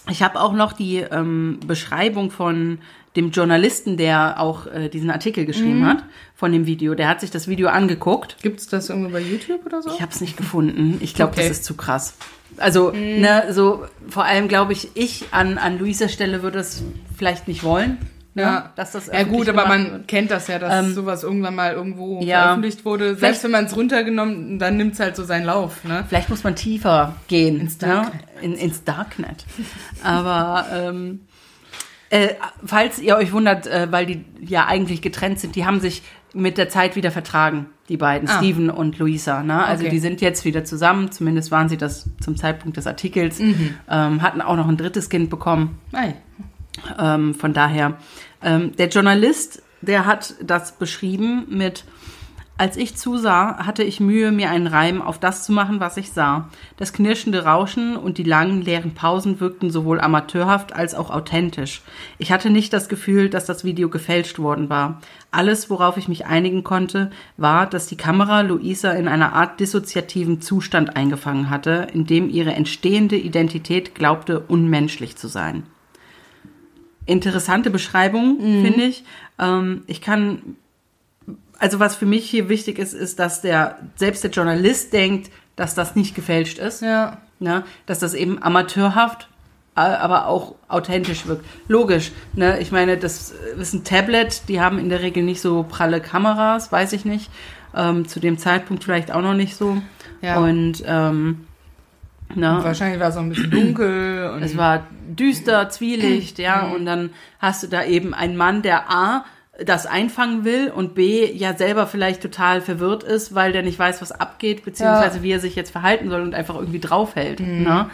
ich 0.09 0.21
habe 0.23 0.39
auch 0.39 0.53
noch 0.53 0.73
die 0.73 0.97
ähm, 0.97 1.59
Beschreibung 1.65 2.31
von 2.31 2.79
dem 3.15 3.31
Journalisten, 3.31 3.97
der 3.97 4.39
auch 4.39 4.67
äh, 4.67 4.87
diesen 4.89 5.11
Artikel 5.11 5.45
geschrieben 5.45 5.85
hat, 5.85 6.03
von 6.35 6.51
dem 6.53 6.65
Video. 6.65 6.95
Der 6.95 7.09
hat 7.09 7.19
sich 7.19 7.29
das 7.29 7.47
Video 7.47 7.67
angeguckt. 7.67 8.37
Gibt's 8.41 8.67
das 8.67 8.89
irgendwie 8.89 9.11
bei 9.11 9.19
YouTube 9.19 9.65
oder 9.65 9.81
so? 9.81 9.91
Ich 9.93 10.01
habe 10.01 10.11
es 10.11 10.21
nicht 10.21 10.37
gefunden. 10.37 10.97
Ich 11.01 11.13
glaube, 11.13 11.33
Okay. 11.33 11.41
das 11.41 11.57
ist 11.57 11.65
zu 11.65 11.75
krass. 11.75 12.15
Also, 12.57 12.91
ne, 12.91 13.45
so 13.51 13.85
vor 14.09 14.23
allem 14.25 14.47
glaube 14.47 14.73
ich, 14.73 14.89
ich 14.95 15.25
an, 15.31 15.57
an 15.57 15.77
Luisas 15.79 16.11
Stelle 16.13 16.41
würde 16.41 16.59
es 16.59 16.83
vielleicht 17.17 17.47
nicht 17.49 17.63
wollen. 17.63 17.97
Ne, 18.33 18.43
Ja. 18.43 18.71
dass 18.77 18.91
das 18.93 19.07
Ja 19.07 19.23
gut, 19.23 19.49
aber 19.49 19.67
man 19.67 19.91
wird. 19.91 20.07
kennt 20.07 20.31
das 20.31 20.47
ja, 20.47 20.57
dass 20.57 20.85
Ähm, 20.85 20.93
sowas 20.93 21.23
irgendwann 21.23 21.53
mal 21.55 21.73
irgendwo 21.73 22.21
ja. 22.21 22.43
veröffentlicht 22.43 22.85
wurde. 22.85 23.15
Selbst 23.15 23.43
wenn 23.43 23.51
man 23.51 23.65
es 23.65 23.75
runtergenommen, 23.75 24.57
dann 24.57 24.77
nimmt 24.77 24.93
es 24.93 25.01
halt 25.01 25.17
so 25.17 25.25
seinen 25.25 25.45
Lauf. 25.45 25.83
Ne? 25.83 26.05
Vielleicht 26.07 26.29
muss 26.29 26.43
man 26.45 26.55
tiefer 26.55 27.15
gehen. 27.27 27.59
Ins 27.59 27.77
Darknet. 27.77 28.13
Ne? 28.13 28.41
In, 28.41 28.53
ins 28.55 28.83
Darknet. 28.85 29.45
Aber 30.03 30.65
ähm, 30.73 31.21
äh, 32.09 32.29
falls 32.65 32.99
ihr 32.99 33.17
euch 33.17 33.33
wundert, 33.33 33.67
äh, 33.67 33.91
weil 33.91 34.05
die 34.05 34.23
ja 34.39 34.65
eigentlich 34.65 35.01
getrennt 35.01 35.39
sind, 35.39 35.55
die 35.57 35.65
haben 35.65 35.79
sich 35.81 36.01
mit 36.33 36.57
der 36.57 36.69
Zeit 36.69 36.95
wieder 36.95 37.11
vertragen, 37.11 37.65
die 37.89 37.97
beiden, 37.97 38.29
Ah. 38.29 38.37
Steven 38.37 38.69
und 38.69 38.97
Luisa. 38.97 39.43
Ne? 39.43 39.61
Also 39.65 39.83
Okay. 39.83 39.91
die 39.91 39.99
sind 39.99 40.21
jetzt 40.21 40.45
wieder 40.45 40.63
zusammen, 40.63 41.11
zumindest 41.11 41.51
waren 41.51 41.67
sie 41.67 41.75
das 41.75 42.09
zum 42.21 42.37
Zeitpunkt 42.37 42.77
des 42.77 42.87
Artikels, 42.87 43.39
Mhm. 43.39 43.75
ähm, 43.89 44.21
hatten 44.21 44.41
auch 44.41 44.55
noch 44.55 44.69
ein 44.69 44.77
drittes 44.77 45.09
Kind 45.09 45.29
bekommen. 45.29 45.79
Ei. 45.91 46.13
Ähm, 46.99 47.33
von 47.33 47.53
daher, 47.53 47.97
ähm, 48.41 48.75
der 48.75 48.89
Journalist, 48.89 49.61
der 49.81 50.05
hat 50.05 50.35
das 50.41 50.73
beschrieben 50.73 51.45
mit, 51.49 51.85
als 52.61 52.77
ich 52.77 52.95
zusah, 52.95 53.65
hatte 53.65 53.81
ich 53.81 53.99
Mühe, 53.99 54.31
mir 54.31 54.51
einen 54.51 54.67
Reim 54.67 55.01
auf 55.01 55.19
das 55.19 55.43
zu 55.43 55.51
machen, 55.51 55.79
was 55.79 55.97
ich 55.97 56.11
sah. 56.11 56.47
Das 56.77 56.93
knirschende 56.93 57.43
Rauschen 57.43 57.97
und 57.97 58.19
die 58.19 58.23
langen, 58.23 58.61
leeren 58.61 58.93
Pausen 58.93 59.39
wirkten 59.39 59.71
sowohl 59.71 59.99
amateurhaft 59.99 60.71
als 60.71 60.93
auch 60.93 61.09
authentisch. 61.09 61.81
Ich 62.19 62.31
hatte 62.31 62.51
nicht 62.51 62.71
das 62.71 62.87
Gefühl, 62.87 63.31
dass 63.31 63.47
das 63.47 63.63
Video 63.63 63.89
gefälscht 63.89 64.37
worden 64.37 64.69
war. 64.69 65.01
Alles, 65.31 65.71
worauf 65.71 65.97
ich 65.97 66.07
mich 66.07 66.27
einigen 66.27 66.63
konnte, 66.63 67.09
war, 67.35 67.65
dass 67.65 67.87
die 67.87 67.97
Kamera 67.97 68.41
Luisa 68.41 68.91
in 68.91 69.07
einer 69.07 69.33
Art 69.33 69.59
dissoziativen 69.59 70.39
Zustand 70.39 70.95
eingefangen 70.95 71.49
hatte, 71.49 71.87
in 71.91 72.05
dem 72.05 72.29
ihre 72.29 72.53
entstehende 72.53 73.17
Identität 73.17 73.95
glaubte, 73.95 74.39
unmenschlich 74.39 75.15
zu 75.15 75.27
sein 75.27 75.63
interessante 77.05 77.69
Beschreibung, 77.69 78.39
finde 78.39 78.83
ich. 78.83 79.03
Ähm, 79.39 79.83
ich 79.87 80.01
kann, 80.01 80.55
also 81.57 81.79
was 81.79 81.95
für 81.95 82.05
mich 82.05 82.29
hier 82.29 82.49
wichtig 82.49 82.79
ist, 82.79 82.93
ist, 82.93 83.19
dass 83.19 83.41
der, 83.41 83.79
selbst 83.95 84.23
der 84.23 84.31
Journalist 84.31 84.93
denkt, 84.93 85.31
dass 85.55 85.75
das 85.75 85.95
nicht 85.95 86.15
gefälscht 86.15 86.59
ist. 86.59 86.81
Ja. 86.81 87.17
Ne? 87.39 87.63
Dass 87.85 87.99
das 87.99 88.13
eben 88.13 88.41
amateurhaft, 88.41 89.27
aber 89.73 90.27
auch 90.27 90.55
authentisch 90.67 91.25
wirkt. 91.25 91.45
Logisch. 91.67 92.11
Ne? 92.33 92.59
Ich 92.59 92.71
meine, 92.71 92.97
das 92.97 93.33
ist 93.57 93.73
ein 93.73 93.83
Tablet, 93.83 94.43
die 94.47 94.61
haben 94.61 94.77
in 94.77 94.89
der 94.89 95.01
Regel 95.01 95.23
nicht 95.23 95.41
so 95.41 95.63
pralle 95.67 96.01
Kameras, 96.01 96.71
weiß 96.71 96.93
ich 96.93 97.05
nicht. 97.05 97.31
Ähm, 97.75 98.07
zu 98.07 98.19
dem 98.19 98.37
Zeitpunkt 98.37 98.83
vielleicht 98.83 99.11
auch 99.11 99.21
noch 99.21 99.33
nicht 99.33 99.55
so. 99.55 99.81
Ja. 100.21 100.39
Und 100.39 100.83
ähm, 100.85 101.47
ne? 102.35 102.59
Wahrscheinlich 102.61 102.99
war 102.99 103.09
es 103.09 103.17
auch 103.17 103.21
ein 103.21 103.29
bisschen 103.29 103.51
dunkel. 103.51 104.31
Und 104.35 104.43
Es 104.43 104.57
war 104.57 104.85
düster, 105.07 105.69
Zwielicht, 105.69 106.39
ja, 106.39 106.67
und 106.67 106.85
dann 106.85 107.11
hast 107.39 107.63
du 107.63 107.67
da 107.67 107.83
eben 107.83 108.13
einen 108.13 108.37
Mann, 108.37 108.61
der 108.61 108.89
A, 108.91 109.25
das 109.63 109.85
einfangen 109.85 110.43
will 110.43 110.71
und 110.73 110.95
B, 110.95 111.29
ja 111.31 111.55
selber 111.55 111.85
vielleicht 111.85 112.21
total 112.21 112.61
verwirrt 112.61 113.03
ist, 113.03 113.35
weil 113.35 113.51
der 113.51 113.61
nicht 113.63 113.77
weiß, 113.77 114.01
was 114.01 114.11
abgeht, 114.11 114.63
beziehungsweise 114.65 115.21
wie 115.23 115.31
er 115.31 115.39
sich 115.39 115.55
jetzt 115.55 115.71
verhalten 115.71 116.09
soll 116.09 116.21
und 116.21 116.33
einfach 116.33 116.55
irgendwie 116.55 116.79
draufhält. 116.79 117.39
Ne? 117.63 117.89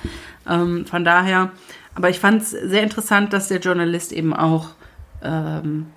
Ähm, 0.47 0.85
von 0.85 1.03
daher, 1.03 1.51
aber 1.95 2.09
ich 2.09 2.19
fand 2.19 2.43
es 2.43 2.51
sehr 2.51 2.83
interessant, 2.83 3.33
dass 3.33 3.47
der 3.49 3.59
Journalist 3.59 4.13
eben 4.13 4.33
auch 4.33 4.69
ähm, 5.23 5.87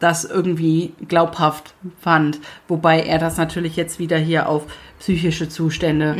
das 0.00 0.24
irgendwie 0.24 0.94
glaubhaft 1.06 1.74
fand, 2.00 2.40
wobei 2.66 3.02
er 3.02 3.18
das 3.18 3.36
natürlich 3.36 3.76
jetzt 3.76 4.00
wieder 4.00 4.16
hier 4.16 4.48
auf 4.48 4.64
psychische 5.02 5.48
Zustände 5.48 6.14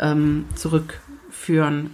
ähm, 0.00 0.46
zurückführen 0.56 1.90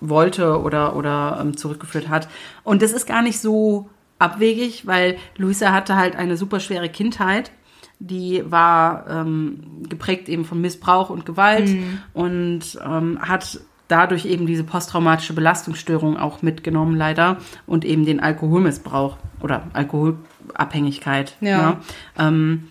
wollte 0.00 0.62
oder, 0.62 0.96
oder 0.96 1.38
ähm, 1.42 1.58
zurückgeführt 1.58 2.08
hat. 2.08 2.26
Und 2.64 2.80
das 2.80 2.92
ist 2.92 3.06
gar 3.06 3.20
nicht 3.20 3.38
so 3.38 3.90
abwegig, 4.18 4.86
weil 4.86 5.18
Luisa 5.36 5.70
hatte 5.72 5.94
halt 5.96 6.16
eine 6.16 6.38
super 6.38 6.60
schwere 6.60 6.88
Kindheit. 6.88 7.50
Die 7.98 8.42
war 8.46 9.06
ähm, 9.10 9.82
geprägt 9.90 10.30
eben 10.30 10.46
von 10.46 10.58
Missbrauch 10.58 11.10
und 11.10 11.26
Gewalt 11.26 11.68
und 12.14 12.78
ähm, 12.82 13.18
hat 13.20 13.60
dadurch 13.88 14.24
eben 14.24 14.46
diese 14.46 14.64
posttraumatische 14.64 15.34
Belastungsstörung 15.34 16.16
auch 16.16 16.40
mitgenommen, 16.40 16.96
leider, 16.96 17.36
und 17.66 17.84
eben 17.84 18.06
den 18.06 18.20
Alkoholmissbrauch 18.20 19.18
oder 19.42 19.64
Alkoholabhängigkeit. 19.74 21.36
Ja. 21.42 21.58
ne? 21.58 21.76
Ähm, 22.18 22.68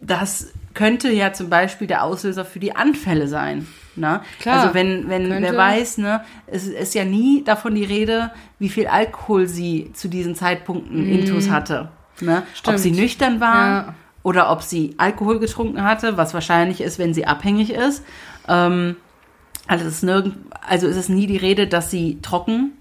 das 0.00 0.52
könnte 0.74 1.10
ja 1.10 1.32
zum 1.32 1.48
Beispiel 1.48 1.86
der 1.86 2.02
Auslöser 2.04 2.44
für 2.44 2.58
die 2.58 2.74
Anfälle 2.76 3.28
sein. 3.28 3.66
Ne? 3.96 4.20
Klar, 4.40 4.60
also 4.60 4.74
wenn, 4.74 5.08
wenn 5.08 5.28
könnte. 5.28 5.42
wer 5.52 5.56
weiß, 5.56 5.98
ne, 5.98 6.22
es 6.48 6.66
ist 6.66 6.94
ja 6.94 7.04
nie 7.04 7.44
davon 7.44 7.74
die 7.76 7.84
Rede, 7.84 8.32
wie 8.58 8.68
viel 8.68 8.88
Alkohol 8.88 9.46
sie 9.46 9.90
zu 9.94 10.08
diesen 10.08 10.34
Zeitpunkten 10.34 11.08
intus 11.08 11.48
hatte. 11.48 11.90
Ne? 12.20 12.42
Ob 12.66 12.78
sie 12.78 12.90
nüchtern 12.90 13.40
war 13.40 13.66
Ja. 13.68 13.94
oder 14.24 14.50
ob 14.50 14.62
sie 14.62 14.94
Alkohol 14.98 15.38
getrunken 15.38 15.84
hatte, 15.84 16.16
was 16.16 16.34
wahrscheinlich 16.34 16.80
ist, 16.80 16.98
wenn 16.98 17.14
sie 17.14 17.26
abhängig 17.26 17.70
ist. 17.72 18.04
Ähm, 18.48 18.96
also, 19.68 19.86
es 19.86 19.94
ist 19.94 20.02
nirgend, 20.02 20.36
also 20.68 20.88
ist 20.88 20.96
es 20.96 21.08
nie 21.08 21.26
die 21.28 21.36
Rede, 21.36 21.66
dass 21.68 21.90
sie 21.90 22.18
trocken 22.20 22.72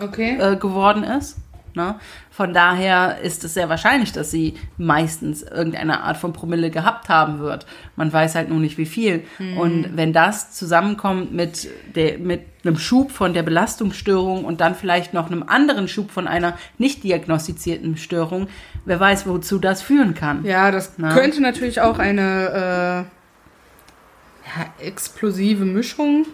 Okay. 0.00 0.38
äh, 0.38 0.56
geworden 0.56 1.02
ist. 1.02 1.36
Ne? 1.74 1.96
Von 2.30 2.52
daher 2.54 3.18
ist 3.22 3.44
es 3.44 3.54
sehr 3.54 3.68
wahrscheinlich, 3.68 4.12
dass 4.12 4.30
sie 4.30 4.54
meistens 4.78 5.42
irgendeine 5.42 6.02
Art 6.02 6.16
von 6.16 6.32
Promille 6.32 6.70
gehabt 6.70 7.08
haben 7.08 7.38
wird. 7.38 7.66
Man 7.96 8.12
weiß 8.12 8.34
halt 8.34 8.48
nur 8.48 8.58
nicht, 8.58 8.78
wie 8.78 8.86
viel. 8.86 9.24
Und 9.58 9.96
wenn 9.96 10.12
das 10.12 10.52
zusammenkommt 10.52 11.32
mit, 11.32 11.68
der, 11.94 12.18
mit 12.18 12.42
einem 12.64 12.78
Schub 12.78 13.10
von 13.10 13.34
der 13.34 13.42
Belastungsstörung 13.42 14.44
und 14.44 14.60
dann 14.60 14.74
vielleicht 14.74 15.14
noch 15.14 15.26
einem 15.30 15.42
anderen 15.42 15.88
Schub 15.88 16.10
von 16.10 16.26
einer 16.28 16.56
nicht 16.78 17.04
diagnostizierten 17.04 17.96
Störung, 17.96 18.48
wer 18.84 19.00
weiß, 19.00 19.26
wozu 19.26 19.58
das 19.58 19.82
führen 19.82 20.14
kann. 20.14 20.44
Ja, 20.44 20.70
das 20.70 20.94
Na? 20.96 21.12
könnte 21.14 21.40
natürlich 21.40 21.80
auch 21.80 21.98
eine 21.98 23.06
äh, 23.06 24.60
ja, 24.60 24.86
explosive 24.86 25.64
Mischung, 25.64 26.26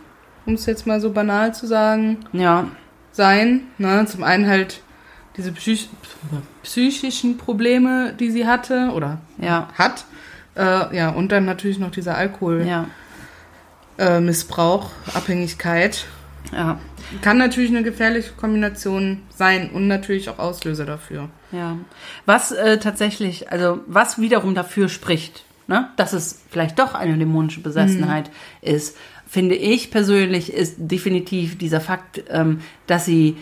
um 0.46 0.54
es 0.54 0.66
jetzt 0.66 0.86
mal 0.86 1.00
so 1.00 1.10
banal 1.10 1.54
zu 1.54 1.66
sagen, 1.66 2.18
Ja, 2.32 2.68
sein. 3.12 3.62
Ne? 3.78 4.04
Zum 4.06 4.22
einen 4.22 4.46
halt 4.46 4.82
diese 5.36 5.52
psych 5.52 5.88
psychischen 6.62 7.36
Probleme, 7.36 8.14
die 8.18 8.30
sie 8.30 8.46
hatte 8.46 8.92
oder 8.94 9.18
ja, 9.38 9.68
hat. 9.74 10.06
Äh, 10.56 10.96
ja, 10.96 11.10
und 11.10 11.32
dann 11.32 11.44
natürlich 11.44 11.78
noch 11.78 11.90
dieser 11.90 12.16
Alkoholmissbrauch, 12.16 14.90
ja, 14.90 15.12
äh, 15.12 15.16
Abhängigkeit. 15.16 16.06
ja. 16.52 16.78
Kann 17.22 17.38
natürlich 17.38 17.70
eine 17.70 17.84
gefährliche 17.84 18.32
Kombination 18.32 19.22
sein 19.28 19.70
und 19.70 19.86
natürlich 19.86 20.28
auch 20.28 20.40
Auslöser 20.40 20.86
dafür. 20.86 21.28
Ja. 21.52 21.76
Was 22.24 22.50
äh, 22.50 22.78
tatsächlich, 22.78 23.52
also 23.52 23.78
was 23.86 24.20
wiederum 24.20 24.56
dafür 24.56 24.88
spricht, 24.88 25.44
ne, 25.68 25.88
dass 25.96 26.12
es 26.12 26.42
vielleicht 26.50 26.78
doch 26.78 26.94
eine 26.94 27.16
dämonische 27.16 27.60
Besessenheit 27.60 28.30
ist, 28.60 28.96
finde 29.28 29.54
ich 29.54 29.90
persönlich, 29.90 30.52
ist 30.52 30.76
definitiv 30.78 31.58
dieser 31.58 31.80
Fakt, 31.80 32.22
ähm, 32.28 32.60
dass 32.86 33.04
sie 33.04 33.36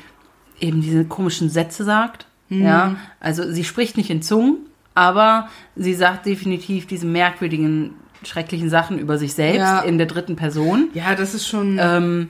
eben 0.64 0.80
diese 0.80 1.04
komischen 1.04 1.48
Sätze 1.50 1.84
sagt. 1.84 2.26
Ja, 2.50 2.96
also 3.20 3.50
sie 3.50 3.64
spricht 3.64 3.96
nicht 3.96 4.10
in 4.10 4.22
Zungen, 4.22 4.58
aber 4.94 5.48
sie 5.76 5.94
sagt 5.94 6.26
definitiv 6.26 6.86
diese 6.86 7.06
merkwürdigen, 7.06 7.94
schrecklichen 8.22 8.70
Sachen 8.70 8.98
über 8.98 9.18
sich 9.18 9.34
selbst 9.34 9.58
Ja. 9.58 9.80
in 9.80 9.98
der 9.98 10.06
dritten 10.06 10.36
Person. 10.36 10.88
Ja, 10.94 11.14
das 11.14 11.34
ist 11.34 11.46
schon. 11.48 11.78
Ähm, 11.80 12.28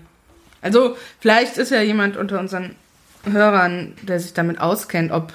Also, 0.63 0.97
vielleicht 1.21 1.59
ist 1.59 1.71
ja 1.71 1.83
jemand 1.83 2.17
unter 2.17 2.41
unseren 2.41 2.75
Hörern, 3.31 3.93
der 4.03 4.19
sich 4.19 4.33
damit 4.33 4.59
auskennt, 4.61 5.13
ob 5.13 5.33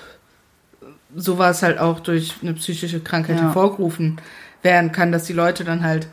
sowas 1.16 1.62
halt 1.62 1.78
auch 1.78 2.00
durch 2.00 2.34
eine 2.42 2.54
psychische 2.54 3.00
Krankheit 3.00 3.36
Ja. 3.38 3.44
hervorgerufen 3.44 4.18
werden 4.64 4.92
kann, 4.92 5.12
dass 5.12 5.26
die 5.26 5.34
Leute 5.34 5.64
dann 5.64 5.84
halt 5.84 6.08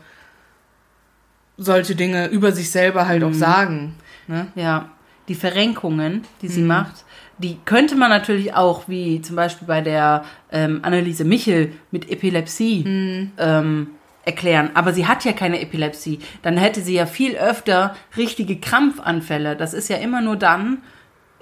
solche 1.57 1.95
Dinge 1.95 2.27
über 2.27 2.51
sich 2.51 2.69
selber 2.69 3.07
halt 3.07 3.23
Mhm. 3.23 3.29
auch 3.29 3.33
sagen. 3.33 3.95
Ne? 4.27 4.47
Ja, 4.55 4.89
die 5.27 5.35
Verrenkungen, 5.35 6.23
die 6.41 6.47
sie 6.47 6.61
macht, 6.61 7.03
die 7.37 7.57
könnte 7.65 7.95
man 7.95 8.09
natürlich 8.09 8.53
auch, 8.55 8.87
wie 8.87 9.21
zum 9.21 9.35
Beispiel 9.35 9.67
bei 9.67 9.81
der 9.81 10.23
ähm, 10.51 10.79
Anneliese 10.83 11.23
Michel 11.25 11.71
mit 11.91 12.09
Epilepsie 12.09 13.29
ähm, 13.37 13.87
erklären. 14.25 14.71
Aber 14.73 14.93
sie 14.93 15.05
hat 15.05 15.23
ja 15.25 15.33
keine 15.33 15.61
Epilepsie. 15.61 16.19
Dann 16.41 16.57
hätte 16.57 16.81
sie 16.81 16.93
ja 16.95 17.05
viel 17.05 17.35
öfter 17.35 17.95
richtige 18.15 18.57
Krampfanfälle. 18.57 19.55
Das 19.55 19.73
ist 19.73 19.89
ja 19.89 19.97
immer 19.97 20.21
nur 20.21 20.35
dann, 20.35 20.79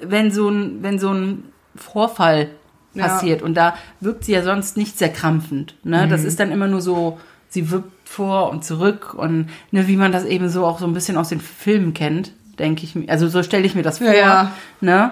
wenn 0.02 0.32
so 0.32 0.50
ein, 0.50 0.84
wenn 0.84 1.00
so 1.00 1.12
ein 1.14 1.46
Vorfall 1.76 2.50
Ja. 2.94 3.08
passiert. 3.08 3.42
Und 3.42 3.56
da 3.56 3.76
wirkt 4.02 4.24
sie 4.26 4.34
ja 4.34 4.42
sonst 4.44 4.78
nicht 4.78 4.98
sehr 4.98 5.10
krampfend. 5.10 5.76
Ne? 5.84 6.08
Das 6.08 6.24
ist 6.24 6.40
dann 6.40 6.52
immer 6.52 6.68
nur 6.68 6.82
so, 6.82 7.20
sie 7.50 7.70
wirkt 7.72 7.92
vor 8.08 8.50
und 8.52 8.64
zurück 8.66 9.14
und 9.14 9.48
ne, 9.72 9.88
wie 9.88 9.96
man 9.98 10.12
das 10.12 10.26
eben 10.26 10.50
so 10.50 10.66
auch 10.66 10.80
so 10.80 10.86
ein 10.86 10.94
bisschen 10.94 11.18
aus 11.18 11.30
den 11.30 11.40
Filmen 11.42 11.94
kennt, 11.94 12.32
denke 12.60 12.84
ich 12.84 12.96
mir. 12.96 13.10
Also 13.10 13.28
so 13.28 13.44
stelle 13.44 13.66
ich 13.66 13.76
mir 13.76 13.84
das 13.84 14.00
vor. 14.00 14.14
Ja. 14.14 14.52
Ne? 14.82 15.12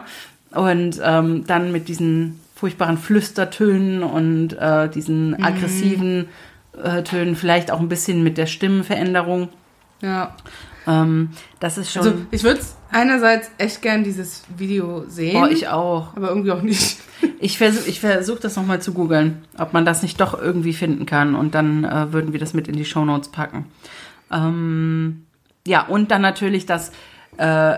Und 0.51 0.99
ähm, 1.03 1.45
dann 1.47 1.71
mit 1.71 1.87
diesen 1.87 2.39
furchtbaren 2.55 2.97
Flüstertönen 2.97 4.03
und 4.03 4.53
äh, 4.53 4.87
diesen 4.89 5.31
Mhm. 5.31 5.43
aggressiven 5.43 6.27
äh, 6.81 7.03
Tönen, 7.03 7.35
vielleicht 7.35 7.71
auch 7.71 7.79
ein 7.79 7.89
bisschen 7.89 8.23
mit 8.23 8.37
der 8.37 8.45
Stimmenveränderung. 8.45 9.49
Ja. 10.01 10.35
Ähm, 10.87 11.29
das 11.59 11.77
ist 11.77 11.91
schon. 11.91 12.01
Also, 12.03 12.15
ich 12.31 12.43
würde 12.43 12.59
einerseits 12.91 13.49
echt 13.57 13.81
gern 13.81 14.03
dieses 14.03 14.43
Video 14.57 15.05
sehen, 15.07 15.43
oh, 15.43 15.47
ich 15.47 15.67
auch. 15.69 16.15
aber 16.15 16.29
irgendwie 16.29 16.51
auch 16.51 16.61
nicht. 16.61 16.97
Ich 17.39 17.57
versuche 17.57 17.89
ich 17.89 18.01
versuch 18.01 18.39
das 18.39 18.57
nochmal 18.57 18.81
zu 18.81 18.91
googeln, 18.93 19.43
ob 19.57 19.71
man 19.71 19.85
das 19.85 20.01
nicht 20.01 20.19
doch 20.19 20.37
irgendwie 20.37 20.73
finden 20.73 21.05
kann. 21.05 21.35
Und 21.35 21.55
dann 21.55 21.85
äh, 21.85 22.11
würden 22.11 22.33
wir 22.33 22.39
das 22.39 22.53
mit 22.53 22.67
in 22.67 22.75
die 22.75 22.83
Shownotes 22.83 23.29
packen. 23.29 23.65
Ähm, 24.29 25.23
ja, 25.65 25.85
und 25.85 26.11
dann 26.11 26.21
natürlich 26.21 26.65
das, 26.65 26.91
äh, 27.37 27.77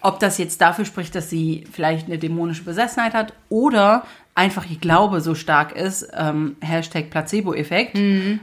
ob 0.00 0.18
das 0.18 0.38
jetzt 0.38 0.60
dafür 0.60 0.84
spricht, 0.84 1.14
dass 1.14 1.30
sie 1.30 1.64
vielleicht 1.70 2.06
eine 2.08 2.18
dämonische 2.18 2.64
Besessenheit 2.64 3.14
hat 3.14 3.32
oder 3.48 4.02
einfach 4.34 4.68
ihr 4.68 4.78
Glaube 4.78 5.20
so 5.20 5.34
stark 5.34 5.72
ist, 5.76 6.08
ähm, 6.16 6.56
Hashtag 6.60 7.10
Placebo-Effekt. 7.10 7.96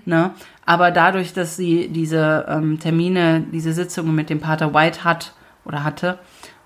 Ne? 0.05 0.31
Aber 0.65 0.91
dadurch, 0.91 1.33
dass 1.33 1.57
sie 1.57 1.89
diese 1.89 2.45
ähm, 2.47 2.79
Termine, 2.79 3.43
diese 3.51 3.73
Sitzungen 3.73 4.15
mit 4.15 4.29
dem 4.29 4.39
Pater 4.39 4.73
White 4.73 5.03
hat 5.03 5.33
oder 5.65 5.83
hatte, 5.83 6.19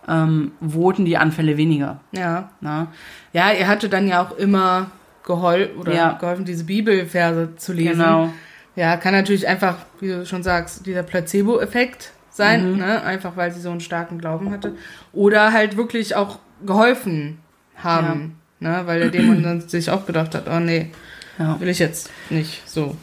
ähm, 0.07 0.51
wurden 0.59 1.05
die 1.05 1.17
Anfälle 1.17 1.57
weniger. 1.57 2.01
Ja. 2.11 2.49
Ne? 2.61 2.87
Ja, 3.31 3.49
er 3.49 3.67
hatte 3.67 3.89
dann 3.89 4.07
ja 4.07 4.21
auch 4.21 4.37
immer 4.37 4.91
gehol 5.25 5.71
oder 5.79 5.93
Ja. 5.93 6.11
geholfen, 6.13 6.45
diese 6.45 6.65
Bibelverse 6.65 7.55
zu 7.55 7.73
lesen. 7.73 7.93
Genau. 7.99 8.29
Ja, 8.75 8.97
kann 8.97 9.13
natürlich 9.13 9.47
einfach, 9.47 9.77
wie 9.99 10.09
du 10.09 10.25
schon 10.25 10.43
sagst, 10.43 10.85
dieser 10.85 11.03
Placebo-Effekt 11.03 12.11
sein, 12.33 12.71
Mhm. 12.73 12.77
ne? 12.79 13.03
einfach 13.03 13.35
weil 13.37 13.51
sie 13.51 13.61
so 13.61 13.69
einen 13.71 13.79
starken 13.79 14.17
Glauben 14.19 14.51
hatte. 14.51 14.75
Oder 15.13 15.53
halt 15.53 15.77
wirklich 15.77 16.15
auch 16.15 16.39
geholfen 16.65 17.37
haben, 17.77 18.35
ne? 18.59 18.81
weil 18.85 18.99
der 18.99 19.09
Dämon 19.09 19.43
dann 19.43 19.61
sich 19.67 19.89
auch 19.91 20.05
gedacht 20.05 20.33
hat, 20.35 20.45
oh 20.49 20.59
nee, 20.59 20.91
Ja. 21.39 21.59
will 21.59 21.67
ich 21.69 21.79
jetzt 21.79 22.09
nicht 22.29 22.61
so. 22.67 22.95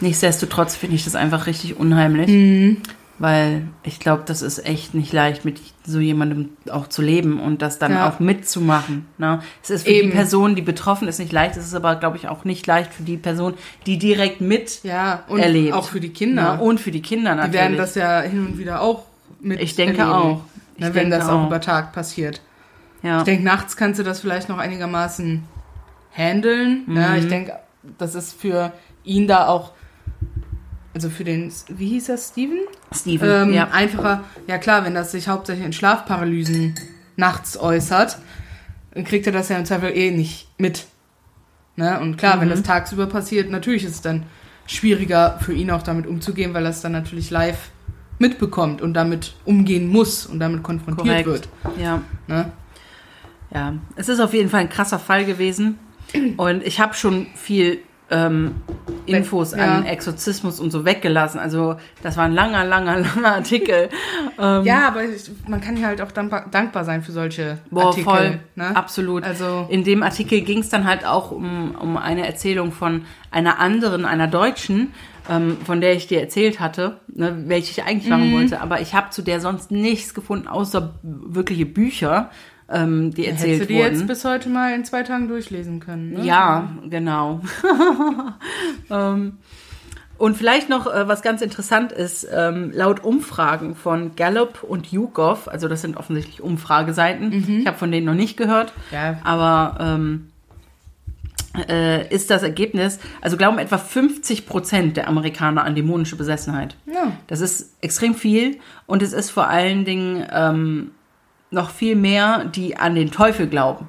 Nichtsdestotrotz 0.00 0.76
finde 0.76 0.96
ich 0.96 1.04
das 1.04 1.14
einfach 1.14 1.46
richtig 1.46 1.78
unheimlich, 1.78 2.28
Mhm. 2.28 2.78
Weil 3.20 3.68
ich 3.82 4.00
glaube, 4.00 4.22
das 4.24 4.40
ist 4.42 4.64
echt 4.66 4.94
nicht 4.94 5.12
leicht, 5.12 5.44
mit 5.44 5.60
so 5.86 6.00
jemandem 6.00 6.48
auch 6.70 6.88
zu 6.88 7.02
leben 7.02 7.38
und 7.38 7.60
das 7.62 7.78
dann 7.78 7.92
Ja. 7.92 8.08
auch 8.08 8.18
mitzumachen. 8.18 9.06
Ne? 9.18 9.40
Es 9.62 9.68
ist 9.70 9.84
für 9.84 9.90
Eben. 9.90 10.08
die 10.10 10.16
Person, 10.16 10.56
die 10.56 10.62
betroffen 10.62 11.06
ist, 11.06 11.18
nicht 11.18 11.30
leicht. 11.30 11.56
Es 11.56 11.66
ist 11.66 11.74
aber, 11.74 11.96
glaube 11.96 12.16
ich, 12.16 12.28
auch 12.28 12.44
nicht 12.44 12.66
leicht 12.66 12.92
für 12.94 13.02
die 13.02 13.18
Person, 13.18 13.54
die 13.86 13.98
direkt 13.98 14.40
mit 14.40 14.82
Ja, 14.84 15.22
und 15.28 15.38
erlebt. 15.40 15.74
auch 15.74 15.84
für 15.84 16.00
die 16.00 16.08
Kinder. 16.08 16.56
Ne? 16.56 16.62
Und 16.62 16.80
für 16.80 16.90
die 16.90 17.02
Kinder 17.02 17.32
die 17.32 17.36
natürlich. 17.36 17.54
werden 17.60 17.76
das 17.76 17.94
ja 17.94 18.20
hin 18.22 18.46
und 18.46 18.58
wieder 18.58 18.80
auch 18.80 19.04
mit 19.40 19.60
Ich 19.60 19.76
denke 19.76 19.98
erleben, 20.00 20.16
auch. 20.18 20.40
Ich 20.76 20.80
ne, 20.80 20.86
wenn 20.94 21.10
denke 21.10 21.18
das 21.18 21.28
auch 21.28 21.46
über 21.46 21.60
Tag 21.60 21.92
passiert. 21.92 22.40
ja. 23.02 23.18
Ich 23.18 23.24
denke, 23.24 23.44
nachts 23.44 23.76
kannst 23.76 24.00
du 24.00 24.02
das 24.02 24.20
vielleicht 24.20 24.48
noch 24.48 24.56
einigermaßen 24.58 25.44
handeln. 26.16 26.84
Mhm. 26.86 27.04
ich 27.18 27.28
denke, 27.28 27.52
das 27.98 28.14
ist 28.14 28.32
für 28.40 28.72
ihn 29.04 29.26
da 29.28 29.46
auch, 29.46 29.72
also 30.94 31.08
für 31.10 31.24
den, 31.24 31.52
wie 31.68 31.88
hieß 31.90 32.08
er, 32.08 32.18
Steven? 32.18 32.58
Steven, 32.94 33.48
Ähm, 33.48 33.52
ja. 33.54 33.68
Einfacher, 33.70 34.24
ja 34.46 34.58
klar, 34.58 34.84
wenn 34.84 34.94
das 34.94 35.12
sich 35.12 35.28
hauptsächlich 35.28 35.64
in 35.66 35.72
Schlafparalysen 35.72 36.74
nachts 37.16 37.58
äußert, 37.58 38.18
dann 38.94 39.04
kriegt 39.04 39.26
er 39.26 39.32
das 39.32 39.48
ja 39.48 39.56
im 39.56 39.64
Zweifel 39.64 39.90
eh 39.96 40.10
nicht 40.10 40.48
mit. 40.58 40.86
Ne? 41.76 42.00
Und 42.00 42.16
klar, 42.16 42.40
wenn 42.40 42.48
Mhm. 42.48 42.52
das 42.52 42.62
tagsüber 42.62 43.06
passiert, 43.06 43.50
natürlich 43.50 43.84
ist 43.84 43.90
es 43.92 44.00
dann 44.02 44.24
schwieriger 44.66 45.38
für 45.40 45.52
ihn 45.52 45.70
auch 45.70 45.82
damit 45.82 46.06
umzugehen, 46.06 46.54
weil 46.54 46.64
er 46.64 46.70
es 46.70 46.80
dann 46.80 46.92
natürlich 46.92 47.30
live 47.30 47.70
mitbekommt 48.18 48.82
und 48.82 48.94
damit 48.94 49.34
umgehen 49.44 49.88
muss 49.88 50.26
und 50.26 50.40
damit 50.40 50.62
konfrontiert 50.62 51.24
Korrekt. 51.24 51.48
wird. 51.64 51.78
ja. 51.80 52.02
Ne? 52.26 52.52
Ja, 53.52 53.74
es 53.96 54.08
ist 54.08 54.20
auf 54.20 54.32
jeden 54.34 54.48
Fall 54.48 54.60
ein 54.60 54.68
krasser 54.68 54.98
Fall 55.00 55.24
gewesen. 55.24 55.78
Und 56.36 56.64
ich 56.64 56.78
habe 56.80 56.94
schon 56.94 57.26
viel 57.34 57.78
ähm, 58.10 58.56
Infos 59.06 59.52
Ja. 59.54 59.76
an 59.76 59.86
Exorzismus 59.86 60.60
und 60.60 60.70
so 60.70 60.84
weggelassen. 60.84 61.38
Also 61.40 61.76
das 62.02 62.16
war 62.16 62.24
ein 62.24 62.32
langer, 62.32 62.64
langer, 62.64 62.98
langer 63.16 63.34
Artikel. 63.36 63.88
ähm, 64.38 64.64
Ja, 64.64 64.88
aber 64.88 65.04
ich, 65.04 65.30
man 65.48 65.60
kann 65.60 65.76
ja 65.76 65.86
halt 65.88 66.00
auch 66.02 66.12
dankbar, 66.12 66.46
dankbar 66.50 66.84
sein 66.84 67.02
für 67.02 67.12
solche 67.12 67.58
boah, 67.70 67.86
Artikel. 67.86 68.04
voll, 68.04 68.40
Ne? 68.56 68.76
absolut. 68.76 69.24
Also- 69.24 69.66
in 69.70 69.84
dem 69.84 70.02
Artikel 70.02 70.40
ging 70.42 70.58
es 70.58 70.68
dann 70.68 70.84
halt 70.86 71.04
auch 71.06 71.30
um, 71.30 71.74
um 71.76 71.96
eine 71.96 72.26
Erzählung 72.26 72.72
von 72.72 73.04
einer 73.30 73.58
anderen, 73.58 74.04
einer 74.04 74.26
Deutschen, 74.26 74.92
ähm, 75.28 75.58
von 75.64 75.80
der 75.80 75.94
ich 75.94 76.06
dir 76.08 76.20
erzählt 76.20 76.58
hatte, 76.60 76.98
ne, 77.08 77.44
welche 77.46 77.70
ich 77.70 77.84
eigentlich 77.86 78.08
machen 78.08 78.32
wollte. 78.32 78.60
Aber 78.60 78.80
ich 78.80 78.94
habe 78.94 79.10
zu 79.10 79.22
der 79.22 79.40
sonst 79.40 79.70
nichts 79.70 80.14
gefunden, 80.14 80.48
außer 80.48 80.94
wirkliche 81.02 81.66
Bücher, 81.66 82.30
ähm, 82.70 83.12
die 83.12 83.26
erzählt 83.26 83.54
Hättest 83.54 83.62
du 83.62 83.66
die 83.74 83.80
wurden. 83.80 83.94
jetzt 83.94 84.06
bis 84.06 84.24
heute 84.24 84.48
mal 84.48 84.72
in 84.74 84.84
zwei 84.84 85.02
Tagen 85.02 85.28
durchlesen 85.28 85.80
können. 85.80 86.12
Ne? 86.12 86.24
Ja, 86.24 86.70
genau. 86.88 87.40
ähm, 88.90 89.38
und 90.18 90.36
vielleicht 90.36 90.68
noch, 90.68 90.86
äh, 90.86 91.08
was 91.08 91.22
ganz 91.22 91.40
interessant 91.40 91.92
ist, 91.92 92.26
ähm, 92.30 92.72
laut 92.74 93.02
Umfragen 93.02 93.74
von 93.74 94.16
Gallup 94.16 94.62
und 94.62 94.92
YouGov, 94.92 95.48
also 95.48 95.66
das 95.66 95.80
sind 95.80 95.96
offensichtlich 95.96 96.42
Umfrageseiten, 96.42 97.60
ich 97.60 97.66
habe 97.66 97.78
von 97.78 97.90
denen 97.90 98.06
noch 98.06 98.14
nicht 98.14 98.36
gehört, 98.36 98.72
Ja. 98.92 99.18
aber 99.24 99.78
ähm, 99.80 100.26
äh, 101.68 102.06
ist 102.14 102.30
das 102.30 102.42
Ergebnis, 102.42 102.98
also 103.22 103.36
glauben 103.36 103.58
etwa 103.58 103.78
50 103.78 104.46
Prozent 104.46 104.96
der 104.96 105.08
Amerikaner 105.08 105.64
an 105.64 105.74
dämonische 105.74 106.16
Besessenheit. 106.16 106.76
Ja. 106.86 107.12
Das 107.26 107.40
ist 107.40 107.74
extrem 107.80 108.14
viel 108.14 108.58
und 108.86 109.02
es 109.02 109.12
ist 109.12 109.30
vor 109.30 109.48
allen 109.48 109.84
Dingen 109.84 110.24
ähm, 110.32 110.90
noch 111.50 111.70
viel 111.70 111.96
mehr, 111.96 112.44
die 112.44 112.76
an 112.76 112.94
den 112.94 113.10
Teufel 113.10 113.46
glauben. 113.46 113.86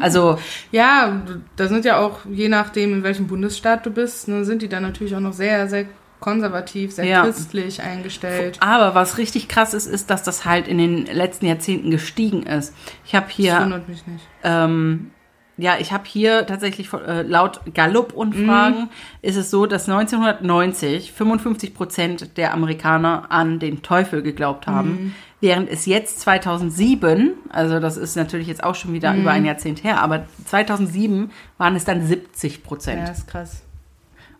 Also 0.00 0.38
Ja, 0.70 1.22
da 1.56 1.66
sind 1.68 1.84
ja 1.86 1.98
auch, 1.98 2.20
je 2.30 2.48
nachdem, 2.48 2.92
in 2.92 3.02
welchem 3.02 3.26
Bundesstaat 3.26 3.86
du 3.86 3.90
bist, 3.90 4.28
ne, 4.28 4.44
sind 4.44 4.60
die 4.62 4.68
dann 4.68 4.82
natürlich 4.82 5.16
auch 5.16 5.20
noch 5.20 5.32
sehr, 5.32 5.66
sehr 5.68 5.86
konservativ, 6.20 6.92
sehr 6.92 7.04
Ja. 7.06 7.22
christlich 7.22 7.80
eingestellt. 7.80 8.58
Aber 8.60 8.94
was 8.94 9.16
richtig 9.18 9.48
krass 9.48 9.72
ist, 9.72 9.86
ist, 9.86 10.10
dass 10.10 10.22
das 10.24 10.44
halt 10.44 10.68
in 10.68 10.76
den 10.78 11.06
letzten 11.06 11.46
Jahrzehnten 11.46 11.90
gestiegen 11.90 12.42
ist. 12.42 12.74
Ich 13.06 13.14
habe 13.14 13.26
Das 13.26 13.34
hier, 13.36 13.60
wundert 13.60 13.88
mich 13.88 14.06
nicht. 14.06 14.24
ähm, 14.42 15.10
ja, 15.56 15.74
ich 15.80 15.90
habe 15.92 16.04
hier 16.06 16.46
tatsächlich 16.46 16.92
äh, 16.92 17.22
laut 17.22 17.60
Gallup-Umfragen 17.74 18.90
ist 19.22 19.36
es 19.36 19.50
so, 19.50 19.66
dass 19.66 19.88
1990 19.88 21.12
55 21.12 21.74
Prozent 21.74 22.36
der 22.36 22.52
Amerikaner 22.52 23.26
an 23.30 23.58
den 23.58 23.82
Teufel 23.82 24.22
geglaubt 24.22 24.66
haben, 24.66 25.14
während 25.40 25.70
es 25.70 25.86
jetzt 25.86 26.20
2007, 26.20 27.32
also 27.48 27.78
das 27.80 27.96
ist 27.96 28.16
natürlich 28.16 28.48
jetzt 28.48 28.64
auch 28.64 28.74
schon 28.74 28.92
wieder 28.92 29.14
über 29.14 29.30
ein 29.30 29.44
Jahrzehnt 29.44 29.84
her, 29.84 30.00
aber 30.02 30.26
2007 30.46 31.30
waren 31.58 31.76
es 31.76 31.84
dann 31.84 32.04
70 32.06 32.62
Prozent. 32.64 33.06
Ja, 33.06 33.12
ist 33.12 33.26
krass. 33.28 33.62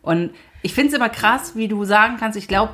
Und 0.02 0.30
ich 0.62 0.74
finde 0.74 0.88
es 0.90 0.94
immer 0.96 1.08
krass, 1.08 1.54
wie 1.54 1.68
du 1.68 1.84
sagen 1.84 2.16
kannst, 2.18 2.36
ich 2.36 2.48
glaube 2.48 2.72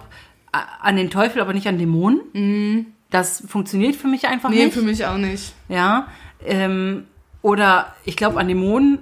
an 0.81 0.97
den 0.97 1.11
Teufel, 1.11 1.41
aber 1.43 1.53
nicht 1.53 1.67
an 1.67 1.79
Dämonen. 1.79 2.87
Das 3.11 3.43
funktioniert 3.47 3.97
für 3.97 4.07
mich 4.09 4.27
einfach 4.27 4.51
Nee, 4.51 4.65
nicht. 4.67 4.75
für 4.75 4.83
mich 4.83 5.05
auch 5.05 5.19
nicht. 5.19 5.53
Ja. 5.69 6.07
Ähm, 6.45 7.05
oder 7.43 7.93
ich 8.05 8.17
glaube 8.17 8.39
an 8.41 8.49
Dämonen, 8.49 9.01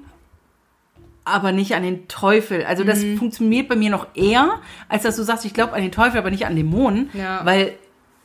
aber 1.24 1.52
nicht 1.52 1.74
an 1.74 1.82
den 1.84 2.08
Teufel. 2.08 2.64
Also 2.64 2.82
das 2.84 3.00
Mhm. 3.02 3.18
funktioniert 3.18 3.68
bei 3.68 3.76
mir 3.76 3.90
noch 3.90 4.06
eher, 4.14 4.58
als 4.88 5.04
dass 5.04 5.16
du 5.16 5.22
sagst, 5.22 5.44
ich 5.44 5.54
glaube 5.54 5.74
an 5.74 5.82
den 5.82 5.92
Teufel, 5.92 6.18
aber 6.18 6.30
nicht 6.30 6.46
an 6.46 6.56
Dämonen. 6.56 7.10
Ja. 7.12 7.44
Weil 7.44 7.74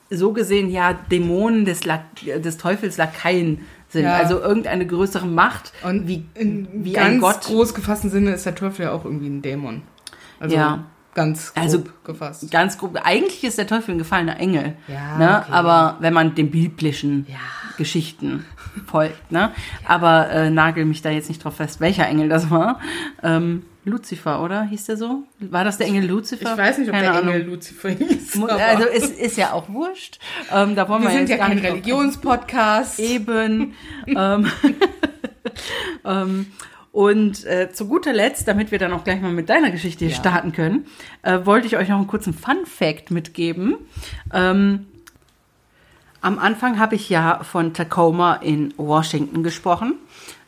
so 0.09 0.31
gesehen 0.33 0.69
ja 0.69 0.93
Dämonen 0.93 1.65
des, 1.65 1.85
La 1.85 2.01
des 2.43 2.57
Teufels 2.57 2.97
Lakaien 2.97 3.61
sind. 3.89 4.03
Ja. 4.03 4.15
Also 4.15 4.39
irgendeine 4.39 4.85
größere 4.85 5.25
Macht, 5.25 5.71
Und 5.83 6.07
wie, 6.07 6.25
wie 6.35 6.93
ganz 6.93 7.07
ein 7.15 7.19
Gott. 7.19 7.41
groß 7.41 7.73
gefassten 7.73 8.09
Sinne 8.09 8.31
ist 8.31 8.45
der 8.45 8.55
Teufel 8.55 8.85
ja 8.85 8.91
auch 8.91 9.05
irgendwie 9.05 9.27
ein 9.27 9.41
Dämon. 9.41 9.81
Also 10.39 10.55
Ja. 10.55 10.83
ganz 11.15 11.53
grob 11.53 11.63
Also 11.63 11.83
gefasst. 12.03 12.51
Ganz 12.51 12.77
grob. 12.77 12.99
Eigentlich 13.03 13.43
ist 13.43 13.57
der 13.57 13.67
Teufel 13.67 13.95
ein 13.95 13.97
gefallener 13.97 14.39
Engel. 14.39 14.75
Ja, 14.87 15.17
ne? 15.17 15.41
okay. 15.43 15.51
Aber 15.51 15.97
wenn 15.99 16.13
man 16.13 16.35
den 16.35 16.51
biblischen 16.51 17.25
Ja. 17.29 17.35
Geschichten 17.77 18.45
folgt, 18.87 19.31
ne? 19.31 19.51
Aber 19.85 20.29
äh, 20.29 20.49
nagel 20.49 20.85
mich 20.85 21.01
da 21.01 21.09
jetzt 21.09 21.29
nicht 21.29 21.43
drauf 21.43 21.55
fest, 21.57 21.79
welcher 21.79 22.07
Engel 22.07 22.27
das 22.29 22.49
war. 22.51 22.79
Ähm, 23.23 23.63
Luzifer, 23.87 24.43
oder? 24.43 24.63
Hieß 24.63 24.85
der 24.85 24.97
so? 24.97 25.23
War 25.39 25.63
das 25.63 25.77
der 25.77 25.87
Engel 25.87 26.05
Luzifer? 26.05 26.51
Ich 26.51 26.57
weiß 26.57 26.77
nicht, 26.77 26.89
ob 26.89 26.93
Keine 26.93 27.07
der 27.07 27.15
Ahnung. 27.15 27.33
Engel 27.33 27.47
Luzifer 27.47 27.89
hieß. 27.89 28.41
Also 28.43 28.83
es 28.85 29.09
ist 29.09 29.37
ja 29.37 29.53
auch 29.53 29.69
wurscht. 29.69 30.19
Ähm, 30.53 30.75
da 30.75 30.87
wollen 30.89 31.01
wir, 31.01 31.09
wir 31.09 31.17
sind 31.17 31.29
jetzt 31.29 31.39
ja 31.39 31.47
kein 31.47 31.57
Religionspodcast. 31.57 32.99
Eben. 32.99 33.73
ähm, 34.07 34.51
ähm, 36.05 36.47
und 36.91 37.45
äh, 37.45 37.71
zu 37.71 37.87
guter 37.87 38.11
Letzt, 38.11 38.47
damit 38.47 38.71
wir 38.71 38.79
dann 38.79 38.91
auch 38.91 39.03
gleich 39.03 39.21
mal 39.21 39.31
mit 39.31 39.49
deiner 39.49 39.71
Geschichte 39.71 40.05
hier 40.05 40.15
starten 40.15 40.51
können, 40.51 40.85
äh, 41.21 41.45
wollte 41.45 41.67
ich 41.67 41.77
euch 41.77 41.89
noch 41.89 41.97
einen 41.97 42.07
kurzen 42.07 42.33
Fun-Fact 42.33 43.11
mitgeben. 43.11 43.75
Ähm, 44.33 44.87
am 46.21 46.39
Anfang 46.39 46.79
habe 46.79 46.95
ich 46.95 47.09
ja 47.09 47.43
von 47.43 47.73
Tacoma 47.73 48.35
in 48.35 48.73
Washington 48.77 49.43
gesprochen. 49.43 49.95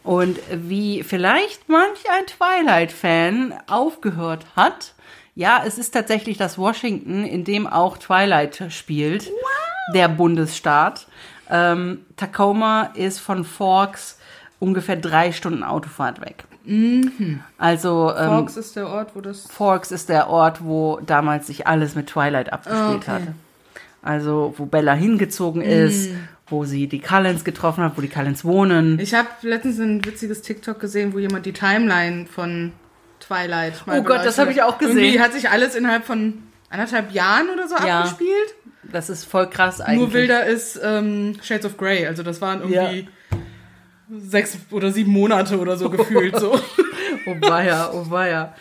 Und 0.03 0.39
wie 0.51 1.03
vielleicht 1.03 1.67
manch 1.69 1.99
ein 2.09 2.25
Twilight-Fan 2.25 3.53
aufgehört 3.67 4.45
hat, 4.55 4.93
ja, 5.35 5.61
es 5.65 5.77
ist 5.77 5.91
tatsächlich 5.91 6.37
das 6.37 6.57
Washington, 6.57 7.23
in 7.25 7.43
dem 7.43 7.67
auch 7.67 7.97
Twilight 7.97 8.63
spielt, 8.69 9.29
der 9.93 10.07
Bundesstaat. 10.07 11.07
Ähm, 11.49 12.05
Tacoma 12.17 12.91
ist 12.95 13.19
von 13.19 13.43
Forks 13.45 14.17
ungefähr 14.59 14.95
drei 14.97 15.31
Stunden 15.31 15.63
Autofahrt 15.63 16.21
weg. 16.21 16.43
Also 17.57 18.13
ähm, 18.15 18.27
Forks 18.29 18.57
ist 18.57 18.75
der 18.75 18.87
Ort, 18.87 19.15
wo 19.15 19.21
das. 19.21 19.47
Forks 19.49 19.91
ist 19.91 20.09
der 20.09 20.29
Ort, 20.29 20.63
wo 20.63 20.99
damals 21.05 21.47
sich 21.47 21.65
alles 21.67 21.95
mit 21.95 22.07
Twilight 22.07 22.53
abgespielt 22.53 22.79
Ah, 22.83 22.95
okay. 22.95 23.07
hatte. 23.11 23.33
Also 24.01 24.53
wo 24.57 24.65
Bella 24.65 24.93
hingezogen 24.93 25.61
ist, 25.61 26.11
wo 26.49 26.65
sie 26.65 26.87
die 26.87 26.99
Cullens 26.99 27.43
getroffen 27.43 27.83
hat, 27.83 27.97
wo 27.97 28.01
die 28.01 28.07
Cullens 28.07 28.43
wohnen. 28.45 28.99
Ich 28.99 29.13
habe 29.13 29.27
letztens 29.41 29.79
ein 29.79 30.03
witziges 30.05 30.41
TikTok 30.41 30.79
gesehen, 30.79 31.13
wo 31.13 31.19
jemand 31.19 31.45
die 31.45 31.53
Timeline 31.53 32.25
von 32.25 32.71
Twilight 33.19 33.73
Oh 33.87 34.01
Gott, 34.01 34.25
das 34.25 34.37
habe 34.37 34.51
ich 34.51 34.61
auch 34.63 34.77
gesehen. 34.77 34.97
Irgendwie 34.97 35.19
hat 35.19 35.33
sich 35.33 35.49
alles 35.49 35.75
innerhalb 35.75 36.05
von 36.05 36.35
anderthalb 36.69 37.11
Jahren 37.11 37.49
oder 37.49 37.67
so 37.67 37.75
Ja. 37.85 37.99
abgespielt. 38.01 38.55
Das 38.91 39.09
ist 39.09 39.25
voll 39.25 39.49
krass 39.49 39.81
eigentlich. 39.81 39.99
Nur 39.99 40.13
wilder 40.13 40.45
ist 40.45 40.79
ähm, 40.83 41.35
Shades 41.43 41.65
of 41.65 41.77
Grey. 41.77 42.07
Also 42.07 42.23
das 42.23 42.41
waren 42.41 42.61
irgendwie 42.61 43.07
sechs 44.17 44.57
oder 44.71 44.91
sieben 44.91 45.11
Monate 45.11 45.59
oder 45.59 45.77
so 45.77 45.89
gefühlt 45.91 46.37
so. 46.39 46.59
Oh 47.25 47.35
weia, 47.41 47.91
oh 47.93 48.09
weia. 48.09 48.55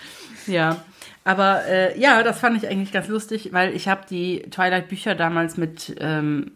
Ja. 0.47 0.83
Aber 1.25 1.65
äh, 1.67 1.99
ja, 1.99 2.23
das 2.23 2.41
fand 2.41 2.57
ich 2.63 2.69
eigentlich 2.69 2.91
ganz 2.93 3.07
lustig, 3.09 3.51
weil 3.53 3.75
ich 3.75 3.87
habe 3.87 4.01
die 4.11 4.41
Twilight-Bücher 4.51 5.15
damals 5.15 5.57
mit 5.57 5.95
ähm, 6.01 6.53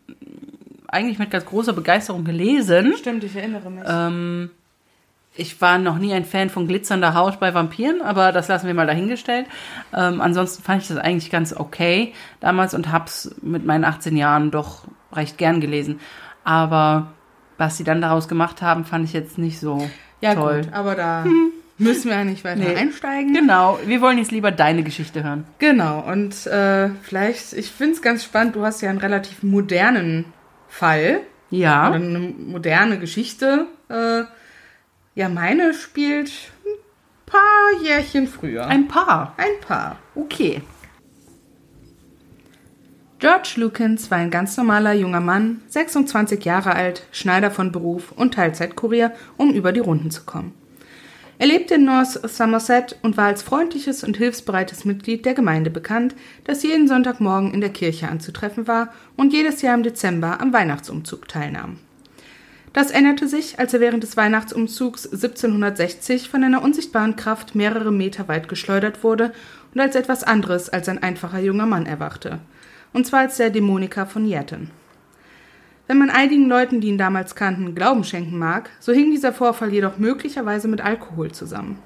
eigentlich 0.92 1.18
mit 1.18 1.30
ganz 1.30 1.44
großer 1.46 1.72
Begeisterung 1.72 2.24
gelesen. 2.24 2.94
Stimmt, 2.96 3.24
ich 3.24 3.34
erinnere 3.34 3.70
mich. 3.70 3.82
Ähm, 3.86 4.50
ich 5.34 5.60
war 5.62 5.78
noch 5.78 5.96
nie 5.98 6.12
ein 6.12 6.26
Fan 6.26 6.50
von 6.50 6.68
glitzernder 6.68 7.14
Haut 7.14 7.40
bei 7.40 7.54
Vampiren, 7.54 8.02
aber 8.02 8.32
das 8.32 8.48
lassen 8.48 8.66
wir 8.66 8.74
mal 8.74 8.86
dahingestellt. 8.86 9.46
Ähm, 9.96 10.20
ansonsten 10.20 10.62
fand 10.62 10.82
ich 10.82 10.88
das 10.88 10.98
eigentlich 10.98 11.30
ganz 11.30 11.54
okay 11.56 12.12
damals 12.40 12.74
und 12.74 12.92
hab's 12.92 13.34
mit 13.40 13.64
meinen 13.64 13.84
18 13.84 14.16
Jahren 14.16 14.50
doch 14.50 14.84
recht 15.12 15.38
gern 15.38 15.60
gelesen. 15.62 16.00
Aber 16.44 17.12
was 17.56 17.76
sie 17.78 17.84
dann 17.84 18.00
daraus 18.02 18.28
gemacht 18.28 18.60
haben, 18.60 18.84
fand 18.84 19.04
ich 19.06 19.12
jetzt 19.14 19.38
nicht 19.38 19.58
so 19.58 19.88
ja 20.20 20.34
toll. 20.34 20.62
gut, 20.64 20.72
aber 20.74 20.94
da 20.94 21.24
müssen 21.78 22.10
wir 22.10 22.16
ja 22.18 22.24
nicht 22.24 22.44
weiter 22.44 22.60
Nee. 22.60 22.76
einsteigen. 22.76 23.32
Genau, 23.32 23.78
wir 23.86 24.02
wollen 24.02 24.18
jetzt 24.18 24.32
lieber 24.32 24.50
deine 24.50 24.82
Geschichte 24.82 25.24
hören. 25.24 25.44
Genau, 25.58 26.00
und 26.00 26.46
äh, 26.46 26.90
vielleicht, 27.02 27.54
ich 27.54 27.70
finde 27.70 27.94
es 27.94 28.02
ganz 28.02 28.22
spannend, 28.24 28.54
du 28.56 28.64
hast 28.64 28.82
ja 28.82 28.90
einen 28.90 28.98
relativ 28.98 29.42
modernen 29.42 30.26
Fall 30.72 31.20
oder 31.50 31.58
Ja. 31.58 31.90
eine 31.90 32.18
moderne 32.18 32.98
Geschichte. 32.98 33.66
Äh, 33.88 34.22
ja, 35.14 35.28
meine 35.28 35.74
spielt 35.74 36.30
ein 36.64 36.78
paar 37.26 37.82
Jährchen 37.82 38.26
früher. 38.26 38.66
Ein 38.66 38.88
Paar. 38.88 39.34
ein 39.36 39.60
paar. 39.66 39.98
Okay. 40.14 40.62
George 43.18 43.52
Lukens 43.56 44.10
war 44.10 44.18
ein 44.18 44.30
ganz 44.30 44.56
normaler 44.56 44.94
junger 44.94 45.20
Mann, 45.20 45.60
26 45.68 46.44
Jahre 46.44 46.74
alt, 46.74 47.06
Schneider 47.12 47.50
von 47.52 47.70
Beruf 47.70 48.10
und 48.10 48.34
Teilzeitkurier, 48.34 49.12
um 49.36 49.52
über 49.52 49.70
die 49.72 49.80
Runden 49.80 50.10
zu 50.10 50.24
kommen. 50.24 50.54
Er 51.42 51.48
lebte 51.48 51.74
in 51.74 51.84
North 51.84 52.20
Somerset 52.30 53.00
und 53.02 53.16
war 53.16 53.24
als 53.24 53.42
freundliches 53.42 54.04
und 54.04 54.16
hilfsbereites 54.16 54.84
Mitglied 54.84 55.26
der 55.26 55.34
Gemeinde 55.34 55.70
bekannt, 55.70 56.14
das 56.44 56.62
jeden 56.62 56.86
Sonntagmorgen 56.86 57.52
in 57.52 57.60
der 57.60 57.70
Kirche 57.70 58.06
anzutreffen 58.06 58.68
war 58.68 58.92
und 59.16 59.32
jedes 59.32 59.60
Jahr 59.60 59.74
im 59.74 59.82
Dezember 59.82 60.40
am 60.40 60.52
Weihnachtsumzug 60.52 61.26
teilnahm. 61.26 61.78
Das 62.72 62.92
änderte 62.92 63.26
sich, 63.26 63.58
als 63.58 63.74
er 63.74 63.80
während 63.80 64.04
des 64.04 64.16
Weihnachtsumzugs 64.16 65.06
1760 65.06 66.28
von 66.28 66.44
einer 66.44 66.62
unsichtbaren 66.62 67.16
Kraft 67.16 67.56
mehrere 67.56 67.90
Meter 67.90 68.28
weit 68.28 68.48
geschleudert 68.48 69.02
wurde 69.02 69.32
und 69.74 69.80
als 69.80 69.96
etwas 69.96 70.22
anderes 70.22 70.68
als 70.68 70.88
ein 70.88 71.02
einfacher 71.02 71.40
junger 71.40 71.66
Mann 71.66 71.86
erwachte. 71.86 72.38
Und 72.92 73.04
zwar 73.04 73.18
als 73.18 73.38
der 73.38 73.50
Dämoniker 73.50 74.06
von 74.06 74.28
Yerton. 74.28 74.70
Wenn 75.86 75.98
man 75.98 76.10
einigen 76.10 76.48
Leuten, 76.48 76.80
die 76.80 76.88
ihn 76.88 76.98
damals 76.98 77.34
kannten, 77.34 77.74
Glauben 77.74 78.04
schenken 78.04 78.38
mag, 78.38 78.70
so 78.80 78.92
hing 78.92 79.10
dieser 79.10 79.32
Vorfall 79.32 79.72
jedoch 79.72 79.98
möglicherweise 79.98 80.68
mit 80.68 80.80
Alkohol 80.80 81.32
zusammen. 81.32 81.78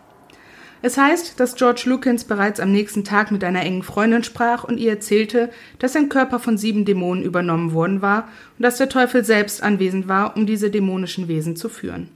Es 0.82 0.98
heißt, 0.98 1.40
dass 1.40 1.56
George 1.56 1.84
Lukens 1.86 2.24
bereits 2.24 2.60
am 2.60 2.70
nächsten 2.70 3.02
Tag 3.02 3.30
mit 3.30 3.42
einer 3.42 3.62
engen 3.62 3.82
Freundin 3.82 4.22
sprach 4.22 4.62
und 4.62 4.78
ihr 4.78 4.90
erzählte, 4.90 5.50
dass 5.78 5.94
sein 5.94 6.10
Körper 6.10 6.38
von 6.38 6.58
sieben 6.58 6.84
Dämonen 6.84 7.24
übernommen 7.24 7.72
worden 7.72 8.02
war 8.02 8.28
und 8.58 8.62
dass 8.62 8.76
der 8.76 8.90
Teufel 8.90 9.24
selbst 9.24 9.62
anwesend 9.62 10.06
war, 10.06 10.36
um 10.36 10.46
diese 10.46 10.70
dämonischen 10.70 11.28
Wesen 11.28 11.56
zu 11.56 11.68
führen. 11.68 12.10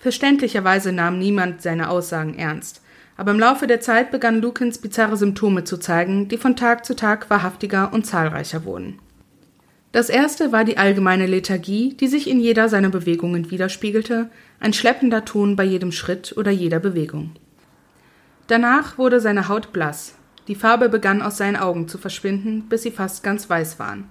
Verständlicherweise 0.00 0.92
nahm 0.92 1.18
niemand 1.18 1.60
seine 1.60 1.90
Aussagen 1.90 2.34
ernst, 2.34 2.82
aber 3.16 3.32
im 3.32 3.38
Laufe 3.38 3.66
der 3.66 3.80
Zeit 3.80 4.10
begann 4.10 4.40
Lukens 4.40 4.78
bizarre 4.78 5.16
Symptome 5.16 5.64
zu 5.64 5.76
zeigen, 5.76 6.28
die 6.28 6.38
von 6.38 6.56
Tag 6.56 6.84
zu 6.84 6.96
Tag 6.96 7.28
wahrhaftiger 7.30 7.92
und 7.92 8.06
zahlreicher 8.06 8.64
wurden. 8.64 8.98
Das 9.98 10.10
erste 10.10 10.52
war 10.52 10.64
die 10.64 10.78
allgemeine 10.78 11.26
Lethargie, 11.26 11.96
die 11.98 12.06
sich 12.06 12.30
in 12.30 12.38
jeder 12.38 12.68
seiner 12.68 12.88
Bewegungen 12.88 13.50
widerspiegelte, 13.50 14.30
ein 14.60 14.72
schleppender 14.72 15.24
Ton 15.24 15.56
bei 15.56 15.64
jedem 15.64 15.90
Schritt 15.90 16.34
oder 16.36 16.52
jeder 16.52 16.78
Bewegung. 16.78 17.32
Danach 18.46 18.96
wurde 18.96 19.18
seine 19.18 19.48
Haut 19.48 19.72
blass, 19.72 20.14
die 20.46 20.54
Farbe 20.54 20.88
begann 20.88 21.20
aus 21.20 21.36
seinen 21.36 21.56
Augen 21.56 21.88
zu 21.88 21.98
verschwinden, 21.98 22.68
bis 22.68 22.84
sie 22.84 22.92
fast 22.92 23.24
ganz 23.24 23.50
weiß 23.50 23.80
waren. 23.80 24.04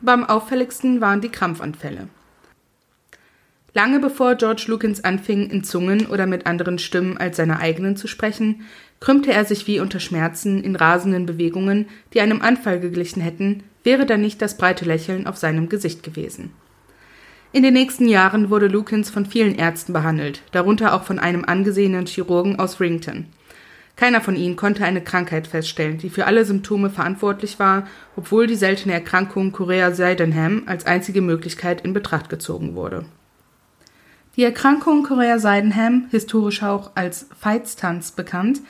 Aber 0.00 0.14
am 0.14 0.24
auffälligsten 0.24 1.02
waren 1.02 1.20
die 1.20 1.28
Krampfanfälle. 1.28 2.08
Lange 3.74 4.00
bevor 4.00 4.34
George 4.34 4.64
Lukens 4.68 5.04
anfing, 5.04 5.50
in 5.50 5.62
Zungen 5.62 6.06
oder 6.06 6.24
mit 6.24 6.46
anderen 6.46 6.78
Stimmen 6.78 7.18
als 7.18 7.36
seiner 7.36 7.60
eigenen 7.60 7.96
zu 7.96 8.08
sprechen, 8.08 8.62
krümmte 8.98 9.30
er 9.34 9.44
sich 9.44 9.66
wie 9.66 9.80
unter 9.80 10.00
Schmerzen 10.00 10.64
in 10.64 10.74
rasenden 10.74 11.26
Bewegungen, 11.26 11.86
die 12.14 12.22
einem 12.22 12.40
Anfall 12.40 12.80
geglichen 12.80 13.20
hätten, 13.20 13.62
wäre 13.88 14.04
da 14.04 14.18
nicht 14.18 14.42
das 14.42 14.58
breite 14.58 14.84
Lächeln 14.84 15.26
auf 15.26 15.38
seinem 15.38 15.70
Gesicht 15.70 16.02
gewesen. 16.02 16.50
In 17.52 17.62
den 17.62 17.72
nächsten 17.72 18.06
Jahren 18.06 18.50
wurde 18.50 18.66
Lukens 18.66 19.08
von 19.08 19.24
vielen 19.24 19.54
Ärzten 19.54 19.94
behandelt, 19.94 20.42
darunter 20.52 20.92
auch 20.92 21.04
von 21.04 21.18
einem 21.18 21.46
angesehenen 21.46 22.04
Chirurgen 22.04 22.58
aus 22.58 22.80
Rington. 22.80 23.28
Keiner 23.96 24.20
von 24.20 24.36
ihnen 24.36 24.56
konnte 24.56 24.84
eine 24.84 25.00
Krankheit 25.00 25.46
feststellen, 25.46 25.96
die 25.96 26.10
für 26.10 26.26
alle 26.26 26.44
Symptome 26.44 26.90
verantwortlich 26.90 27.58
war, 27.58 27.88
obwohl 28.14 28.46
die 28.46 28.56
seltene 28.56 28.92
Erkrankung 28.92 29.52
Chorea 29.52 29.92
Sydenham 29.92 30.64
als 30.66 30.84
einzige 30.84 31.22
Möglichkeit 31.22 31.80
in 31.80 31.94
Betracht 31.94 32.28
gezogen 32.28 32.74
wurde. 32.74 33.06
Die 34.36 34.44
Erkrankung 34.44 35.02
Chorea 35.02 35.38
Sydenham, 35.38 36.08
historisch 36.10 36.62
auch 36.62 36.90
als 36.94 37.26
Veitstanz 37.40 38.12
bekannt, 38.12 38.60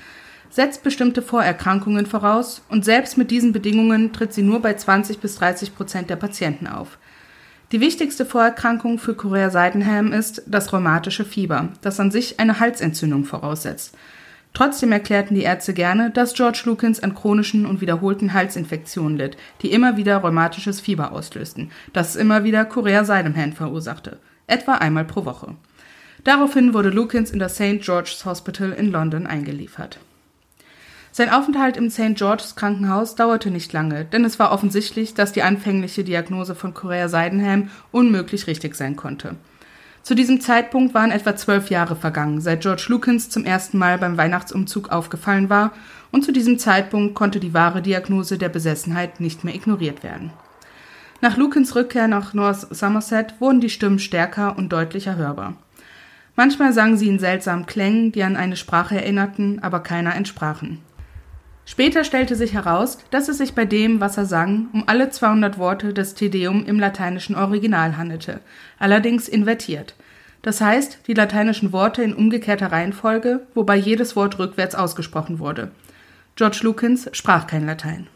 setzt 0.51 0.83
bestimmte 0.83 1.23
Vorerkrankungen 1.23 2.07
voraus 2.07 2.63
und 2.69 2.85
selbst 2.85 3.19
mit 3.19 3.31
diesen 3.31 3.53
Bedingungen 3.53 4.13
tritt 4.13 4.33
sie 4.33 4.43
nur 4.43 4.61
bei 4.61 4.75
20 4.75 5.19
bis 5.19 5.37
30 5.37 5.75
Prozent 5.75 6.11
der 6.11 6.17
Patienten 6.17 6.67
auf. 6.67 6.99
Die 7.71 7.81
wichtigste 7.81 8.25
Vorerkrankung 8.25 8.99
für 8.99 9.15
Chorea 9.15 9.51
Sydenham 9.51 10.13
ist 10.13 10.43
das 10.47 10.73
rheumatische 10.73 11.27
Fieber, 11.27 11.69
das 11.83 12.01
an 12.01 12.11
sich 12.11 12.41
eine 12.41 12.61
Halsentzündung 12.61 13.25
voraussetzt. 13.25 13.95
Trotzdem 14.55 14.91
erklärten 14.91 15.35
die 15.35 15.43
Ärzte 15.43 15.75
gerne, 15.75 16.11
dass 16.11 16.33
George 16.33 16.63
Lukens 16.65 17.01
an 17.03 17.15
chronischen 17.15 17.67
und 17.67 17.83
wiederholten 17.83 18.33
Halsinfektionen 18.33 19.19
litt, 19.19 19.37
die 19.61 19.71
immer 19.71 19.99
wieder 19.99 20.17
rheumatisches 20.17 20.81
Fieber 20.81 21.13
auslösten, 21.13 21.71
das 21.93 22.17
immer 22.17 22.43
wieder 22.45 22.65
Chorea 22.65 23.05
Sydenham 23.05 23.53
verursachte, 23.53 24.19
etwa 24.47 24.73
einmal 24.77 25.05
pro 25.05 25.27
Woche. 25.27 25.55
Daraufhin 26.25 26.75
wurde 26.75 26.89
Lukens 26.89 27.31
in 27.31 27.39
das 27.39 27.57
St. 27.57 27.81
George's 27.81 28.25
Hospital 28.25 28.73
in 28.73 28.91
London 28.91 29.27
eingeliefert. 29.27 30.01
Sein 31.19 31.31
Aufenthalt 31.31 31.77
im 31.77 31.91
St. 31.91 32.15
George's 32.15 32.55
Krankenhaus 32.55 33.17
dauerte 33.17 33.51
nicht 33.51 33.73
lange, 33.73 34.05
denn 34.05 34.25
es 34.25 34.39
war 34.39 34.53
offensichtlich, 34.53 35.15
dass 35.15 35.33
die 35.33 35.43
anfängliche 35.43 36.05
Diagnose 36.05 36.55
von 36.55 36.75
Korea 36.75 37.09
Seidenham 37.09 37.71
unmöglich 37.91 38.47
richtig 38.47 38.77
sein 38.77 38.95
konnte. 38.95 39.35
Zu 40.05 40.15
diesem 40.15 40.41
Zeitpunkt 40.41 40.95
waren 40.95 41.11
etwa 41.11 41.35
zwölf 41.35 41.71
Jahre 41.71 41.97
vergangen, 41.97 42.41
seit 42.41 42.61
George 42.61 42.85
Lukens 42.87 43.31
zum 43.31 43.45
ersten 43.45 43.79
Mal 43.79 43.99
beim 43.99 44.17
Weihnachtsumzug 44.17 44.93
aufgefallen 44.93 45.51
war, 45.51 45.73
und 46.13 46.25
zu 46.25 46.31
diesem 46.31 46.57
Zeitpunkt 46.57 47.17
konnte 47.17 47.41
die 47.41 47.53
wahre 47.53 47.83
Diagnose 47.83 48.39
der 48.39 48.49
Besessenheit 48.49 49.19
nicht 49.19 49.43
mehr 49.43 49.57
ignoriert 49.57 50.05
werden. 50.05 50.31
Nach 51.21 51.37
Lukens 51.37 51.75
Rückkehr 51.75 52.07
nach 52.07 52.33
North 52.33 52.69
Somerset 52.71 53.35
wurden 53.41 53.61
die 53.61 53.71
Stimmen 53.71 53.99
stärker 53.99 54.57
und 54.57 54.73
deutlicher 54.73 55.17
hörbar. 55.17 55.57
Manchmal 56.37 56.73
sangen 56.73 56.97
sie 56.97 57.09
in 57.09 57.19
seltsamen 57.19 57.67
Klängen, 57.67 58.13
die 58.13 58.23
an 58.23 58.37
eine 58.37 58.55
Sprache 58.55 58.95
erinnerten, 58.95 59.59
aber 59.63 59.81
keiner 59.81 60.15
entsprachen. 60.15 60.79
Später 61.71 62.03
stellte 62.03 62.35
sich 62.35 62.55
heraus, 62.55 62.97
dass 63.11 63.29
es 63.29 63.37
sich 63.37 63.55
bei 63.55 63.67
dem, 63.67 64.01
was 64.01 64.17
er 64.17 64.25
sang, 64.25 64.69
um 64.73 64.85
alle 64.87 65.11
200 65.11 65.59
Worte 65.59 65.93
des 65.93 66.15
Te 66.15 66.31
Deum 66.31 66.65
im 66.65 66.81
lateinischen 66.81 67.37
Original 67.37 67.99
handelte, 67.99 68.41
allerdings 68.79 69.29
invertiert. 69.29 69.95
Das 70.41 70.63
heißt, 70.63 71.01
die 71.07 71.13
lateinischen 71.13 71.71
Worte 71.71 72.03
in 72.03 72.15
umgekehrter 72.15 72.73
Reihenfolge, 72.73 73.47
wobei 73.53 73.77
jedes 73.77 74.17
Wort 74.17 74.39
rückwärts 74.39 74.75
ausgesprochen 74.75 75.41
wurde. 75.41 75.71
George 76.37 76.61
Lukens 76.63 77.11
sprach 77.13 77.47
kein 77.47 77.67
Latein. 77.67 78.07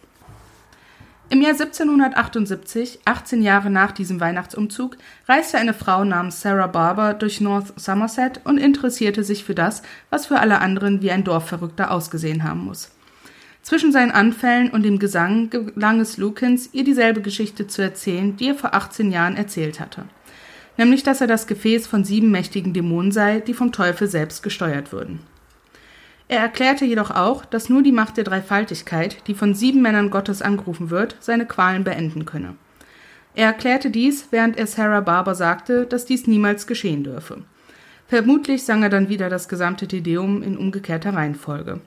Im 1.29 1.43
Jahr 1.43 1.53
1778, 1.53 3.01
18 3.05 3.43
Jahre 3.43 3.69
nach 3.69 3.93
diesem 3.93 4.19
Weihnachtsumzug, 4.19 4.97
reiste 5.29 5.59
eine 5.59 5.75
Frau 5.75 6.05
namens 6.05 6.41
Sarah 6.41 6.69
Barber 6.69 7.13
durch 7.13 7.43
North 7.43 7.79
Somerset 7.79 8.41
und 8.45 8.57
interessierte 8.57 9.23
sich 9.23 9.45
für 9.45 9.55
das, 9.55 9.83
was 10.09 10.25
für 10.25 10.41
alle 10.41 10.63
anderen 10.63 11.03
wie 11.03 11.11
ein 11.11 11.25
Dorfverrückter 11.25 11.91
ausgesehen 11.91 12.45
haben 12.45 12.65
muss. 12.65 12.93
Zwischen 13.63 13.93
seinen 13.93 14.11
Anfällen 14.11 14.71
und 14.71 14.83
dem 14.83 14.99
Gesang 14.99 15.49
gelang 15.51 16.01
es 16.01 16.17
Lukens, 16.17 16.71
ihr 16.73 16.83
dieselbe 16.83 17.23
Geschichte 17.23 17.69
zu 17.69 17.81
erzählen, 17.81 18.37
die 18.37 18.49
er 18.49 18.55
vor 18.57 18.75
18 18.75 19.13
Jahren 19.13 19.37
erzählt 19.37 19.79
hatte. 19.79 20.05
Nämlich, 20.77 21.05
dass 21.05 21.21
er 21.21 21.29
das 21.29 21.47
Gefäß 21.47 21.87
von 21.87 22.05
sieben 22.05 22.31
mächtigen 22.31 22.73
Dämonen 22.73 23.13
sei, 23.13 23.41
die 23.41 23.55
vom 23.55 23.71
Teufel 23.73 24.09
selbst 24.09 24.43
gesteuert 24.43 24.93
würden. 24.93 25.21
Er 26.29 26.41
erklärte 26.41 26.85
jedoch 26.85 27.11
auch, 27.11 27.45
dass 27.45 27.69
nur 27.69 27.83
die 27.83 27.93
Macht 27.93 28.17
der 28.17 28.25
Dreifaltigkeit, 28.25 29.19
die 29.27 29.35
von 29.35 29.55
sieben 29.55 29.83
Männern 29.83 30.11
Gottes 30.11 30.43
angerufen 30.43 30.91
wird, 30.91 31.17
seine 31.21 31.47
Qualen 31.47 31.85
beenden 31.85 32.25
könne. 32.25 32.57
Er 33.35 33.47
erklärte 33.47 33.91
dies, 33.91 34.29
während 34.31 34.57
er 34.57 34.67
Sarah 34.67 35.01
Barber 35.01 35.35
sagte, 35.35 35.87
dass 35.87 36.05
dies 36.05 36.27
niemals 36.27 36.67
geschehen 36.67 37.05
dürfe. 37.05 37.43
Vermutlich 38.09 38.65
sang 38.65 38.83
er 38.83 38.91
dann 38.91 39.09
wieder 39.09 39.31
das 39.31 39.49
gesamte 39.49 39.87
Tedeum 39.87 40.43
in 40.43 40.57
umgekehrter 40.57 41.15
Reihenfolge. 41.15 41.81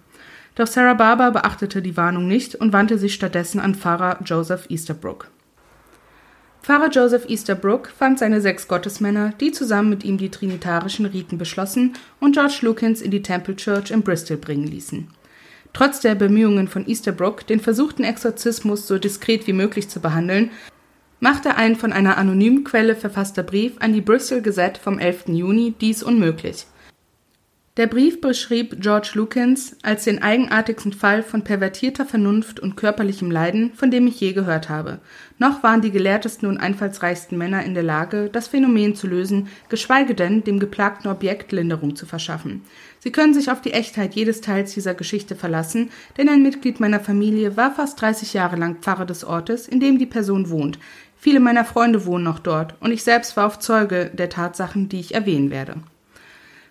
Doch 0.56 0.68
Sarah 0.68 0.94
Barber 0.94 1.32
beachtete 1.32 1.82
die 1.82 1.98
Warnung 1.98 2.28
nicht 2.28 2.56
und 2.56 2.74
wandte 2.74 2.98
sich 2.98 3.14
stattdessen 3.14 3.60
an 3.60 3.76
Pfarrer 3.76 4.20
Joseph 4.24 4.70
Easterbrook. 4.70 5.30
Pfarrer 6.64 6.90
Joseph 6.90 7.30
Easterbrook 7.30 7.90
fand 7.90 8.18
seine 8.18 8.42
sechs 8.42 8.68
Gottesmänner, 8.68 9.34
die 9.40 9.52
zusammen 9.52 9.90
mit 9.90 10.04
ihm 10.04 10.18
die 10.18 10.32
trinitarischen 10.32 11.06
Riten 11.06 11.38
beschlossen 11.38 11.94
und 12.20 12.34
George 12.34 12.60
Lukens 12.62 13.02
in 13.02 13.12
die 13.12 13.22
Temple 13.22 13.56
Church 13.56 13.92
in 13.92 14.02
Bristol 14.02 14.38
bringen 14.38 14.66
ließen. 14.66 15.08
Trotz 15.74 16.00
der 16.00 16.16
Bemühungen 16.16 16.70
von 16.70 16.88
Easterbrook, 16.88 17.46
den 17.46 17.60
versuchten 17.60 18.04
Exorzismus 18.04 18.88
so 18.88 18.98
diskret 18.98 19.46
wie 19.46 19.54
möglich 19.54 19.90
zu 19.90 20.00
behandeln, 20.00 20.52
machte 21.20 21.56
ein 21.56 21.76
von 21.76 21.92
einer 21.92 22.18
anonymen 22.18 22.64
Quelle 22.64 22.96
verfasster 22.96 23.44
Brief 23.44 23.74
an 23.80 23.94
die 23.94 24.02
Bristol 24.02 24.42
Gazette 24.42 24.80
vom 24.82 25.00
11. 25.00 25.26
Juni 25.28 25.76
dies 25.80 26.02
unmöglich. 26.02 26.66
Der 27.78 27.88
Brief 27.88 28.22
beschrieb 28.22 28.78
George 28.80 29.12
Lukens 29.16 29.76
als 29.82 30.06
den 30.06 30.24
eigenartigsten 30.24 30.94
Fall 30.94 31.22
von 31.24 31.44
pervertierter 31.44 32.06
Vernunft 32.06 32.62
und 32.62 32.78
körperlichem 32.78 33.30
Leiden, 33.30 33.74
von 33.74 33.92
dem 33.92 34.08
ich 34.08 34.18
je 34.18 34.32
gehört 34.32 34.70
habe. 34.70 35.00
Noch 35.40 35.62
waren 35.62 35.82
die 35.82 35.92
gelehrtesten 35.92 36.48
und 36.48 36.58
einfallsreichsten 36.58 37.38
Männer 37.38 37.66
in 37.66 37.74
der 37.74 37.84
Lage, 37.84 38.30
das 38.32 38.48
Phänomen 38.48 38.96
zu 38.96 39.08
lösen, 39.08 39.50
geschweige 39.68 40.16
denn 40.16 40.46
dem 40.46 40.60
geplagten 40.60 41.12
Objekt 41.12 41.52
Linderung 41.52 41.98
zu 41.98 42.06
verschaffen. 42.06 42.62
Sie 43.00 43.12
können 43.12 43.34
sich 43.34 43.52
auf 43.52 43.60
die 43.60 43.74
Echtheit 43.74 44.16
jedes 44.16 44.40
Teils 44.40 44.74
dieser 44.74 44.94
Geschichte 44.94 45.36
verlassen, 45.36 45.90
denn 46.18 46.30
ein 46.30 46.44
Mitglied 46.44 46.80
meiner 46.80 47.02
Familie 47.02 47.58
war 47.58 47.76
fast 47.76 48.00
30 48.00 48.34
Jahre 48.34 48.56
lang 48.56 48.78
Pfarrer 48.78 49.06
des 49.06 49.26
Ortes, 49.26 49.68
in 49.68 49.82
dem 49.82 50.00
die 50.00 50.06
Person 50.06 50.50
wohnt. 50.50 50.80
Viele 51.18 51.42
meiner 51.42 51.66
Freunde 51.66 52.06
wohnen 52.06 52.24
noch 52.24 52.40
dort, 52.40 52.76
und 52.80 52.94
ich 52.94 53.04
selbst 53.04 53.36
war 53.36 53.46
auf 53.46 53.60
Zeuge 53.60 54.12
der 54.14 54.30
Tatsachen, 54.30 54.88
die 54.88 55.02
ich 55.02 55.14
erwähnen 55.14 55.50
werde. 55.50 55.76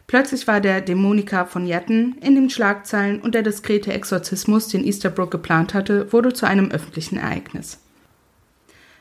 Plötzlich 0.07 0.47
war 0.47 0.61
der 0.61 0.81
Dämoniker 0.81 1.47
von 1.47 1.67
Yetten 1.67 2.17
in 2.21 2.35
den 2.35 2.51
Schlagzeilen 2.51 3.21
und 3.21 3.35
der 3.35 3.43
diskrete 3.43 3.93
Exorzismus, 3.93 4.69
den 4.69 4.85
Easterbrook 4.85 5.31
geplant 5.31 5.73
hatte, 5.73 6.13
wurde 6.13 6.33
zu 6.33 6.47
einem 6.47 6.71
öffentlichen 6.71 7.17
Ereignis. 7.17 7.81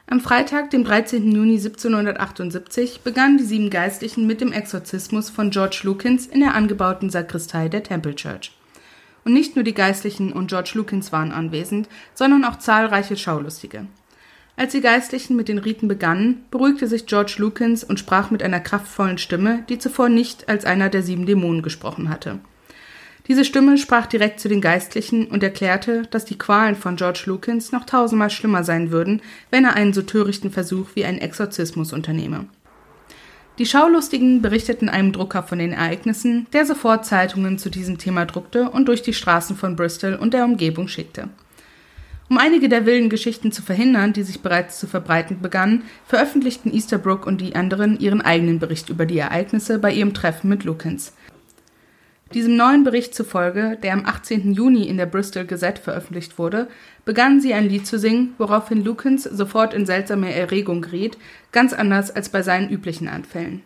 Am 0.07 0.19
Freitag, 0.19 0.69
dem 0.69 0.83
13. 0.83 1.31
Juni 1.31 1.55
1778, 1.55 3.01
begannen 3.01 3.37
die 3.37 3.45
sieben 3.45 3.69
Geistlichen 3.69 4.27
mit 4.27 4.41
dem 4.41 4.51
Exorzismus 4.51 5.29
von 5.29 5.49
George 5.49 5.81
Lukins 5.83 6.27
in 6.27 6.41
der 6.41 6.55
angebauten 6.55 7.09
Sakristei 7.09 7.69
der 7.69 7.83
Temple 7.83 8.15
Church. 8.15 8.51
Und 9.25 9.33
nicht 9.33 9.55
nur 9.55 9.63
die 9.63 9.73
Geistlichen 9.73 10.33
und 10.33 10.47
George 10.47 10.71
Lukins 10.73 11.11
waren 11.11 11.31
anwesend, 11.31 11.87
sondern 12.13 12.43
auch 12.43 12.59
zahlreiche 12.59 13.15
Schaulustige. 13.15 13.87
Als 14.55 14.71
die 14.71 14.81
Geistlichen 14.81 15.35
mit 15.35 15.47
den 15.47 15.57
Riten 15.57 15.87
begannen, 15.87 16.45
beruhigte 16.51 16.87
sich 16.87 17.07
George 17.07 17.35
Lukens 17.37 17.83
und 17.83 17.99
sprach 17.99 18.29
mit 18.29 18.43
einer 18.43 18.59
kraftvollen 18.59 19.17
Stimme, 19.17 19.63
die 19.67 19.79
zuvor 19.79 20.09
nicht 20.09 20.47
als 20.47 20.63
einer 20.63 20.89
der 20.89 21.01
sieben 21.01 21.25
Dämonen 21.25 21.63
gesprochen 21.63 22.09
hatte. 22.09 22.39
Diese 23.27 23.45
Stimme 23.45 23.77
sprach 23.77 24.05
direkt 24.05 24.39
zu 24.39 24.49
den 24.49 24.61
Geistlichen 24.61 25.27
und 25.27 25.41
erklärte, 25.41 26.03
dass 26.11 26.25
die 26.25 26.37
Qualen 26.37 26.75
von 26.75 26.97
George 26.97 27.23
Lukens 27.25 27.71
noch 27.71 27.85
tausendmal 27.85 28.29
schlimmer 28.29 28.63
sein 28.63 28.91
würden, 28.91 29.21
wenn 29.49 29.63
er 29.63 29.75
einen 29.75 29.93
so 29.93 30.01
törichten 30.01 30.51
Versuch 30.51 30.89
wie 30.93 31.05
einen 31.05 31.19
Exorzismus 31.19 31.93
unternehme. 31.93 32.45
Die 33.59 33.65
Schaulustigen 33.65 34.41
berichteten 34.41 34.89
einem 34.89 35.13
Drucker 35.13 35.43
von 35.43 35.59
den 35.59 35.71
Ereignissen, 35.71 36.47
der 36.53 36.65
sofort 36.65 37.05
Zeitungen 37.05 37.57
zu 37.57 37.69
diesem 37.69 37.97
Thema 37.97 38.25
druckte 38.25 38.69
und 38.69 38.87
durch 38.87 39.03
die 39.03 39.13
Straßen 39.13 39.55
von 39.55 39.75
Bristol 39.75 40.15
und 40.15 40.33
der 40.33 40.43
Umgebung 40.43 40.87
schickte. 40.87 41.29
Um 42.33 42.39
einige 42.39 42.67
der 42.67 42.87
wilden 42.87 43.11
Geschichten 43.11 43.51
zu 43.51 43.61
verhindern, 43.61 44.11
die 44.11 44.23
sich 44.23 44.41
bereits 44.41 44.79
zu 44.79 44.87
verbreiten 44.87 45.39
begannen, 45.39 45.83
veröffentlichten 46.07 46.73
Easterbrook 46.73 47.27
und 47.27 47.39
die 47.41 47.55
anderen 47.55 47.99
ihren 47.99 48.21
eigenen 48.21 48.57
Bericht 48.57 48.89
über 48.89 49.05
die 49.05 49.19
Ereignisse 49.19 49.77
bei 49.77 49.93
ihrem 49.93 50.15
Treffen 50.15 50.49
mit 50.49 50.63
Lukens. 50.63 51.13
Diesem 52.33 52.55
neuen 52.55 52.83
Bericht 52.83 53.13
zufolge, 53.13 53.77
der 53.83 53.93
am 53.93 54.07
18. 54.07 54.51
Juni 54.51 54.87
in 54.87 54.97
der 54.97 55.05
Bristol 55.05 55.45
Gazette 55.45 55.79
veröffentlicht 55.79 56.39
wurde, 56.39 56.69
begannen 57.05 57.39
sie 57.39 57.53
ein 57.53 57.69
Lied 57.69 57.85
zu 57.85 57.99
singen, 57.99 58.33
woraufhin 58.39 58.83
Lukens 58.83 59.25
sofort 59.25 59.75
in 59.75 59.85
seltsame 59.85 60.33
Erregung 60.33 60.81
geriet, 60.81 61.19
ganz 61.51 61.71
anders 61.71 62.09
als 62.09 62.29
bei 62.29 62.41
seinen 62.41 62.71
üblichen 62.71 63.09
Anfällen. 63.09 63.61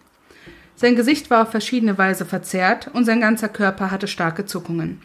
Sein 0.76 0.98
Gesicht 0.98 1.30
war 1.30 1.44
auf 1.44 1.52
verschiedene 1.52 1.98
Weise 1.98 2.26
verzerrt 2.26 2.90
und 2.92 3.06
sein 3.06 3.22
ganzer 3.22 3.48
Körper 3.48 3.92
hatte 3.92 4.10
starke 4.10 4.46
Zuckungen. 4.46 5.00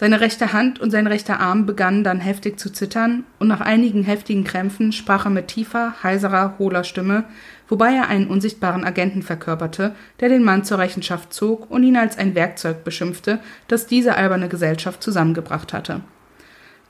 Seine 0.00 0.20
rechte 0.20 0.52
Hand 0.52 0.78
und 0.78 0.92
sein 0.92 1.08
rechter 1.08 1.40
Arm 1.40 1.66
begannen 1.66 2.04
dann 2.04 2.20
heftig 2.20 2.56
zu 2.60 2.70
zittern, 2.72 3.24
und 3.40 3.48
nach 3.48 3.60
einigen 3.60 4.04
heftigen 4.04 4.44
Krämpfen 4.44 4.92
sprach 4.92 5.24
er 5.24 5.32
mit 5.32 5.48
tiefer, 5.48 5.92
heiserer, 6.04 6.54
hohler 6.60 6.84
Stimme, 6.84 7.24
wobei 7.66 7.96
er 7.96 8.06
einen 8.06 8.28
unsichtbaren 8.28 8.84
Agenten 8.84 9.22
verkörperte, 9.22 9.96
der 10.20 10.28
den 10.28 10.44
Mann 10.44 10.62
zur 10.62 10.78
Rechenschaft 10.78 11.34
zog 11.34 11.68
und 11.68 11.82
ihn 11.82 11.96
als 11.96 12.16
ein 12.16 12.36
Werkzeug 12.36 12.84
beschimpfte, 12.84 13.40
das 13.66 13.88
diese 13.88 14.14
alberne 14.14 14.48
Gesellschaft 14.48 15.02
zusammengebracht 15.02 15.72
hatte. 15.72 16.02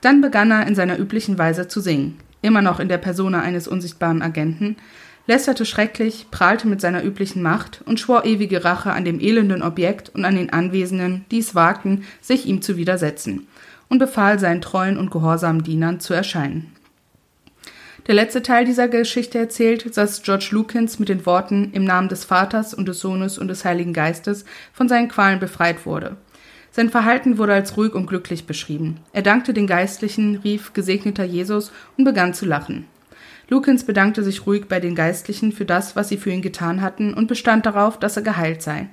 Dann 0.01 0.21
begann 0.21 0.51
er 0.51 0.67
in 0.67 0.75
seiner 0.75 0.99
üblichen 0.99 1.39
Weise 1.39 1.67
zu 1.67 1.81
singen, 1.81 2.19
immer 2.43 2.61
noch 2.61 2.79
in 2.79 2.89
der 2.89 2.99
Persona 2.99 3.41
eines 3.41 3.67
unsichtbaren 3.67 4.21
Agenten, 4.21 4.77
lästerte 5.29 5.63
schrecklich, 5.63 6.25
prahlte 6.31 6.67
mit 6.67 6.81
seiner 6.81 7.03
üblichen 7.03 7.43
Macht 7.43 7.83
und 7.85 7.99
schwor 7.99 8.25
ewige 8.25 8.65
Rache 8.65 8.91
an 8.93 9.05
dem 9.05 9.19
elenden 9.19 9.61
Objekt 9.61 10.09
und 10.09 10.25
an 10.25 10.35
den 10.35 10.49
Anwesenden, 10.49 11.23
die 11.29 11.37
es 11.37 11.53
wagten, 11.53 12.03
sich 12.19 12.47
ihm 12.47 12.63
zu 12.63 12.77
widersetzen, 12.77 13.45
und 13.89 13.99
befahl 13.99 14.39
seinen 14.39 14.59
treuen 14.59 14.97
und 14.97 15.11
gehorsamen 15.11 15.63
Dienern 15.63 15.99
zu 15.99 16.15
erscheinen. 16.15 16.73
Der 18.07 18.15
letzte 18.15 18.41
Teil 18.41 18.65
dieser 18.65 18.87
Geschichte 18.87 19.37
erzählt, 19.37 19.95
dass 19.95 20.23
George 20.23 20.47
Lukens 20.49 20.97
mit 20.97 21.09
den 21.09 21.27
Worten 21.27 21.73
im 21.73 21.83
Namen 21.83 22.09
des 22.09 22.25
Vaters 22.25 22.73
und 22.73 22.87
des 22.87 22.99
Sohnes 22.99 23.37
und 23.37 23.49
des 23.49 23.63
Heiligen 23.63 23.93
Geistes 23.93 24.45
von 24.73 24.89
seinen 24.89 25.09
Qualen 25.09 25.39
befreit 25.39 25.85
wurde. 25.85 26.17
Sein 26.71 26.89
Verhalten 26.89 27.37
wurde 27.37 27.53
als 27.53 27.77
ruhig 27.77 27.93
und 27.93 28.07
glücklich 28.07 28.47
beschrieben. 28.47 28.97
Er 29.13 29.21
dankte 29.21 29.53
den 29.53 29.67
Geistlichen, 29.67 30.37
rief 30.37 30.73
Gesegneter 30.73 31.23
Jesus 31.23 31.71
und 31.97 32.05
begann 32.05 32.33
zu 32.33 32.47
lachen. 32.47 32.87
Lukens 33.49 33.83
bedankte 33.83 34.23
sich 34.23 34.45
ruhig 34.45 34.67
bei 34.67 34.79
den 34.79 34.95
Geistlichen 34.95 35.51
für 35.51 35.65
das, 35.65 35.95
was 35.95 36.09
sie 36.09 36.17
für 36.17 36.29
ihn 36.29 36.41
getan 36.41 36.81
hatten, 36.81 37.13
und 37.13 37.27
bestand 37.27 37.65
darauf, 37.65 37.97
dass 37.97 38.15
er 38.15 38.21
geheilt 38.21 38.61
sei. 38.61 38.89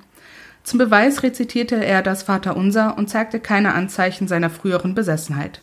Zum 0.63 0.79
Beweis 0.79 1.23
rezitierte 1.23 1.75
er 1.75 2.01
das 2.01 2.23
Vaterunser 2.23 2.97
und 2.97 3.09
zeigte 3.09 3.39
keine 3.39 3.73
Anzeichen 3.73 4.27
seiner 4.27 4.49
früheren 4.49 4.95
Besessenheit. 4.95 5.61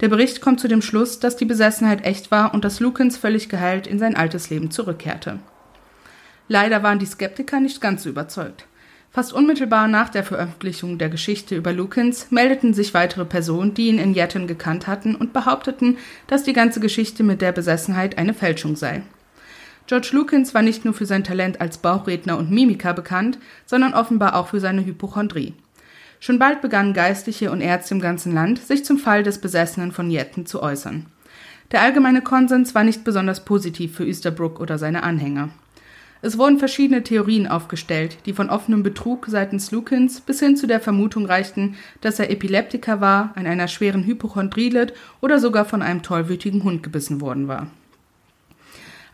Der 0.00 0.08
Bericht 0.08 0.42
kommt 0.42 0.60
zu 0.60 0.68
dem 0.68 0.82
Schluss, 0.82 1.18
dass 1.18 1.36
die 1.36 1.46
Besessenheit 1.46 2.04
echt 2.04 2.30
war 2.30 2.52
und 2.52 2.64
dass 2.64 2.78
Lukens 2.80 3.16
völlig 3.16 3.48
geheilt 3.48 3.86
in 3.86 3.98
sein 3.98 4.14
altes 4.14 4.50
Leben 4.50 4.70
zurückkehrte. 4.70 5.40
Leider 6.48 6.82
waren 6.82 6.98
die 6.98 7.06
Skeptiker 7.06 7.58
nicht 7.60 7.80
ganz 7.80 8.02
so 8.02 8.10
überzeugt. 8.10 8.66
Fast 9.16 9.32
unmittelbar 9.32 9.88
nach 9.88 10.10
der 10.10 10.24
Veröffentlichung 10.24 10.98
der 10.98 11.08
Geschichte 11.08 11.56
über 11.56 11.72
Lukins 11.72 12.30
meldeten 12.30 12.74
sich 12.74 12.92
weitere 12.92 13.24
Personen, 13.24 13.72
die 13.72 13.88
ihn 13.88 13.98
in 13.98 14.12
Yatton 14.12 14.46
gekannt 14.46 14.86
hatten 14.86 15.14
und 15.14 15.32
behaupteten, 15.32 15.96
dass 16.26 16.42
die 16.42 16.52
ganze 16.52 16.80
Geschichte 16.80 17.22
mit 17.22 17.40
der 17.40 17.52
Besessenheit 17.52 18.18
eine 18.18 18.34
Fälschung 18.34 18.76
sei. 18.76 19.00
George 19.86 20.10
Lukins 20.12 20.52
war 20.52 20.60
nicht 20.60 20.84
nur 20.84 20.92
für 20.92 21.06
sein 21.06 21.24
Talent 21.24 21.62
als 21.62 21.78
Bauchredner 21.78 22.36
und 22.36 22.50
Mimiker 22.50 22.92
bekannt, 22.92 23.38
sondern 23.64 23.94
offenbar 23.94 24.36
auch 24.36 24.48
für 24.48 24.60
seine 24.60 24.84
Hypochondrie. 24.84 25.54
Schon 26.20 26.38
bald 26.38 26.60
begannen 26.60 26.92
Geistliche 26.92 27.50
und 27.50 27.62
Ärzte 27.62 27.94
im 27.94 28.02
ganzen 28.02 28.34
Land, 28.34 28.58
sich 28.58 28.84
zum 28.84 28.98
Fall 28.98 29.22
des 29.22 29.40
Besessenen 29.40 29.92
von 29.92 30.10
Yetten 30.10 30.44
zu 30.44 30.62
äußern. 30.62 31.06
Der 31.72 31.80
allgemeine 31.80 32.20
Konsens 32.20 32.74
war 32.74 32.84
nicht 32.84 33.02
besonders 33.02 33.46
positiv 33.46 33.96
für 33.96 34.04
Easterbrook 34.04 34.60
oder 34.60 34.76
seine 34.76 35.04
Anhänger. 35.04 35.48
Es 36.22 36.38
wurden 36.38 36.58
verschiedene 36.58 37.02
Theorien 37.02 37.46
aufgestellt, 37.46 38.18
die 38.26 38.32
von 38.32 38.50
offenem 38.50 38.82
Betrug 38.82 39.26
seitens 39.28 39.70
Lukins 39.70 40.20
bis 40.20 40.40
hin 40.40 40.56
zu 40.56 40.66
der 40.66 40.80
Vermutung 40.80 41.26
reichten, 41.26 41.76
dass 42.00 42.18
er 42.18 42.30
Epileptiker 42.30 43.00
war, 43.00 43.32
an 43.34 43.46
einer 43.46 43.68
schweren 43.68 44.04
Hypochondrie 44.04 44.70
litt 44.70 44.94
oder 45.20 45.38
sogar 45.38 45.64
von 45.64 45.82
einem 45.82 46.02
tollwütigen 46.02 46.64
Hund 46.64 46.82
gebissen 46.82 47.20
worden 47.20 47.48
war. 47.48 47.68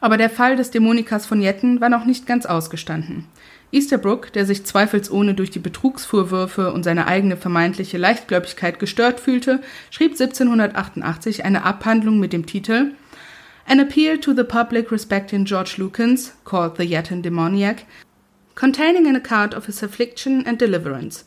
Aber 0.00 0.16
der 0.16 0.30
Fall 0.30 0.56
des 0.56 0.70
Dämonikers 0.70 1.26
von 1.26 1.40
Jetten 1.40 1.80
war 1.80 1.88
noch 1.88 2.04
nicht 2.04 2.26
ganz 2.26 2.44
ausgestanden. 2.46 3.26
Easterbrook, 3.72 4.32
der 4.32 4.44
sich 4.44 4.64
zweifelsohne 4.64 5.34
durch 5.34 5.50
die 5.50 5.58
Betrugsvorwürfe 5.58 6.72
und 6.72 6.82
seine 6.82 7.06
eigene 7.06 7.36
vermeintliche 7.36 7.98
Leichtgläubigkeit 7.98 8.78
gestört 8.78 9.18
fühlte, 9.18 9.60
schrieb 9.90 10.12
1788 10.12 11.44
eine 11.44 11.64
Abhandlung 11.64 12.18
mit 12.18 12.32
dem 12.32 12.46
Titel 12.46 12.92
An 13.66 13.80
Appeal 13.80 14.18
to 14.18 14.34
the 14.34 14.44
Public 14.44 14.90
Respecting 14.90 15.44
George 15.44 15.76
Lukins, 15.76 16.32
called 16.44 16.76
the 16.76 16.86
Yetton 16.86 17.22
Demoniac, 17.22 17.86
containing 18.54 19.06
an 19.06 19.16
account 19.16 19.54
of 19.54 19.66
his 19.66 19.82
affliction 19.82 20.46
and 20.46 20.58
deliverance, 20.58 21.24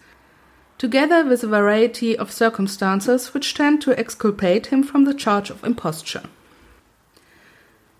together 0.77 1.25
with 1.25 1.43
a 1.43 1.47
variety 1.47 2.17
of 2.17 2.31
circumstances 2.31 3.33
which 3.33 3.53
tend 3.53 3.81
to 3.81 3.97
exculpate 3.97 4.67
him 4.67 4.83
from 4.83 5.05
the 5.05 5.13
charge 5.13 5.49
of 5.49 5.63
imposture. 5.63 6.23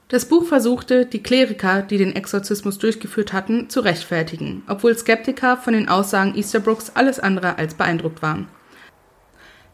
Das 0.09 0.25
Buch 0.25 0.45
versuchte, 0.45 1.07
die 1.07 1.23
Kleriker, 1.23 1.81
die 1.81 1.97
den 1.97 2.15
Exorzismus 2.15 2.77
durchgeführt 2.77 3.33
hatten, 3.33 3.69
zu 3.69 3.79
rechtfertigen, 3.79 4.61
obwohl 4.67 4.95
Skeptiker 4.95 5.57
von 5.57 5.73
den 5.73 5.89
Aussagen 5.89 6.35
Easterbrooks 6.35 6.91
alles 6.93 7.19
andere 7.19 7.57
als 7.57 7.73
beeindruckt 7.73 8.21
waren. 8.21 8.47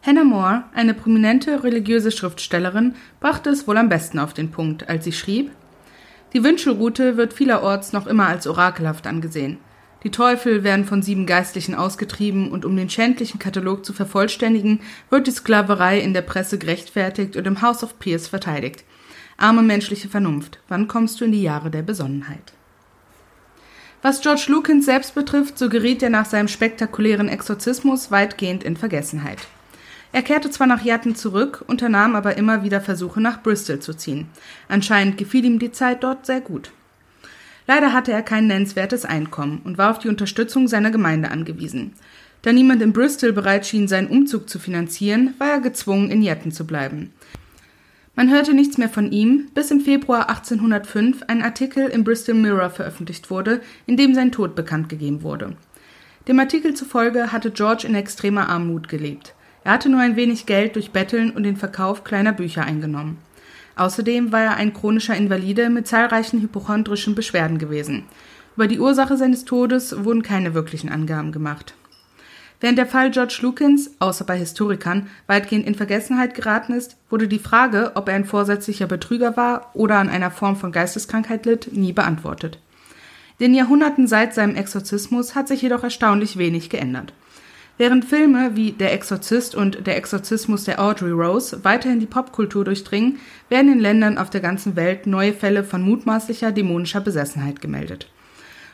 Hannah 0.04 0.24
More, 0.24 0.64
eine 0.74 0.94
prominente 0.94 1.62
religiöse 1.62 2.10
Schriftstellerin, 2.10 2.96
brachte 3.20 3.50
es 3.50 3.68
wohl 3.68 3.78
am 3.78 3.88
besten 3.88 4.18
auf 4.18 4.34
den 4.34 4.50
Punkt, 4.50 4.88
als 4.88 5.04
sie 5.04 5.12
schrieb 5.12 5.52
Die 6.32 6.42
Wünschelrute 6.42 7.16
wird 7.16 7.32
vielerorts 7.32 7.92
noch 7.92 8.08
immer 8.08 8.26
als 8.26 8.48
orakelhaft 8.48 9.06
angesehen. 9.06 9.58
Die 10.02 10.10
Teufel 10.10 10.64
werden 10.64 10.86
von 10.86 11.02
sieben 11.02 11.24
Geistlichen 11.24 11.76
ausgetrieben 11.76 12.50
und 12.50 12.64
um 12.64 12.76
den 12.76 12.90
schändlichen 12.90 13.38
Katalog 13.38 13.84
zu 13.84 13.92
vervollständigen, 13.92 14.80
wird 15.08 15.28
die 15.28 15.30
Sklaverei 15.30 16.00
in 16.00 16.14
der 16.14 16.22
Presse 16.22 16.58
gerechtfertigt 16.58 17.36
und 17.36 17.46
im 17.46 17.62
House 17.62 17.84
of 17.84 18.00
Peers 18.00 18.26
verteidigt. 18.26 18.82
Arme 19.36 19.62
menschliche 19.62 20.08
Vernunft, 20.08 20.58
wann 20.66 20.88
kommst 20.88 21.20
du 21.20 21.26
in 21.26 21.32
die 21.32 21.42
Jahre 21.42 21.70
der 21.70 21.82
Besonnenheit? 21.82 22.52
Was 24.02 24.20
George 24.20 24.46
Lukins 24.48 24.84
selbst 24.84 25.14
betrifft, 25.14 25.56
so 25.56 25.68
geriet 25.68 26.02
er 26.02 26.10
nach 26.10 26.26
seinem 26.26 26.48
spektakulären 26.48 27.28
Exorzismus 27.28 28.10
weitgehend 28.10 28.64
in 28.64 28.76
Vergessenheit. 28.76 29.46
Er 30.12 30.22
kehrte 30.22 30.50
zwar 30.50 30.66
nach 30.66 30.84
Yatton 30.84 31.14
zurück, 31.16 31.64
unternahm 31.66 32.14
aber 32.14 32.36
immer 32.36 32.62
wieder 32.62 32.82
Versuche 32.82 33.20
nach 33.20 33.42
Bristol 33.42 33.80
zu 33.80 33.94
ziehen. 33.94 34.28
Anscheinend 34.68 35.16
gefiel 35.16 35.44
ihm 35.44 35.58
die 35.58 35.72
Zeit 35.72 36.04
dort 36.04 36.26
sehr 36.26 36.42
gut. 36.42 36.70
Leider 37.66 37.92
hatte 37.92 38.12
er 38.12 38.22
kein 38.22 38.46
nennenswertes 38.46 39.04
Einkommen 39.04 39.62
und 39.64 39.78
war 39.78 39.90
auf 39.90 39.98
die 39.98 40.08
Unterstützung 40.08 40.68
seiner 40.68 40.90
Gemeinde 40.90 41.30
angewiesen. 41.30 41.94
Da 42.42 42.52
niemand 42.52 42.82
in 42.82 42.92
Bristol 42.92 43.32
bereit 43.32 43.66
schien, 43.66 43.88
seinen 43.88 44.08
Umzug 44.08 44.50
zu 44.50 44.58
finanzieren, 44.58 45.34
war 45.38 45.48
er 45.48 45.60
gezwungen, 45.60 46.10
in 46.10 46.22
Yatton 46.22 46.52
zu 46.52 46.66
bleiben. 46.66 47.12
Man 48.14 48.30
hörte 48.30 48.52
nichts 48.52 48.76
mehr 48.76 48.90
von 48.90 49.10
ihm, 49.10 49.48
bis 49.54 49.70
im 49.70 49.80
Februar 49.80 50.28
1805 50.28 51.22
ein 51.28 51.42
Artikel 51.42 51.86
im 51.86 52.04
Bristol 52.04 52.34
Mirror 52.34 52.68
veröffentlicht 52.68 53.30
wurde, 53.30 53.62
in 53.86 53.96
dem 53.96 54.14
sein 54.14 54.32
Tod 54.32 54.54
bekannt 54.54 54.90
gegeben 54.90 55.22
wurde. 55.22 55.56
Dem 56.28 56.38
Artikel 56.38 56.74
zufolge 56.74 57.32
hatte 57.32 57.50
George 57.50 57.86
in 57.86 57.94
extremer 57.94 58.48
Armut 58.48 58.88
gelebt. 58.88 59.34
Er 59.64 59.72
hatte 59.72 59.88
nur 59.88 60.00
ein 60.00 60.16
wenig 60.16 60.46
Geld 60.46 60.74
durch 60.76 60.90
Betteln 60.90 61.30
und 61.30 61.44
den 61.44 61.56
Verkauf 61.56 62.04
kleiner 62.04 62.32
Bücher 62.32 62.64
eingenommen. 62.64 63.18
Außerdem 63.76 64.32
war 64.32 64.42
er 64.42 64.56
ein 64.56 64.72
chronischer 64.74 65.16
Invalide 65.16 65.70
mit 65.70 65.86
zahlreichen 65.86 66.42
hypochondrischen 66.42 67.14
Beschwerden 67.14 67.58
gewesen. 67.58 68.04
Über 68.56 68.66
die 68.66 68.80
Ursache 68.80 69.16
seines 69.16 69.44
Todes 69.44 70.04
wurden 70.04 70.22
keine 70.22 70.52
wirklichen 70.52 70.90
Angaben 70.90 71.32
gemacht. 71.32 71.74
Während 72.60 72.78
der 72.78 72.86
Fall 72.86 73.10
George 73.10 73.38
Lukins, 73.40 73.90
außer 73.98 74.24
bei 74.24 74.38
Historikern, 74.38 75.08
weitgehend 75.26 75.66
in 75.66 75.74
Vergessenheit 75.74 76.34
geraten 76.34 76.74
ist, 76.74 76.96
wurde 77.10 77.26
die 77.26 77.40
Frage, 77.40 77.92
ob 77.94 78.08
er 78.08 78.14
ein 78.14 78.24
vorsätzlicher 78.24 78.86
Betrüger 78.86 79.36
war 79.36 79.70
oder 79.74 79.98
an 79.98 80.08
einer 80.08 80.30
Form 80.30 80.54
von 80.54 80.70
Geisteskrankheit 80.70 81.44
litt, 81.44 81.72
nie 81.72 81.92
beantwortet. 81.92 82.58
In 83.38 83.46
den 83.46 83.54
Jahrhunderten 83.54 84.06
seit 84.06 84.34
seinem 84.34 84.54
Exorzismus 84.54 85.34
hat 85.34 85.48
sich 85.48 85.62
jedoch 85.62 85.82
erstaunlich 85.82 86.36
wenig 86.36 86.70
geändert. 86.70 87.12
Während 87.82 88.04
Filme 88.04 88.54
wie 88.54 88.70
Der 88.70 88.92
Exorzist 88.92 89.56
und 89.56 89.88
Der 89.88 89.96
Exorzismus 89.96 90.62
der 90.62 90.80
Audrey 90.80 91.10
Rose 91.10 91.64
weiterhin 91.64 91.98
die 91.98 92.06
Popkultur 92.06 92.64
durchdringen, 92.64 93.18
werden 93.48 93.72
in 93.72 93.80
Ländern 93.80 94.18
auf 94.18 94.30
der 94.30 94.40
ganzen 94.40 94.76
Welt 94.76 95.08
neue 95.08 95.32
Fälle 95.32 95.64
von 95.64 95.82
mutmaßlicher 95.82 96.52
dämonischer 96.52 97.00
Besessenheit 97.00 97.60
gemeldet. 97.60 98.06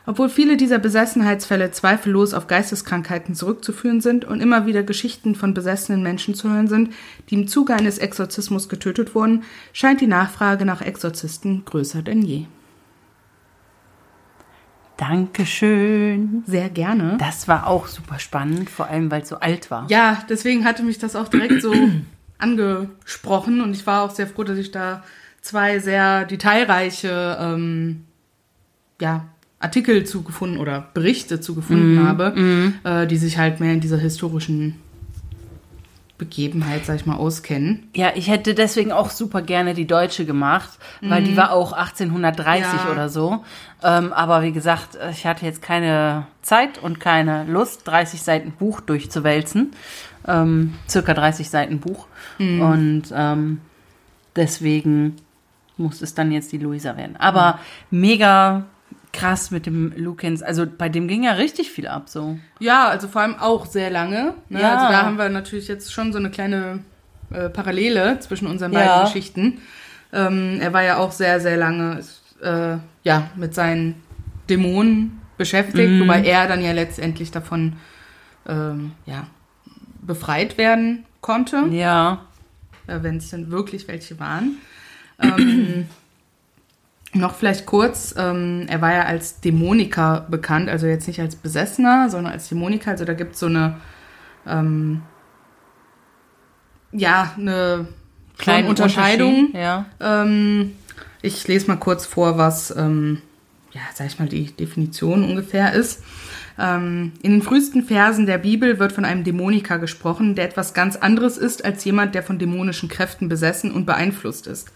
Obwohl 0.04 0.28
viele 0.28 0.58
dieser 0.58 0.78
Besessenheitsfälle 0.78 1.70
zweifellos 1.70 2.34
auf 2.34 2.48
Geisteskrankheiten 2.48 3.34
zurückzuführen 3.34 4.02
sind 4.02 4.26
und 4.26 4.42
immer 4.42 4.66
wieder 4.66 4.82
Geschichten 4.82 5.34
von 5.34 5.54
besessenen 5.54 6.02
Menschen 6.02 6.34
zu 6.34 6.50
hören 6.50 6.68
sind, 6.68 6.92
die 7.30 7.36
im 7.36 7.48
Zuge 7.48 7.72
eines 7.72 7.96
Exorzismus 7.96 8.68
getötet 8.68 9.14
wurden, 9.14 9.44
scheint 9.72 10.02
die 10.02 10.06
Nachfrage 10.06 10.66
nach 10.66 10.82
Exorzisten 10.82 11.64
größer 11.64 12.02
denn 12.02 12.20
je. 12.20 12.44
Dankeschön. 14.98 16.42
Sehr 16.44 16.68
gerne. 16.68 17.16
Das 17.18 17.46
war 17.46 17.68
auch 17.68 17.86
super 17.86 18.18
spannend, 18.18 18.68
vor 18.68 18.88
allem 18.88 19.10
weil 19.10 19.22
es 19.22 19.28
so 19.28 19.36
alt 19.36 19.70
war. 19.70 19.86
Ja, 19.88 20.24
deswegen 20.28 20.64
hatte 20.64 20.82
mich 20.82 20.98
das 20.98 21.14
auch 21.14 21.28
direkt 21.28 21.62
so 21.62 21.72
angesprochen 22.38 23.60
und 23.60 23.70
ich 23.70 23.86
war 23.86 24.02
auch 24.02 24.10
sehr 24.10 24.26
froh, 24.26 24.42
dass 24.42 24.58
ich 24.58 24.72
da 24.72 25.04
zwei 25.40 25.78
sehr 25.78 26.24
detailreiche 26.24 27.38
ähm, 27.40 28.06
ja, 29.00 29.26
Artikel 29.60 30.04
zugefunden 30.04 30.58
oder 30.58 30.88
Berichte 30.94 31.40
zugefunden 31.40 32.02
mm, 32.02 32.06
habe, 32.06 32.30
mm. 32.30 32.74
Äh, 32.82 33.06
die 33.06 33.16
sich 33.16 33.38
halt 33.38 33.60
mehr 33.60 33.72
in 33.72 33.80
dieser 33.80 33.98
historischen 33.98 34.74
Begebenheit, 36.18 36.84
sag 36.84 36.96
ich 36.96 37.06
mal, 37.06 37.16
auskennen. 37.16 37.88
Ja, 37.94 38.10
ich 38.16 38.28
hätte 38.28 38.54
deswegen 38.54 38.90
auch 38.90 39.10
super 39.10 39.40
gerne 39.40 39.74
die 39.74 39.86
deutsche 39.86 40.26
gemacht, 40.26 40.70
weil 41.00 41.22
mhm. 41.22 41.26
die 41.26 41.36
war 41.36 41.52
auch 41.52 41.72
1830 41.72 42.66
ja. 42.84 42.90
oder 42.90 43.08
so. 43.08 43.44
Ähm, 43.84 44.12
aber 44.12 44.42
wie 44.42 44.50
gesagt, 44.50 44.98
ich 45.12 45.24
hatte 45.24 45.46
jetzt 45.46 45.62
keine 45.62 46.26
Zeit 46.42 46.78
und 46.78 46.98
keine 46.98 47.44
Lust, 47.44 47.86
30 47.86 48.20
Seiten 48.20 48.50
Buch 48.50 48.80
durchzuwälzen. 48.80 49.70
Ähm, 50.26 50.74
circa 50.88 51.14
30 51.14 51.48
Seiten 51.48 51.78
Buch. 51.78 52.08
Mhm. 52.38 52.60
Und 52.60 53.02
ähm, 53.14 53.60
deswegen 54.34 55.16
muss 55.76 56.02
es 56.02 56.14
dann 56.14 56.32
jetzt 56.32 56.50
die 56.50 56.58
Luisa 56.58 56.96
werden. 56.96 57.16
Aber 57.16 57.60
mhm. 57.90 58.00
mega 58.00 58.66
krass 59.12 59.50
mit 59.50 59.66
dem 59.66 59.92
Lukens. 59.96 60.42
Also 60.42 60.66
bei 60.66 60.88
dem 60.88 61.08
ging 61.08 61.24
ja 61.24 61.32
richtig 61.32 61.70
viel 61.70 61.88
ab 61.88 62.08
so. 62.08 62.38
Ja, 62.58 62.88
also 62.88 63.08
vor 63.08 63.22
allem 63.22 63.36
auch 63.36 63.66
sehr 63.66 63.90
lange. 63.90 64.34
Ne? 64.48 64.60
Ja. 64.60 64.74
Also 64.74 64.92
da 64.92 65.02
haben 65.02 65.18
wir 65.18 65.28
natürlich 65.28 65.68
jetzt 65.68 65.92
schon 65.92 66.12
so 66.12 66.18
eine 66.18 66.30
kleine 66.30 66.80
äh, 67.30 67.48
Parallele 67.48 68.18
zwischen 68.20 68.46
unseren 68.46 68.72
ja. 68.72 68.78
beiden 68.78 69.04
Geschichten. 69.04 69.60
Ähm, 70.12 70.58
er 70.60 70.72
war 70.72 70.82
ja 70.82 70.96
auch 70.96 71.12
sehr, 71.12 71.40
sehr 71.40 71.56
lange 71.56 72.00
äh, 72.42 72.76
ja, 73.02 73.30
mit 73.36 73.54
seinen 73.54 74.02
Dämonen 74.48 75.20
beschäftigt, 75.36 75.90
mhm. 75.90 76.00
wobei 76.00 76.22
er 76.22 76.48
dann 76.48 76.62
ja 76.62 76.72
letztendlich 76.72 77.30
davon 77.30 77.74
ähm, 78.48 78.92
ja, 79.06 79.26
befreit 80.00 80.58
werden 80.58 81.04
konnte. 81.20 81.64
Ja. 81.70 82.24
Äh, 82.86 82.98
Wenn 83.02 83.18
es 83.18 83.30
denn 83.30 83.50
wirklich 83.50 83.88
welche 83.88 84.18
waren. 84.18 84.56
Ähm, 85.20 85.86
noch 87.14 87.34
vielleicht 87.34 87.66
kurz, 87.66 88.14
ähm, 88.18 88.66
er 88.68 88.80
war 88.80 88.92
ja 88.92 89.02
als 89.04 89.40
Dämoniker 89.40 90.26
bekannt, 90.28 90.68
also 90.68 90.86
jetzt 90.86 91.06
nicht 91.06 91.20
als 91.20 91.36
Besessener, 91.36 92.10
sondern 92.10 92.32
als 92.32 92.48
Dämoniker. 92.48 92.90
Also 92.90 93.04
da 93.04 93.14
gibt 93.14 93.34
es 93.34 93.40
so 93.40 93.46
eine, 93.46 93.76
ähm, 94.46 95.02
ja, 96.92 97.32
eine 97.36 97.88
kleine 98.36 98.68
Unterscheidung. 98.68 99.50
Ja. 99.54 99.86
Ähm, 100.00 100.72
ich 101.22 101.48
lese 101.48 101.66
mal 101.68 101.76
kurz 101.76 102.06
vor, 102.06 102.38
was, 102.38 102.74
ähm, 102.76 103.22
ja, 103.72 103.80
sag 103.94 104.06
ich 104.06 104.18
mal, 104.18 104.28
die 104.28 104.52
Definition 104.52 105.24
ungefähr 105.24 105.72
ist. 105.72 106.02
Ähm, 106.58 107.12
in 107.22 107.32
den 107.32 107.42
frühesten 107.42 107.84
Versen 107.84 108.26
der 108.26 108.38
Bibel 108.38 108.78
wird 108.78 108.92
von 108.92 109.04
einem 109.04 109.24
Dämoniker 109.24 109.78
gesprochen, 109.78 110.34
der 110.34 110.44
etwas 110.44 110.74
ganz 110.74 110.96
anderes 110.96 111.38
ist 111.38 111.64
als 111.64 111.84
jemand, 111.84 112.14
der 112.14 112.22
von 112.22 112.38
dämonischen 112.38 112.88
Kräften 112.88 113.28
besessen 113.28 113.70
und 113.70 113.86
beeinflusst 113.86 114.46
ist. 114.46 114.72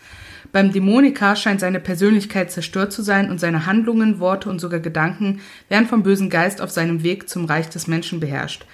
Beim 0.53 0.71
Dämoniker 0.71 1.35
scheint 1.35 1.61
seine 1.61 1.81
Persönlichkeit 1.81 2.53
zerstört 2.53 2.93
zu 2.93 3.03
sein 3.03 3.31
und 3.31 3.41
seine 3.41 3.65
Handlungen, 3.65 4.21
Worte 4.21 4.51
und 4.51 4.61
sogar 4.61 4.81
Gedanken 4.81 5.41
werden 5.71 5.89
vom 5.89 6.03
bösen 6.03 6.29
Geist 6.29 6.61
auf 6.61 6.71
seinem 6.71 7.03
Weg 7.03 7.29
zum 7.29 7.47
Reich 7.47 7.71
des 7.71 7.87
Menschen 7.87 8.21
beherrscht. 8.21 8.67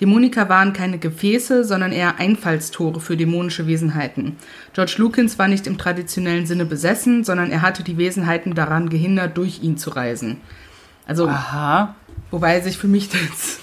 Dämoniker 0.00 0.48
waren 0.48 0.72
keine 0.72 0.98
Gefäße, 0.98 1.64
sondern 1.64 1.92
eher 1.92 2.18
Einfallstore 2.18 3.00
für 3.00 3.16
dämonische 3.16 3.66
Wesenheiten. 3.66 4.36
George 4.74 4.94
Lukins 4.98 5.38
war 5.38 5.48
nicht 5.48 5.66
im 5.66 5.78
traditionellen 5.78 6.44
Sinne 6.46 6.66
besessen, 6.66 7.24
sondern 7.24 7.50
er 7.50 7.62
hatte 7.62 7.82
die 7.82 7.98
Wesenheiten 7.98 8.54
daran 8.54 8.88
gehindert, 8.88 9.36
durch 9.36 9.62
ihn 9.62 9.76
zu 9.76 9.90
reisen. 9.90 10.38
Also, 11.06 11.28
Aha. 11.28 11.94
wobei 12.30 12.60
sich 12.60 12.78
für 12.78 12.88
mich 12.88 13.10
jetzt 13.12 13.60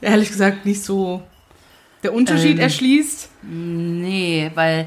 ehrlich 0.00 0.28
gesagt 0.28 0.64
nicht 0.64 0.82
so 0.82 1.22
der 2.02 2.14
Unterschied 2.14 2.56
Ähm. 2.56 2.60
erschließt. 2.60 3.30
Nee, 3.42 4.50
weil 4.54 4.86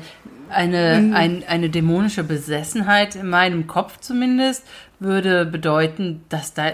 eine, 0.49 1.11
ein, 1.13 1.43
eine 1.47 1.69
dämonische 1.69 2.23
Besessenheit 2.23 3.15
in 3.15 3.29
meinem 3.29 3.67
Kopf 3.67 3.99
zumindest 3.99 4.63
würde 4.99 5.45
bedeuten, 5.45 6.21
dass 6.29 6.53
da 6.53 6.71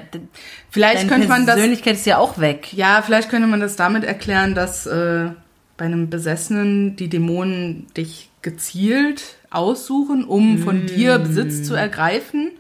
Vielleicht 0.70 1.08
könnte 1.08 1.28
man 1.28 1.46
das 1.46 1.56
Persönlichkeit 1.56 1.96
ist 1.96 2.06
ja 2.06 2.18
auch 2.18 2.38
weg. 2.38 2.74
Ja, 2.74 3.02
vielleicht 3.02 3.30
könnte 3.30 3.48
man 3.48 3.60
das 3.60 3.76
damit 3.76 4.04
erklären, 4.04 4.56
dass 4.56 4.86
äh, 4.86 5.30
bei 5.78 5.86
einem 5.86 6.10
Besessenen 6.10 6.96
die 6.96 7.10
Dämonen 7.10 7.88
dich 7.98 8.30
gezielt 8.42 9.38
aussuchen, 9.50 10.26
um 10.26 10.58
von 10.60 10.86
dir 10.86 11.20
Besitz 11.20 11.64
zu 11.64 11.76
ergreifen. 11.76 12.52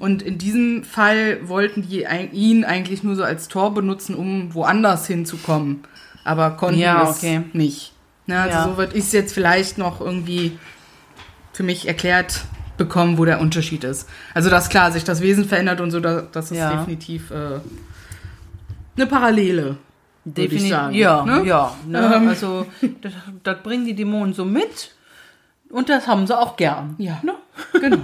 Und 0.00 0.22
in 0.22 0.38
diesem 0.38 0.82
Fall 0.84 1.46
wollten 1.48 1.82
die 1.82 2.06
ihn 2.32 2.64
eigentlich 2.64 3.02
nur 3.02 3.16
so 3.16 3.22
als 3.22 3.48
Tor 3.48 3.74
benutzen, 3.74 4.14
um 4.14 4.54
woanders 4.54 5.06
hinzukommen. 5.06 5.84
Aber 6.24 6.52
konnten 6.52 6.80
Ja, 6.80 7.08
es 7.08 7.18
okay. 7.18 7.42
nicht. 7.52 7.91
Na, 8.32 8.44
also 8.44 8.56
Ja. 8.56 8.64
so 8.64 8.76
wird 8.78 8.94
ich 8.94 9.04
es 9.04 9.12
jetzt 9.12 9.34
vielleicht 9.34 9.78
noch 9.78 10.00
irgendwie 10.00 10.58
für 11.52 11.62
mich 11.62 11.86
erklärt 11.86 12.44
bekommen, 12.78 13.18
wo 13.18 13.24
der 13.26 13.40
Unterschied 13.40 13.84
ist. 13.84 14.08
Also 14.34 14.48
dass 14.48 14.68
klar 14.70 14.90
sich 14.90 15.04
das 15.04 15.20
Wesen 15.20 15.44
verändert 15.44 15.80
und 15.80 15.90
so, 15.90 16.00
da, 16.00 16.22
das 16.32 16.50
ist 16.50 16.56
Ja. 16.58 16.74
definitiv 16.76 17.30
äh, 17.30 17.60
eine 18.96 19.06
Parallele. 19.06 19.76
Definitiv. 20.24 20.70
sagen, 20.70 20.94
ja, 20.94 21.24
ne? 21.24 21.44
ja. 21.44 21.74
Ne? 21.86 21.98
Ähm. 22.16 22.28
Also 22.28 22.66
das, 23.02 23.12
das 23.42 23.62
bringen 23.62 23.84
die 23.84 23.94
Dämonen 23.94 24.32
so 24.34 24.44
mit 24.44 24.94
und 25.68 25.88
das 25.88 26.06
haben 26.06 26.26
sie 26.26 26.38
auch 26.38 26.56
gern. 26.56 26.94
Ja. 26.98 27.20
Ne? 27.22 27.34
Genau. 27.80 27.98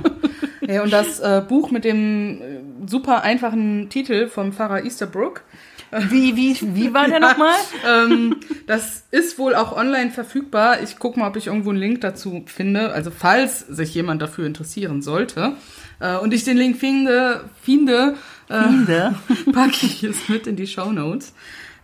ja, 0.63 0.83
und 0.83 0.93
das 0.93 1.21
äh, 1.21 1.43
Buch 1.49 1.71
mit 1.71 1.85
dem 1.85 2.41
äh, 2.43 2.89
super 2.89 3.23
einfachen 3.23 3.89
Titel 3.89 4.27
vom 4.29 4.53
Pfarrer 4.53 4.85
Easterbrook, 4.85 5.43
Wie, 5.91 6.37
wie, 6.37 6.57
wie 6.75 6.95
war 6.95 7.09
der 7.09 7.21
nochmal? 7.21 7.55
ähm, 7.87 8.37
das 8.67 9.05
ist 9.11 9.39
wohl 9.39 9.55
auch 9.55 9.77
online 9.77 10.11
verfügbar. 10.11 10.83
Ich 10.83 10.99
gucke 10.99 11.19
mal, 11.19 11.29
ob 11.29 11.37
ich 11.37 11.47
irgendwo 11.47 11.71
einen 11.71 11.79
Link 11.79 12.01
dazu 12.01 12.45
finde. 12.47 12.93
Also 12.93 13.11
falls 13.11 13.61
sich 13.61 13.95
jemand 13.95 14.21
dafür 14.23 14.47
interessieren 14.47 15.03
sollte 15.03 15.55
äh, 16.01 16.17
und 16.17 16.35
ich 16.35 16.45
den 16.45 16.57
Link 16.57 16.77
finde, 16.77 17.45
finde, 17.63 18.17
äh, 18.49 18.63
Finde. 18.63 19.15
packe 19.53 19.87
ich 19.87 20.03
es 20.05 20.29
mit 20.29 20.47
in 20.47 20.57
die 20.57 20.67
Show 20.67 20.93
Notes. 20.93 21.35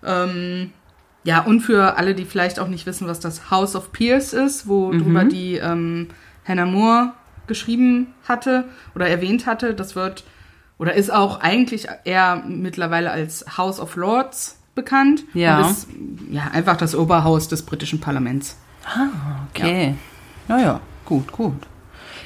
Ähm, 0.04 0.70
ja, 1.24 1.42
und 1.42 1.60
für 1.60 1.96
alle, 1.96 2.14
die 2.14 2.26
vielleicht 2.26 2.58
auch 2.58 2.68
nicht 2.68 2.84
wissen, 2.84 3.08
was 3.08 3.20
das 3.20 3.50
House 3.50 3.74
of 3.74 3.92
Peers 3.92 4.34
ist, 4.34 4.68
worüber 4.68 5.24
die 5.24 5.54
ähm, 5.54 6.08
Hannah 6.46 6.66
Moore 6.66 7.14
geschrieben 7.46 8.08
hatte 8.28 8.64
oder 8.94 9.08
erwähnt 9.08 9.46
hatte, 9.46 9.74
das 9.74 9.96
wird 9.96 10.24
oder 10.78 10.94
ist 10.94 11.12
auch 11.12 11.40
eigentlich 11.40 11.86
eher 12.04 12.42
mittlerweile 12.46 13.10
als 13.10 13.56
House 13.56 13.80
of 13.80 13.96
Lords 13.96 14.58
bekannt. 14.74 15.24
Ja. 15.34 15.58
Und 15.58 15.70
ist 15.70 15.88
ja 16.30 16.50
einfach 16.52 16.76
das 16.76 16.94
Oberhaus 16.94 17.48
des 17.48 17.62
britischen 17.62 18.00
Parlaments. 18.00 18.56
Okay. 19.50 19.94
Naja, 20.48 20.80
gut, 21.04 21.32
gut. 21.32 21.54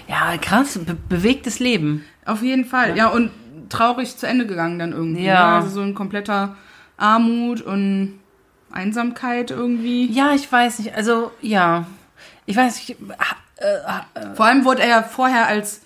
Ja, 0.08 0.36
krass, 0.38 0.78
be 0.78 0.96
bewegtes 1.08 1.58
Leben. 1.58 2.04
Auf 2.24 2.42
jeden 2.42 2.64
Fall. 2.64 2.96
Ja, 2.96 3.08
und 3.08 3.30
traurig 3.68 4.16
zu 4.16 4.26
Ende 4.26 4.46
gegangen 4.46 4.78
dann 4.78 4.92
irgendwie. 4.92 5.24
Ja. 5.24 5.50
ne? 5.50 5.56
Also 5.56 5.68
so 5.68 5.80
ein 5.82 5.94
kompletter 5.94 6.56
Armut 6.96 7.60
und 7.60 8.18
Einsamkeit 8.72 9.50
irgendwie. 9.50 10.10
Ja, 10.10 10.32
ich 10.34 10.50
weiß 10.50 10.80
nicht. 10.80 10.94
Also, 10.94 11.30
ja. 11.42 11.86
Ich 12.46 12.56
weiß 12.56 12.76
nicht. 12.76 12.98
äh, 13.56 14.34
Vor 14.34 14.46
allem 14.46 14.64
wurde 14.64 14.82
er 14.82 14.88
ja 14.88 15.02
vorher 15.02 15.46
als 15.46 15.82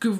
ge 0.00 0.12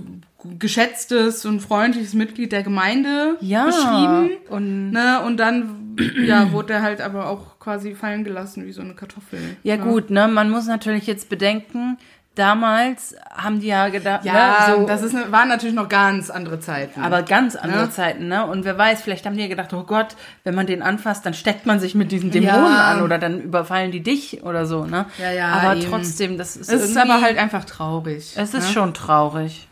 geschätztes 0.58 1.44
und 1.44 1.60
freundliches 1.60 2.14
Mitglied 2.14 2.52
der 2.52 2.62
Gemeinde 2.62 3.36
Ja. 3.40 3.66
beschrieben. 3.66 4.30
Und 4.48 4.90
Ne? 4.92 5.20
Und 5.26 5.36
dann 5.38 5.96
ja, 6.24 6.52
wurde 6.52 6.74
er 6.74 6.82
halt 6.82 7.00
aber 7.00 7.28
auch 7.28 7.58
quasi 7.58 7.94
fallen 7.96 8.22
gelassen 8.22 8.64
wie 8.66 8.72
so 8.72 8.82
eine 8.82 8.94
Kartoffel. 8.94 9.40
ja, 9.64 9.76
gut, 9.76 10.10
ne? 10.10 10.28
Man 10.28 10.48
muss 10.50 10.66
natürlich 10.66 11.08
jetzt 11.08 11.28
bedenken, 11.28 11.98
damals 12.36 13.16
haben 13.34 13.58
die 13.58 13.66
ja 13.66 13.88
gedacht, 13.88 14.24
Ja, 14.24 14.68
ne, 14.68 14.74
so, 14.76 14.86
das 14.86 15.02
ist, 15.02 15.12
ne- 15.12 15.26
waren 15.32 15.48
natürlich 15.48 15.74
noch 15.74 15.88
ganz 15.88 16.30
andere 16.30 16.60
Zeiten. 16.60 17.00
aber 17.02 17.22
ganz 17.24 17.56
andere 17.56 17.82
Ja. 17.86 17.90
Zeiten, 17.90 18.28
ne? 18.28 18.46
Und 18.46 18.64
wer 18.64 18.78
weiß, 18.78 19.02
vielleicht 19.02 19.26
haben 19.26 19.34
die 19.34 19.42
ja 19.42 19.48
gedacht, 19.48 19.72
oh 19.74 19.82
Gott, 19.82 20.14
wenn 20.44 20.54
man 20.54 20.66
den 20.66 20.80
anfasst, 20.82 21.26
dann 21.26 21.34
steckt 21.34 21.66
man 21.66 21.80
sich 21.80 21.96
mit 21.96 22.12
diesen 22.12 22.30
Dämonen 22.30 22.54
Ja. 22.74 22.92
an 22.92 23.02
oder 23.02 23.18
dann 23.18 23.40
überfallen 23.40 23.90
die 23.90 24.04
dich 24.04 24.44
oder 24.44 24.66
so, 24.66 24.84
ne? 24.86 25.06
Ja, 25.20 25.32
ja, 25.32 25.48
Aber 25.48 25.76
eben. 25.80 25.90
trotzdem, 25.90 26.38
das 26.38 26.56
ist 26.56 26.72
es 26.72 26.84
ist 26.90 26.96
aber 26.96 27.20
halt 27.22 27.38
einfach 27.38 27.64
traurig. 27.64 28.34
es 28.36 28.54
ist 28.54 28.68
ne? 28.68 28.72
schon 28.72 28.94
traurig. 28.94 29.67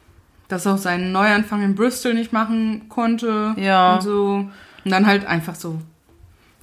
Dass 0.49 0.67
er 0.67 0.75
auch 0.75 0.79
seinen 0.79 1.13
Neuanfang 1.13 1.63
in 1.63 1.75
Bristol 1.75 2.15
nicht 2.15 2.33
machen 2.33 2.89
konnte. 2.89 3.55
Ja. 3.57 3.95
Und 3.95 4.03
so. 4.03 4.49
Und 4.85 4.91
dann 4.91 5.07
halt 5.07 5.27
einfach 5.27 5.55
so, 5.55 5.81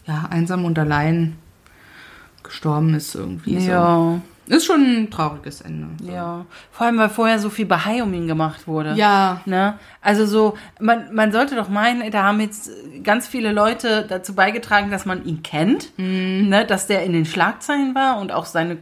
ja, 0.05 0.27
einsam 0.29 0.65
und 0.65 0.79
allein 0.79 1.35
gestorben 2.43 2.93
ist 2.93 3.15
irgendwie. 3.15 3.59
So. 3.59 3.71
Ja, 3.71 4.21
Ist 4.47 4.65
schon 4.65 4.81
ein 4.81 5.09
trauriges 5.09 5.61
Ende. 5.61 5.87
So. 6.01 6.11
ja. 6.11 6.45
Vor 6.71 6.85
allem, 6.85 6.97
weil 6.97 7.09
vorher 7.09 7.39
so 7.39 7.49
viel 7.49 7.65
Bahai 7.65 8.03
um 8.03 8.13
ihn 8.13 8.27
gemacht 8.27 8.67
wurde. 8.67 8.93
Ja. 8.93 9.41
Ne? 9.45 9.77
Also 10.01 10.25
so, 10.25 10.57
man, 10.79 11.13
man 11.13 11.31
sollte 11.31 11.55
doch 11.55 11.69
meinen, 11.69 12.09
da 12.11 12.23
haben 12.23 12.39
jetzt 12.39 12.69
ganz 13.03 13.27
viele 13.27 13.51
Leute 13.51 14.05
dazu 14.07 14.35
beigetragen, 14.35 14.91
dass 14.91 15.05
man 15.05 15.25
ihn 15.25 15.43
kennt, 15.43 15.97
ne? 15.97 16.65
dass 16.65 16.87
der 16.87 17.03
in 17.03 17.13
den 17.13 17.25
Schlagzeilen 17.25 17.95
war 17.95 18.19
und 18.19 18.31
auch 18.31 18.45
seine 18.45 18.77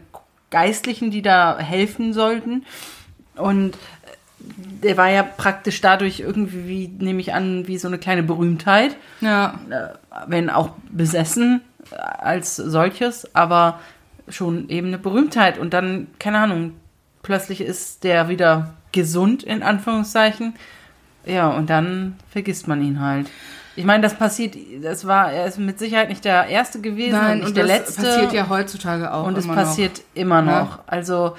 Geistlichen, 0.49 1.11
die 1.11 1.21
da 1.21 1.57
helfen 1.57 2.13
sollten. 2.13 2.65
Und 3.35 3.77
der 4.83 4.97
war 4.97 5.09
ja 5.09 5.23
praktisch 5.23 5.81
dadurch 5.81 6.19
irgendwie, 6.19 6.67
wie, 6.67 6.87
nehme 7.03 7.21
ich 7.21 7.33
an, 7.33 7.67
wie 7.67 7.77
so 7.77 7.87
eine 7.87 7.97
kleine 7.97 8.23
Berühmtheit, 8.23 8.95
Ja. 9.21 9.59
äh, 9.69 9.89
wenn 10.27 10.49
auch 10.49 10.71
besessen 10.91 11.61
äh, 11.91 11.95
als 11.95 12.55
solches, 12.55 13.33
aber 13.35 13.79
schon 14.27 14.69
eben 14.69 14.87
eine 14.87 14.97
Berühmtheit. 14.97 15.57
Und 15.59 15.73
dann, 15.73 16.07
keine 16.19 16.39
Ahnung, 16.39 16.73
plötzlich 17.23 17.61
ist 17.61 18.03
der 18.03 18.29
wieder 18.29 18.73
gesund, 18.91 19.43
in 19.43 19.61
Anführungszeichen. 19.63 20.53
Ja, 21.25 21.49
und 21.49 21.69
dann 21.69 22.15
vergisst 22.29 22.67
man 22.67 22.81
ihn 22.81 22.99
halt. 22.99 23.27
Ich 23.75 23.85
meine, 23.85 24.03
das 24.03 24.15
passiert, 24.15 24.55
das 24.83 25.05
war, 25.07 25.31
er 25.31 25.45
ist 25.45 25.57
mit 25.57 25.79
Sicherheit 25.79 26.09
nicht 26.09 26.25
der 26.25 26.47
Erste 26.47 26.81
gewesen 26.81 27.15
und 27.15 27.21
Nein, 27.21 27.37
nicht 27.39 27.47
und 27.49 27.57
der 27.57 27.67
das 27.67 27.77
Letzte. 27.77 28.01
passiert 28.01 28.33
ja 28.33 28.49
heutzutage 28.49 29.13
auch. 29.13 29.25
und 29.25 29.37
es 29.37 29.45
immer 29.45 29.55
passiert 29.55 30.01
immer 30.13 30.43
Ja. 30.43 30.61
noch. 30.63 30.79
Also, 30.87 31.35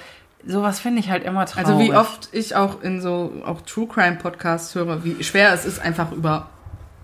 sowas 0.47 0.81
finde 0.81 1.01
ich 1.01 1.11
halt 1.11 1.25
immer 1.25 1.47
traurig. 1.47 1.69
Also 1.69 1.81
wie 1.81 1.93
oft 1.93 2.29
ich 2.33 2.55
auch 2.57 2.83
in 2.83 3.01
so 3.01 3.43
auch 3.45 3.61
True 3.63 3.87
Crime 3.87 4.17
Podcasts 4.17 4.75
höre, 4.75 5.05
wie 5.05 5.23
schwer 5.23 5.53
es 5.53 5.65
ist, 5.65 5.81
einfach 5.81 6.13
über 6.13 6.49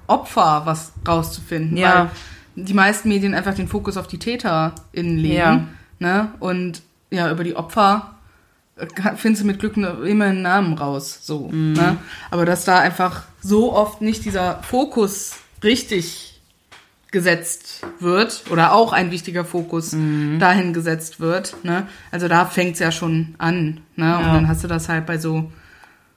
Opfer 0.07 0.63
was 0.65 0.93
rauszufinden. 1.07 1.77
Ja. 1.77 2.11
Weil 2.57 2.65
die 2.67 2.75
meisten 2.75 3.09
Medien 3.09 3.35
einfach 3.35 3.55
den 3.55 3.69
Fokus 3.69 3.97
auf 3.97 4.07
die 4.07 4.19
TäterInnen 4.19 5.19
legen. 5.19 5.35
Ja. 5.35 5.67
Ne? 5.99 6.33
Und 6.41 6.83
ja, 7.11 7.31
über 7.31 7.45
die 7.45 7.57
Opfer 7.57 8.15
äh, 8.77 8.87
findest 9.17 9.43
du 9.43 9.47
mit 9.47 9.61
Glück 9.61 9.77
immer 9.77 10.25
einen 10.25 10.43
Namen 10.43 10.75
raus. 10.75 11.21
So. 11.23 11.49
Mhm. 11.49 11.75
Ne? 11.75 11.97
Aber 12.31 12.45
dass 12.45 12.65
da 12.65 12.79
einfach 12.79 13.23
so 13.41 13.73
oft 13.73 14.01
nicht 14.01 14.25
dieser 14.25 14.63
Fokus 14.63 15.37
richtig 15.63 16.28
gesetzt 17.11 17.87
wird 18.01 18.45
oder 18.51 18.73
auch 18.73 18.93
ein 18.93 19.11
wichtiger 19.11 19.45
Fokus 19.45 19.93
Mhm. 19.93 20.39
dahin 20.39 20.73
gesetzt 20.73 21.21
wird. 21.21 21.57
Ne? 21.65 21.87
Also 22.11 22.29
da 22.29 22.45
fängt's 22.47 22.79
ja 22.81 22.93
schon 22.93 23.35
an. 23.39 23.81
Ne? 23.97 24.17
Und 24.19 24.25
Ja. 24.25 24.33
dann 24.35 24.49
hast 24.49 24.63
du 24.65 24.69
das 24.69 24.89
halt 24.89 25.07
bei 25.07 25.17
so 25.19 25.51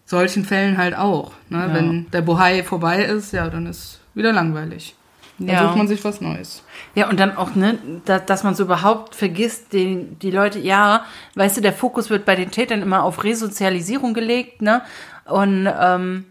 solchen 0.05 0.43
Fällen 0.43 0.77
halt 0.77 0.95
auch. 0.97 1.31
Ne? 1.49 1.59
Ja. 1.59 1.73
Wenn 1.73 2.11
der 2.11 2.21
Bohai 2.21 2.63
vorbei 2.63 3.03
ist, 3.03 3.31
ja, 3.31 3.49
dann 3.49 3.65
ist 3.67 3.99
wieder 4.13 4.33
langweilig. 4.33 4.95
Dann 5.39 5.47
Ja. 5.47 5.63
sucht 5.67 5.77
man 5.77 5.87
sich 5.87 6.03
was 6.03 6.19
Neues. 6.21 6.61
Ja, 6.93 7.09
und 7.09 7.19
dann 7.19 7.35
auch, 7.37 7.55
ne, 7.55 7.77
da, 8.05 8.19
dass 8.19 8.43
man 8.43 8.53
so 8.53 8.63
überhaupt 8.63 9.15
vergisst, 9.15 9.71
den, 9.73 10.19
die 10.19 10.29
Leute, 10.29 10.59
ja, 10.59 11.05
weißt 11.35 11.57
du, 11.57 11.61
der 11.61 11.73
Fokus 11.73 12.09
wird 12.09 12.25
bei 12.25 12.35
den 12.35 12.51
Tätern 12.51 12.81
immer 12.81 13.03
auf 13.03 13.23
Resozialisierung 13.23 14.13
gelegt, 14.13 14.61
ne? 14.61 14.81
Und 15.25 15.67
ähm, 15.79 16.25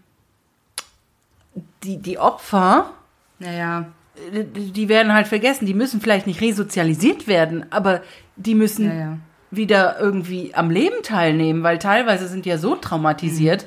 die, 1.83 1.97
die 1.97 2.19
Opfer, 2.19 2.91
Naja, 3.39 3.85
die 4.31 4.89
werden 4.89 5.13
halt 5.13 5.27
vergessen. 5.27 5.65
Die 5.65 5.73
müssen 5.73 6.01
vielleicht 6.01 6.27
nicht 6.27 6.41
resozialisiert 6.41 7.27
werden, 7.27 7.65
aber 7.71 8.01
die 8.35 8.55
müssen 8.55 8.85
ja, 8.87 8.93
ja. 8.93 9.17
wieder 9.51 9.99
irgendwie 9.99 10.53
am 10.55 10.69
Leben 10.69 11.03
teilnehmen, 11.03 11.63
weil 11.63 11.79
teilweise 11.79 12.27
sind 12.27 12.45
die 12.45 12.49
ja 12.49 12.57
so 12.57 12.75
traumatisiert. 12.75 13.65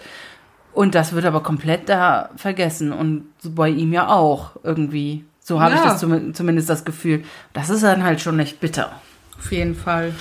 Und 0.72 0.94
das 0.94 1.12
wird 1.12 1.24
aber 1.24 1.42
komplett 1.42 1.88
da 1.88 2.30
vergessen. 2.36 2.92
Und 2.92 3.26
bei 3.44 3.68
ihm 3.68 3.92
ja 3.92 4.08
auch 4.08 4.52
irgendwie. 4.64 5.24
So 5.40 5.60
habe 5.60 5.74
ich 5.74 5.80
Ja. 5.80 5.90
das 5.90 6.00
zum, 6.00 6.34
zumindest 6.34 6.68
das 6.68 6.84
Gefühl. 6.84 7.22
Das 7.52 7.70
ist 7.70 7.82
dann 7.84 8.02
halt 8.02 8.20
schon 8.20 8.38
echt 8.40 8.58
bitter. 8.60 8.90
Auf 9.38 9.52
jeden 9.52 9.74
Fall. 9.76 10.12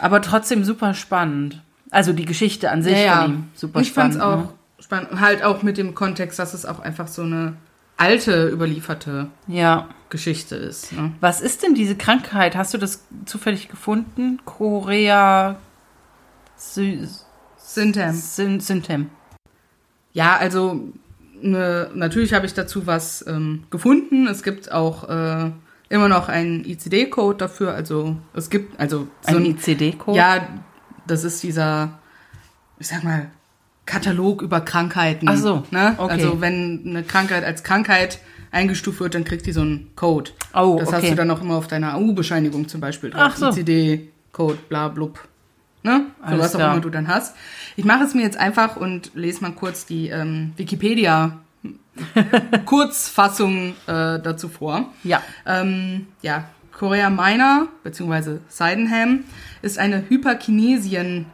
Aber 0.00 0.20
trotzdem 0.20 0.64
super 0.64 0.92
spannend. 0.94 1.62
Also 1.90 2.12
die 2.12 2.26
Geschichte 2.26 2.70
an 2.70 2.82
sich 2.82 3.06
von 3.06 3.24
ihm 3.24 3.44
super 3.54 3.80
ich 3.80 3.92
fand 3.92 4.14
spannend. 4.14 4.44
es 4.44 4.48
auch 4.80 4.84
spannend. 4.84 5.20
Halt 5.20 5.42
auch 5.42 5.62
mit 5.62 5.78
dem 5.78 5.94
Kontext, 5.94 6.38
dass 6.38 6.52
es 6.52 6.66
auch 6.66 6.80
einfach 6.80 7.08
so 7.08 7.22
eine 7.22 7.54
alte, 7.98 8.48
überlieferte? 8.48 9.28
Ja. 9.46 9.88
Geschichte 10.10 10.56
ist. 10.56 10.92
Ne? 10.92 11.12
Was 11.20 11.42
ist 11.42 11.62
denn 11.62 11.74
diese 11.74 11.94
Krankheit? 11.94 12.56
Hast 12.56 12.72
du 12.72 12.78
das 12.78 13.04
zufällig 13.26 13.68
gefunden? 13.68 14.40
Korea 14.46 15.58
Sy 16.56 17.06
Syntem. 17.58 18.14
Syn 18.14 18.60
Syntem. 18.60 19.10
Ja, 20.14 20.36
also 20.36 20.80
ne, 21.42 21.90
natürlich 21.94 22.32
habe 22.32 22.46
ich 22.46 22.54
dazu 22.54 22.86
was 22.86 23.26
ähm, 23.26 23.64
gefunden. 23.70 24.26
Es 24.26 24.42
gibt 24.42 24.72
auch 24.72 25.08
äh, 25.08 25.50
immer 25.90 26.08
noch 26.08 26.28
einen 26.28 26.64
ICD-Code 26.64 27.36
dafür. 27.36 27.74
Also 27.74 28.16
es 28.32 28.48
gibt 28.48 28.80
also 28.80 29.08
so 29.20 29.36
Ein 29.36 29.44
ein, 29.44 29.44
ICD-Code? 29.58 30.16
ja, 30.16 30.48
das 31.06 31.24
ist 31.24 31.42
dieser, 31.42 31.98
ich 32.78 32.88
sag 32.88 33.04
mal, 33.04 33.30
Katalog 33.88 34.42
über 34.42 34.60
Krankheiten. 34.60 35.28
Ach 35.28 35.36
so, 35.36 35.64
Ne? 35.70 35.94
okay. 35.96 36.12
Also 36.12 36.40
wenn 36.40 36.82
eine 36.86 37.02
Krankheit 37.02 37.42
als 37.42 37.64
Krankheit 37.64 38.20
eingestuft 38.50 39.00
wird, 39.00 39.14
dann 39.14 39.24
kriegt 39.24 39.46
die 39.46 39.52
so 39.52 39.62
einen 39.62 39.90
Code. 39.96 40.30
Oh, 40.54 40.76
das 40.78 40.88
okay. 40.88 40.96
hast 40.98 41.10
du 41.10 41.14
dann 41.16 41.30
auch 41.30 41.40
immer 41.40 41.56
auf 41.56 41.66
deiner 41.68 41.94
AU-Bescheinigung 41.94 42.68
zum 42.68 42.80
Beispiel 42.80 43.10
drauf. 43.10 43.22
Ach 43.24 43.36
so. 43.36 43.48
ICD-Code, 43.48 44.58
bla 44.68 44.88
blub. 44.88 45.26
Ne? 45.82 46.06
So 46.30 46.38
was 46.38 46.54
auch 46.54 46.60
immer 46.60 46.80
du 46.80 46.90
dann 46.90 47.08
hast. 47.08 47.34
Ich 47.76 47.84
mache 47.84 48.04
es 48.04 48.14
mir 48.14 48.22
jetzt 48.22 48.36
einfach 48.36 48.76
und 48.76 49.12
lese 49.14 49.40
mal 49.40 49.52
kurz 49.52 49.86
die 49.86 50.08
ähm, 50.08 50.52
Wikipedia 50.56 51.38
Kurzfassung 52.66 53.70
äh, 53.86 54.18
dazu 54.20 54.48
vor. 54.48 54.92
Ja. 55.02 55.22
Ähm, 55.46 56.08
ja, 56.20 56.44
Chorea 56.78 57.10
minor 57.10 57.68
bzw. 57.84 58.38
Sydenham 58.48 59.24
ist 59.62 59.78
eine 59.78 60.04
Hyperkinesien 60.08 61.26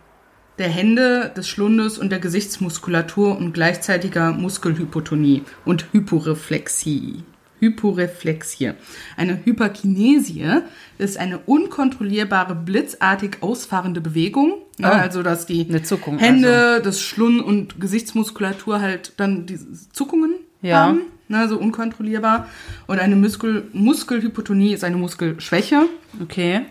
der 0.58 0.68
Hände, 0.68 1.32
des 1.36 1.48
Schlundes 1.48 1.98
und 1.98 2.10
der 2.10 2.20
Gesichtsmuskulatur 2.20 3.36
und 3.36 3.52
gleichzeitiger 3.52 4.32
Muskelhypotonie 4.32 5.42
und 5.64 5.86
Hyporeflexie. 5.92 7.24
Hyporeflexie. 7.60 8.72
Eine 9.16 9.40
Hyperkinesie 9.44 10.60
ist 10.98 11.18
eine 11.18 11.38
unkontrollierbare, 11.38 12.54
blitzartig 12.54 13.38
ausfahrende 13.40 14.00
Bewegung. 14.00 14.54
Oh. 14.80 14.84
Also, 14.86 15.22
dass 15.22 15.46
die 15.46 15.82
Zuckung, 15.82 16.18
Hände, 16.18 16.80
das 16.82 17.00
Schlund 17.00 17.42
und 17.42 17.80
Gesichtsmuskulatur 17.80 18.80
halt 18.80 19.12
dann 19.16 19.46
diese 19.46 19.66
Zuckungen 19.92 20.34
Ja. 20.62 20.86
haben. 20.86 21.00
Ne? 21.28 21.48
So 21.48 21.58
unkontrollierbar. 21.58 22.48
Und 22.86 22.98
eine 22.98 23.16
Muskel 23.16 23.66
Muskelhypotonie 23.72 24.74
ist 24.74 24.84
eine 24.84 24.96
Muskelschwäche. 24.96 25.86
Okay. 26.22 26.62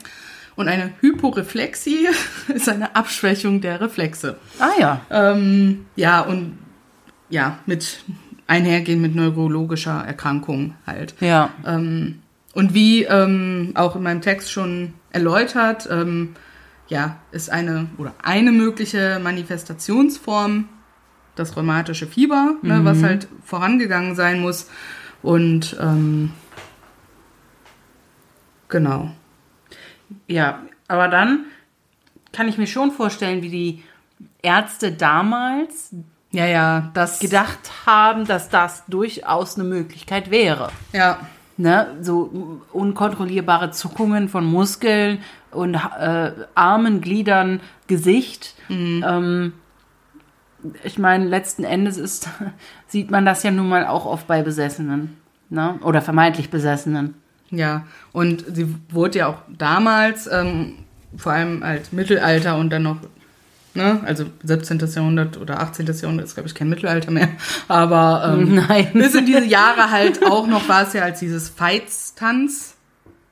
Und 0.56 0.68
eine 0.68 0.92
Hyporeflexie 1.00 2.08
ist 2.54 2.70
eine 2.70 2.96
Abschwächung 2.96 3.62
der 3.62 3.82
Reflexe. 3.82 4.38
Ah 4.60 4.72
ja. 4.80 5.02
Ähm, 5.10 5.86
ja, 5.96 6.22
und 6.22 6.58
ja, 7.30 7.60
mit 7.66 8.04
einhergehen 8.46 9.02
mit 9.02 9.16
neurologischer 9.16 10.04
Erkrankung 10.06 10.76
halt. 10.86 11.16
Ja. 11.20 11.50
Ähm, 11.66 12.20
und 12.54 12.74
wie 12.74 13.04
ähm, 13.04 13.72
auch 13.76 13.96
in 13.96 14.04
meinem 14.04 14.22
Text 14.22 14.52
schon 14.52 14.94
erläutert, 15.12 15.88
ähm, 15.90 16.36
ja, 16.88 17.18
ist 17.32 17.50
eine 17.50 17.88
oder 17.98 18.14
eine 18.22 18.52
mögliche 18.52 19.20
Manifestationsform 19.24 20.70
das 21.36 21.58
rheumatische 21.58 22.06
Fieber, 22.06 22.56
ne, 22.62 22.82
was 22.84 23.02
halt 23.02 23.28
vorangegangen 23.44 24.16
sein 24.16 24.40
muss. 24.40 24.70
Und 25.24 25.76
ähm, 25.82 26.32
genau. 28.70 29.12
Ja, 30.28 30.64
aber 30.88 31.08
dann 31.08 31.46
kann 32.32 32.48
ich 32.48 32.58
mir 32.58 32.68
schon 32.68 32.92
vorstellen, 32.92 33.42
wie 33.42 33.50
die 33.50 33.84
Ärzte 34.42 34.92
damals 34.92 35.94
Ja, 36.32 36.46
ja, 36.46 36.92
das 36.94 37.20
gedacht 37.20 37.72
haben, 37.86 38.26
dass 38.26 38.50
das 38.50 38.84
durchaus 38.88 39.56
eine 39.56 39.68
Möglichkeit 39.68 40.32
wäre. 40.32 40.70
Ja, 40.92 41.20
Ne? 41.56 41.98
So 42.02 42.60
unkontrollierbare 42.72 43.72
Zuckungen 43.72 44.28
von 44.28 44.44
Muskeln 44.44 45.20
und 45.52 45.76
äh, 45.76 46.32
Armen, 46.56 47.00
Gliedern, 47.00 47.62
Gesicht. 47.86 48.56
Ähm, 49.04 49.54
ich 50.84 50.98
meine, 50.98 51.26
letzten 51.26 51.64
Endes 51.64 51.98
ist, 51.98 52.28
sieht 52.88 53.12
man 53.12 53.26
das 53.26 53.44
ja 53.44 53.52
nun 53.52 53.70
mal 53.70 53.86
auch 53.86 54.06
oft 54.06 54.26
bei 54.26 54.42
Besessenen. 54.42 55.18
Ne? 55.50 55.80
Oder 55.84 56.02
vermeintlich 56.02 56.50
Besessenen. 56.50 57.16
Ja, 57.54 57.86
und 58.12 58.44
sie 58.54 58.76
wurde 58.90 59.20
ja 59.20 59.28
auch 59.28 59.38
damals, 59.48 60.28
ähm, 60.28 60.74
vor 61.16 61.34
allem 61.34 61.62
als 61.62 61.92
Mittelalter 61.92 62.58
und 62.58 62.72
dann 62.72 62.82
noch, 62.82 62.98
ne, 63.76 64.02
also 64.06 64.26
17. 64.44 64.80
Jahrhundert 64.80 65.38
oder 65.38 65.60
18. 65.60 65.86
Jahrhundert 65.86 66.26
ist, 66.26 66.34
glaube 66.34 66.50
ich, 66.50 66.56
kein 66.56 66.68
Mittelalter 66.68 67.12
mehr, 67.12 67.30
aber 67.68 68.34
ähm, 68.34 68.56
Nein. 68.68 68.90
bis 68.94 69.14
in 69.14 69.28
diese 69.28 69.46
Jahre 69.46 69.92
halt 69.92 70.26
auch 70.26 70.48
noch 70.48 70.68
war 70.68 70.88
es 70.88 70.94
ja 70.94 71.04
als 71.04 71.20
dieses 71.20 71.50
Feitstanz 71.50 72.76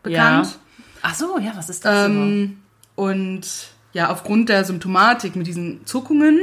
bekannt. 0.03 0.59
Ach 1.01 1.15
so, 1.15 1.39
ja, 1.39 1.53
was 1.55 1.69
ist 1.69 1.84
das? 1.84 2.05
Ähm, 2.07 2.57
und 2.95 3.47
ja, 3.93 4.11
aufgrund 4.11 4.49
der 4.49 4.63
Symptomatik 4.65 5.36
mit 5.36 5.47
diesen 5.47 5.86
Zuckungen, 5.88 6.39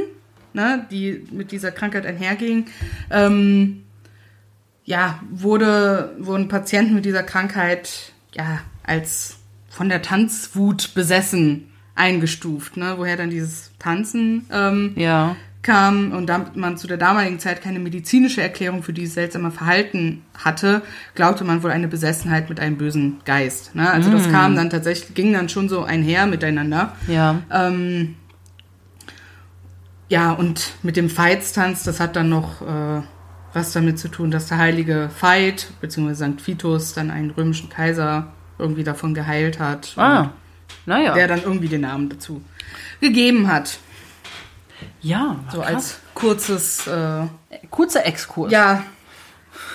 ne, 0.53 0.85
die 0.91 1.25
mit 1.31 1.53
dieser 1.53 1.71
Krankheit 1.71 2.07
einhergingen, 2.07 2.67
ähm, 3.11 3.85
ja, 4.89 5.21
wurde, 5.31 6.17
wurden 6.19 6.49
Patienten 6.49 6.95
mit 6.95 7.05
dieser 7.05 7.23
Krankheit 7.23 8.13
ja 8.33 8.61
als 8.83 9.37
von 9.69 9.91
der 9.91 10.01
Tanzwut 10.01 10.95
besessen 10.95 11.71
eingestuft, 11.95 12.79
ne, 12.79 12.95
woher 12.97 13.19
dann 13.19 13.29
dieses 13.29 13.71
Tanzen 13.79 14.47
ähm, 14.51 14.95
ja. 14.97 15.37
kam 15.61 16.13
und 16.13 16.27
damit 16.27 16.57
man 16.57 16.79
zu 16.79 16.87
der 16.87 16.97
damaligen 16.97 17.39
Zeit 17.39 17.61
keine 17.61 17.81
medizinische 17.81 18.41
Erklärung 18.41 18.83
für 18.83 18.95
dieses 18.95 19.13
seltsame 19.13 19.51
Verhalten 19.51 20.23
hatte, 20.43 20.81
glaubte 21.15 21.45
man 21.45 21.63
wohl 21.63 21.71
eine 21.71 21.89
Besessenheit 21.89 22.49
mit 22.49 22.59
einem 22.59 22.79
bösen 22.79 23.19
Geist. 23.27 23.75
Ne? 23.75 23.91
Also 23.91 24.11
das 24.11 24.31
kam 24.31 24.57
dann 24.57 24.71
tatsächlich, 24.71 25.15
ging 25.15 25.35
dann 25.35 25.51
schon 25.51 25.69
so 25.69 25.83
einher 25.83 26.25
miteinander. 26.25 26.97
Ja. 27.09 27.43
Ähm, 27.53 28.15
ja, 30.09 30.33
und 30.33 30.73
mit 30.83 30.97
dem 30.97 31.15
Veitstanz, 31.15 31.83
das 31.83 32.01
hat 32.01 32.17
dann 32.17 32.31
noch 32.31 32.63
äh, 32.63 33.03
was 33.55 33.73
damit 33.73 33.99
zu 33.99 34.09
tun, 34.09 34.31
dass 34.31 34.47
der 34.47 34.59
heilige 34.59 35.11
Veit, 35.21 35.69
beziehungsweise 35.81 36.27
St. 36.33 36.47
Vitus, 36.47 36.93
dann 36.95 37.11
einen 37.11 37.31
römischen 37.31 37.69
Kaiser 37.69 38.33
irgendwie 38.59 38.85
davon 38.85 39.15
geheilt 39.15 39.59
hat. 39.59 39.93
Ah, 39.97 40.31
naja. 40.87 41.15
Der 41.15 41.29
dann 41.29 41.43
irgendwie 41.43 41.69
den 41.69 41.81
Namen 41.83 42.09
dazu 42.09 42.43
gegeben 43.01 43.49
hat. 43.49 43.79
ja, 45.01 45.37
So 45.53 45.61
krass. 45.61 45.75
als 45.75 45.99
kurzes, 46.15 46.87
äh, 46.87 47.23
kurzer 47.71 48.05
Exkurs. 48.07 48.53
ja, 48.53 48.85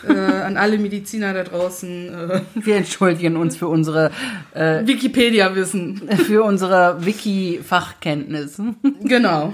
äh, 0.07 0.13
an 0.13 0.57
alle 0.57 0.77
Mediziner 0.77 1.33
da 1.33 1.43
draußen 1.43 2.29
äh, 2.29 2.41
Wir 2.55 2.75
entschuldigen 2.77 3.37
uns 3.37 3.55
für 3.57 3.67
unsere, 3.67 4.11
äh, 4.53 4.85
Wikipedia-Wissen. 4.85 6.09
für 6.27 6.43
unsere 6.43 7.05
Wiki-Fachkenntnis. 7.05 8.61
Genau. 9.01 9.53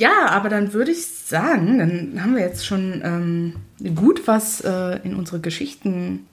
Ja, 0.00 0.30
aber 0.30 0.48
dann 0.48 0.72
würde 0.72 0.92
ich 0.92 1.06
sagen, 1.06 1.78
dann 1.78 2.22
haben 2.22 2.34
wir 2.34 2.40
jetzt 2.40 2.64
schon 2.64 3.02
ähm, 3.04 3.56
gut 3.94 4.26
was 4.26 4.62
äh, 4.62 4.98
in 5.04 5.14
unsere 5.14 5.40
Geschichten 5.40 6.26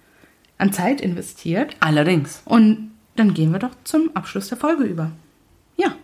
an 0.57 0.71
Zeit 0.71 1.01
investiert. 1.01 1.75
Allerdings. 1.81 2.41
Und 2.45 2.91
dann 3.17 3.33
gehen 3.33 3.51
wir 3.51 3.59
doch 3.59 3.71
zum 3.83 4.11
Abschluss 4.13 4.47
der 4.47 4.57
Folge 4.57 4.85
über. 4.85 5.11
Ja. 5.75 5.95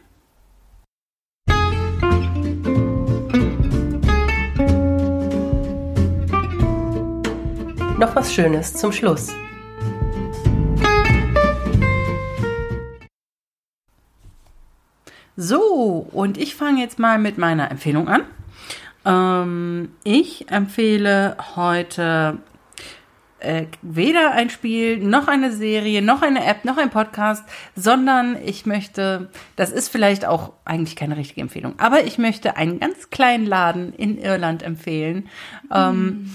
Noch 7.97 8.13
was 8.13 8.33
Schönes 8.33 8.73
zum 8.73 8.91
Schluss. 8.91 9.29
So, 15.35 16.07
und 16.11 16.37
ich 16.37 16.55
fange 16.55 16.81
jetzt 16.81 16.99
mal 16.99 17.17
mit 17.17 17.37
meiner 17.37 17.71
Empfehlung 17.71 18.07
an. 18.07 18.23
Ähm, 19.05 19.89
ich 20.03 20.49
empfehle 20.51 21.35
heute 21.55 22.37
äh, 23.43 23.65
weder 23.81 24.31
ein 24.31 24.49
Spiel, 24.49 24.97
noch 24.97 25.27
eine 25.27 25.51
Serie, 25.51 26.01
noch 26.01 26.21
eine 26.21 26.45
App, 26.45 26.65
noch 26.65 26.77
ein 26.77 26.89
Podcast, 26.89 27.43
sondern 27.75 28.37
ich 28.43 28.65
möchte, 28.65 29.29
das 29.55 29.71
ist 29.71 29.89
vielleicht 29.89 30.25
auch 30.25 30.53
eigentlich 30.65 30.95
keine 30.95 31.17
richtige 31.17 31.41
Empfehlung, 31.41 31.73
aber 31.77 32.05
ich 32.05 32.17
möchte 32.17 32.55
einen 32.55 32.79
ganz 32.79 33.09
kleinen 33.09 33.45
Laden 33.45 33.93
in 33.93 34.17
Irland 34.17 34.63
empfehlen. 34.63 35.27
Ähm, 35.73 36.31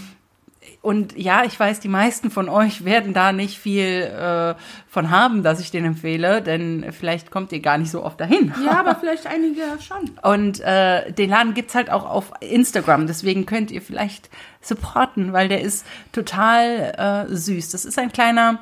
und 0.81 1.19
ja, 1.19 1.45
ich 1.45 1.59
weiß, 1.59 1.81
die 1.81 1.89
meisten 1.89 2.31
von 2.31 2.49
euch 2.49 2.85
werden 2.85 3.13
da 3.13 3.33
nicht 3.33 3.59
viel 3.59 4.03
äh, 4.03 4.55
von 4.89 5.11
haben, 5.11 5.43
dass 5.43 5.59
ich 5.59 5.73
den 5.73 5.85
empfehle, 5.85 6.41
denn 6.41 6.87
vielleicht 6.93 7.33
kommt 7.33 7.51
ihr 7.53 7.61
gar 7.61 7.79
nicht 7.79 7.91
so 7.91 8.05
oft 8.05 8.21
dahin. 8.21 8.55
Ja, 8.65 8.79
aber 8.79 8.95
vielleicht 9.01 9.27
einige 9.27 9.63
schon. 9.81 10.11
Und 10.23 10.61
äh, 10.61 11.11
den 11.13 11.31
Laden 11.31 11.55
gibt's 11.55 11.75
halt 11.75 11.91
auch 11.91 12.09
auf 12.09 12.33
Instagram, 12.41 13.09
deswegen 13.09 13.45
könnt 13.45 13.73
ihr 13.73 13.83
vielleicht 13.83 14.31
supporten, 14.61 15.33
weil 15.33 15.49
der 15.49 15.63
ist 15.63 15.85
total 16.13 17.27
äh, 17.29 17.35
süß. 17.35 17.71
Das 17.71 17.85
ist 17.85 17.99
ein 17.99 18.13
kleiner 18.13 18.61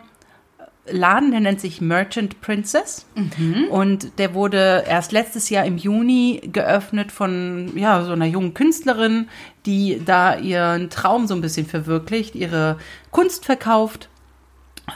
Laden, 0.91 1.30
der 1.30 1.41
nennt 1.41 1.61
sich 1.61 1.80
Merchant 1.80 2.41
Princess. 2.41 3.07
Und 3.70 4.18
der 4.18 4.34
wurde 4.34 4.84
erst 4.89 5.12
letztes 5.12 5.51
Jahr 5.51 5.64
im 5.64 5.76
Juni 5.76 6.43
geöffnet 6.53 7.12
von 7.12 7.72
ja, 7.76 8.05
so 8.05 8.12
einer 8.12 8.26
jungen 8.26 8.55
Künstlerin, 8.55 9.28
die 9.64 10.01
da 10.05 10.37
ihren 10.37 10.91
Traum 10.91 11.26
so 11.26 11.34
ein 11.34 11.41
bisschen 11.41 11.66
verwirklicht, 11.66 12.34
ihre 12.34 12.78
Kunst 13.11 13.45
verkauft. 13.45 14.09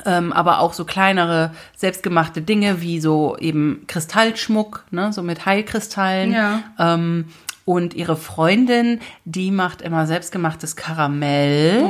Ähm, 0.06 0.32
aber 0.32 0.60
auch 0.60 0.72
so 0.72 0.84
kleinere 0.84 1.52
selbstgemachte 1.76 2.42
Dinge 2.42 2.80
wie 2.80 3.00
so 3.00 3.36
eben 3.38 3.84
Kristallschmuck, 3.88 4.84
ne, 4.92 5.12
so 5.12 5.22
mit 5.22 5.46
Heilkristallen. 5.46 6.32
Ja. 6.32 6.62
Ähm, 6.78 7.24
und 7.64 7.94
ihre 7.94 8.16
Freundin, 8.16 9.00
die 9.24 9.50
macht 9.50 9.82
immer 9.82 10.06
selbstgemachtes 10.06 10.76
Karamell. 10.76 11.84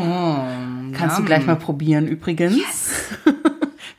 Kannst 0.93 1.19
du 1.19 1.25
gleich 1.25 1.47
mal 1.47 1.57
probieren 1.57 2.07
übrigens. 2.07 2.59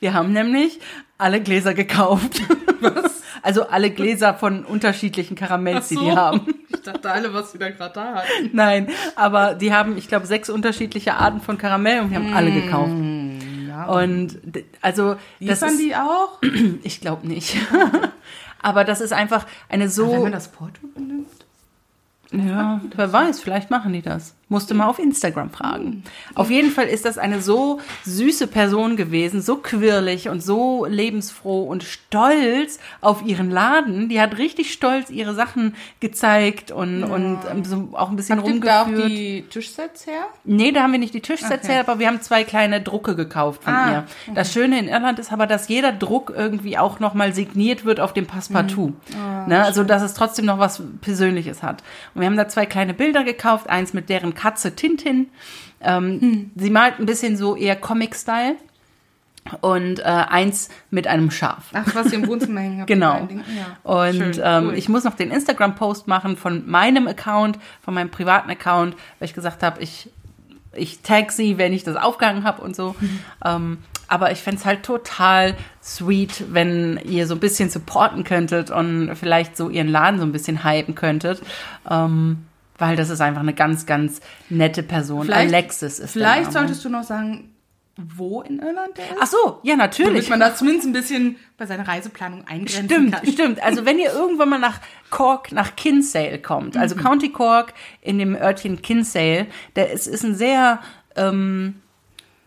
Wir 0.02 0.16
haben 0.16 0.34
nämlich 0.34 0.80
alle 1.20 1.41
Gläser 1.41 1.76
gekauft. 1.76 2.41
Was? 2.82 3.22
Also 3.43 3.68
alle 3.68 3.91
Gläser 3.91 4.34
von 4.34 4.66
unterschiedlichen 4.66 5.36
Karamells, 5.36 5.89
die 5.89 5.95
die 5.95 6.12
haben. 6.12 6.56
Ich 6.70 6.82
dachte 6.82 7.12
alle, 7.12 7.34
was 7.34 7.54
wir 7.54 7.60
da 7.60 7.70
gerade 7.70 7.93
da 7.93 8.14
hatten. 8.16 8.49
Nein, 8.54 8.88
aber 9.16 9.54
die 9.54 9.72
haben, 9.72 9.97
ich 9.97 10.08
glaube, 10.08 10.26
sechs 10.26 10.49
unterschiedliche 10.49 11.14
Arten 11.14 11.39
von 11.39 11.60
Karamell 11.60 12.02
und 12.02 12.10
wir 12.10 12.18
haben 12.18 12.34
alle 12.34 12.52
gekauft. 12.52 12.93
Ja. 13.68 13.86
Und 13.86 14.39
also 14.82 15.14
das 15.14 15.62
Liefern 15.62 15.70
ist, 15.70 15.80
die 15.80 15.95
auch? 15.95 16.39
ich 16.84 17.02
glaube 17.02 17.28
nicht. 17.28 17.56
aber 18.62 18.84
das 18.84 19.02
ist 19.02 19.14
einfach 19.14 19.45
eine 19.70 19.89
so 19.89 20.12
Wenn 20.12 20.24
man 20.24 20.32
das 20.32 20.47
Porto 20.47 20.88
benimmt? 20.95 21.28
Ja, 22.32 22.82
wer 22.95 23.14
weiß, 23.14 23.39
vielleicht 23.39 23.70
machen 23.70 23.93
die 23.93 24.02
das. 24.02 24.36
Musste 24.52 24.74
mal 24.74 24.88
auf 24.88 24.99
Instagram 24.99 25.49
fragen. 25.49 26.04
Auf 26.36 26.52
jeden 26.52 26.72
Fall 26.72 26.88
ist 26.88 27.06
das 27.06 27.18
eine 27.18 27.41
so 27.41 27.80
süße 28.04 28.47
Person 28.47 28.97
gewesen, 28.97 29.41
so 29.41 29.56
quirlig 29.56 30.28
und 30.28 30.43
so 30.43 30.86
lebensfroh 30.86 31.64
und 31.64 31.84
stolz 31.84 32.78
auf 32.99 33.24
ihren 33.26 33.49
Laden. 33.49 34.10
Die 34.10 34.20
hat 34.20 34.38
richtig 34.38 34.74
stolz 34.74 35.10
ihre 35.10 35.34
Sachen 35.34 35.74
gezeigt 36.02 36.70
und, 36.72 37.04
und 37.06 37.39
ähm, 37.49 37.64
so 37.64 37.89
auch 37.93 38.10
ein 38.10 38.18
bisschen 38.18 38.39
Habt 38.39 38.49
ihr 38.49 38.60
da 38.60 38.82
auch 38.82 38.86
rumgeführt. 38.88 39.10
die 39.12 39.45
Tischsets 39.49 40.06
her? 40.06 40.26
Nee, 40.43 40.74
da 40.74 40.84
haben 40.84 40.91
wir 40.91 40.99
nicht 40.99 41.14
die 41.14 41.22
Tischsets 41.22 41.64
Okay. 41.64 41.72
her, 41.76 41.80
aber 41.88 41.99
wir 41.99 42.08
haben 42.08 42.22
zwei 42.22 42.43
kleine 42.43 42.82
Drucke 42.82 43.16
gekauft 43.16 43.64
von 43.64 43.74
Ah, 43.74 43.91
ihr. 44.28 44.34
Das 44.36 44.52
Schöne 44.52 44.80
in 44.80 44.89
Irland 44.89 45.18
ist 45.20 45.32
aber, 45.32 45.47
dass 45.47 45.70
jeder 45.70 45.93
Druck 45.93 46.34
irgendwie 46.36 46.78
auch 46.78 46.99
nochmal 46.99 47.34
signiert 47.34 47.86
wird 47.86 48.02
auf 48.02 48.12
dem 48.14 48.26
Passepartout. 48.28 48.88
Mhm. 49.14 49.47
ne? 49.47 49.64
Also, 49.64 49.86
dass 49.86 50.02
es 50.02 50.14
trotzdem 50.14 50.43
noch 50.45 50.60
was 50.60 50.82
Persönliches 50.99 51.64
hat. 51.64 51.84
Und 52.14 52.20
wir 52.22 52.28
haben 52.28 52.36
da 52.36 52.49
zwei 52.49 52.66
kleine 52.66 52.93
Bilder 52.93 53.24
gekauft, 53.24 53.70
eins 53.70 53.93
mit 53.93 54.10
deren 54.10 54.34
Katze 54.42 54.76
Tintin. 54.76 55.30
Ähm, 55.82 56.22
Hm. 56.22 56.52
Sie 56.56 56.70
malt 56.70 57.00
ein 57.00 57.06
bisschen 57.06 57.38
so 57.38 57.56
eher 57.56 57.76
Comic-Style. 57.76 58.56
Und 59.62 60.00
äh, 60.00 60.04
eins 60.04 60.70
mit 60.92 61.08
einem 61.08 61.32
Schaf. 61.32 61.66
Ach, 61.74 61.96
was 61.96 62.12
ihr 62.14 62.20
im 62.20 62.28
Wohnzimmer 62.28 62.60
hängen 62.62 62.78
habt. 62.80 62.88
Genau. 62.88 63.28
Ja. 63.28 63.92
Und 63.92 64.16
Schön, 64.36 64.42
ähm, 64.44 64.68
cool. 64.68 64.74
ich 64.76 64.88
muss 64.88 65.04
noch 65.04 65.16
den 65.16 65.32
Instagram-Post 65.32 66.08
machen 66.08 66.38
von 66.38 66.70
meinem 66.70 67.08
Account, 67.08 67.58
von 67.82 67.96
meinem 67.96 68.12
privaten 68.12 68.52
Account, 68.52 68.96
weil 69.18 69.28
ich 69.28 69.34
gesagt 69.34 69.64
habe, 69.64 69.82
ich, 69.82 70.12
ich 70.76 71.02
tag 71.02 71.32
sie, 71.32 71.58
wenn 71.58 71.74
ich 71.74 71.84
das 71.84 71.96
aufgehangen 71.96 72.44
habe 72.44 72.62
und 72.62 72.76
so. 72.76 72.96
Mhm. 73.02 73.20
Ähm, 73.44 73.78
aber 74.08 74.32
ich 74.32 74.39
fänd's 74.39 74.62
es 74.62 74.66
halt 74.68 74.84
total 74.84 75.56
sweet, 75.82 76.54
wenn 76.54 77.00
ihr 77.06 77.26
so 77.28 77.34
ein 77.34 77.39
bisschen 77.39 77.70
supporten 77.70 78.24
könntet 78.26 78.70
und 78.70 79.16
vielleicht 79.16 79.56
so 79.58 79.70
ihren 79.70 79.88
Laden 79.88 80.20
so 80.20 80.26
ein 80.26 80.34
bisschen 80.34 80.64
hypen 80.66 80.96
könntet. 80.96 81.42
Ähm, 81.89 82.46
weil 82.82 82.98
das 82.98 83.10
ist 83.10 83.22
einfach 83.22 83.42
eine 83.42 83.54
ganz, 83.54 83.86
ganz 83.86 84.20
nette 84.50 84.84
Person. 84.84 85.26
Vielleicht- 85.26 85.54
Alexis 85.54 86.00
ist 86.00 86.12
Vielleicht 86.12 86.52
solltest 86.52 86.84
du 86.84 86.90
noch 86.90 87.04
sagen, 87.04 87.48
wo 87.98 88.42
in 88.42 88.60
Irland 88.60 88.98
der 88.98 89.06
ist. 89.06 89.18
Ach 89.20 89.28
so, 89.28 89.60
ja, 89.64 89.76
natürlich. 89.76 90.26
Damit 90.26 90.30
man 90.30 90.40
das 90.40 90.58
zumindest 90.58 90.88
ein 90.88 90.94
bisschen 90.94 91.36
bei 91.58 91.66
seiner 91.66 91.88
Reiseplanung 91.88 92.48
eingrenzen 92.48 92.86
Stimmt, 92.90 93.12
kann. 93.14 93.26
stimmt. 93.28 93.64
Also 93.64 93.86
wenn 93.86 94.00
ihr 94.00 94.12
irgendwann 94.12 94.50
mal 94.50 94.60
nach 94.60 94.80
Cork, 95.10 95.52
nach 95.52 95.76
Kinsale 95.76 96.40
kommt, 96.40 96.76
also 96.78 96.96
County 96.96 97.30
Cork 97.30 97.74
in 98.02 98.18
dem 98.18 98.36
Örtchen 98.36 98.82
Kinsale, 98.82 99.48
der 99.76 99.92
ist, 99.92 100.08
ist 100.08 100.24
ein 100.24 100.36
sehr 100.36 100.80
ähm, 101.16 101.76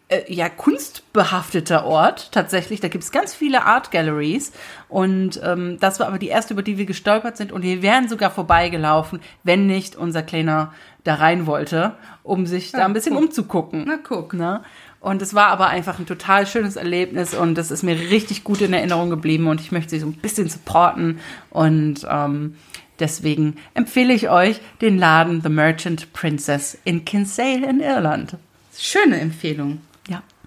äh, 0.08 0.32
ja, 0.32 0.48
kunstbehafteter 0.48 1.84
Ort 1.84 2.30
tatsächlich. 2.32 2.80
Da 2.80 2.88
gibt's 2.88 3.10
ganz 3.10 3.34
viele 3.34 3.64
Art 3.64 3.90
Galleries 3.90 4.52
und 4.88 5.40
ähm, 5.42 5.78
das 5.80 5.98
war 5.98 6.08
aber 6.08 6.18
die 6.18 6.28
erste, 6.28 6.52
über 6.52 6.62
die 6.62 6.76
wir 6.76 6.86
gestolpert 6.86 7.36
sind 7.36 7.52
und 7.52 7.62
wir 7.62 7.82
wären 7.82 8.08
sogar 8.08 8.30
vorbeigelaufen, 8.30 9.20
wenn 9.44 9.66
nicht 9.66 9.96
unser 9.96 10.22
Kleiner 10.22 10.74
da 11.04 11.14
rein 11.14 11.46
wollte, 11.46 11.94
um 12.22 12.46
sich 12.46 12.72
da 12.72 12.84
ein 12.84 12.92
bisschen 12.92 13.14
guck. 13.14 13.24
umzugucken. 13.24 13.84
Na, 13.86 13.98
guck. 14.02 14.34
Ne? 14.34 14.62
Und 15.00 15.20
es 15.20 15.34
war 15.34 15.48
aber 15.48 15.68
einfach 15.68 15.98
ein 15.98 16.06
total 16.06 16.46
schönes 16.46 16.76
Erlebnis 16.76 17.34
und 17.34 17.58
es 17.58 17.70
ist 17.70 17.82
mir 17.82 17.94
richtig 17.94 18.42
gut 18.42 18.62
in 18.62 18.72
Erinnerung 18.72 19.10
geblieben 19.10 19.48
und 19.48 19.60
ich 19.60 19.70
möchte 19.70 19.90
sie 19.90 20.00
so 20.00 20.06
ein 20.06 20.14
bisschen 20.14 20.48
supporten 20.48 21.20
und 21.50 22.06
ähm, 22.10 22.56
deswegen 23.00 23.56
empfehle 23.74 24.14
ich 24.14 24.30
euch 24.30 24.60
den 24.80 24.98
Laden 24.98 25.42
The 25.42 25.50
Merchant 25.50 26.12
Princess 26.14 26.78
in 26.84 27.04
Kinsale 27.04 27.66
in 27.66 27.80
Irland. 27.80 28.36
Schöne 28.76 29.20
Empfehlung. 29.20 29.80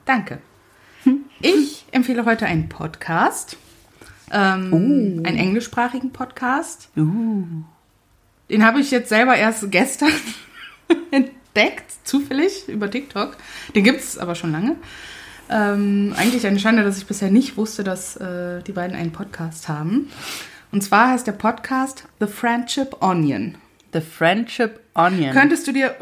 Danke. 0.07 0.39
Ich 1.41 1.85
empfehle 1.91 2.23
heute 2.23 2.45
einen 2.45 2.69
Podcast. 2.69 3.57
Ähm, 4.31 5.21
Einen 5.25 5.37
englischsprachigen 5.37 6.13
Podcast. 6.13 6.89
Den 6.95 8.65
habe 8.65 8.79
ich 8.79 8.89
jetzt 8.89 9.09
selber 9.09 9.35
erst 9.35 9.69
gestern 9.69 10.13
entdeckt, 11.11 11.91
zufällig, 12.05 12.69
über 12.69 12.89
TikTok. 12.89 13.35
Den 13.75 13.83
gibt 13.83 13.99
es 13.99 14.17
aber 14.17 14.35
schon 14.35 14.53
lange. 14.53 14.77
Ähm, 15.49 16.13
eigentlich 16.15 16.47
eine 16.47 16.59
Schande, 16.59 16.85
dass 16.85 16.97
ich 16.97 17.05
bisher 17.05 17.29
nicht 17.29 17.57
wusste, 17.57 17.83
dass 17.83 18.15
äh, 18.15 18.63
die 18.63 18.71
beiden 18.71 18.95
einen 18.95 19.11
Podcast 19.11 19.67
haben. 19.67 20.09
Und 20.71 20.83
zwar 20.85 21.09
heißt 21.09 21.27
der 21.27 21.33
Podcast 21.33 22.05
The 22.21 22.27
Friendship 22.27 23.01
Onion. 23.01 23.55
The 23.91 24.01
Friendship 24.01 24.79
Onion. 24.93 25.33
Könntest 25.33 25.67
du 25.67 25.73
dir 25.73 25.97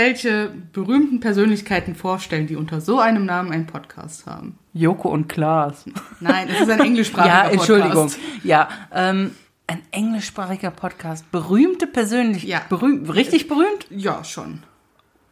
irgendwelche 0.00 0.50
berühmten 0.72 1.20
Persönlichkeiten 1.20 1.94
vorstellen, 1.94 2.46
die 2.46 2.56
unter 2.56 2.80
so 2.80 2.98
einem 2.98 3.26
Namen 3.26 3.52
einen 3.52 3.66
Podcast 3.66 4.26
haben? 4.26 4.58
Joko 4.72 5.08
und 5.10 5.28
Klaas. 5.28 5.84
Nein, 6.20 6.48
es 6.48 6.60
ist 6.62 6.70
ein 6.70 6.80
englischsprachiger 6.84 7.34
Ja, 7.34 7.42
Podcast. 7.50 7.70
Entschuldigung. 7.70 8.12
Ja, 8.44 8.68
ähm, 8.92 9.34
ein 9.66 9.82
englischsprachiger 9.92 10.70
Podcast. 10.70 11.30
Berühmte 11.30 11.86
Persönlichkeit. 11.86 12.48
Ja. 12.48 12.62
Berühmt, 12.68 13.12
richtig 13.14 13.46
berühmt? 13.46 13.86
Ja, 13.90 14.24
schon. 14.24 14.62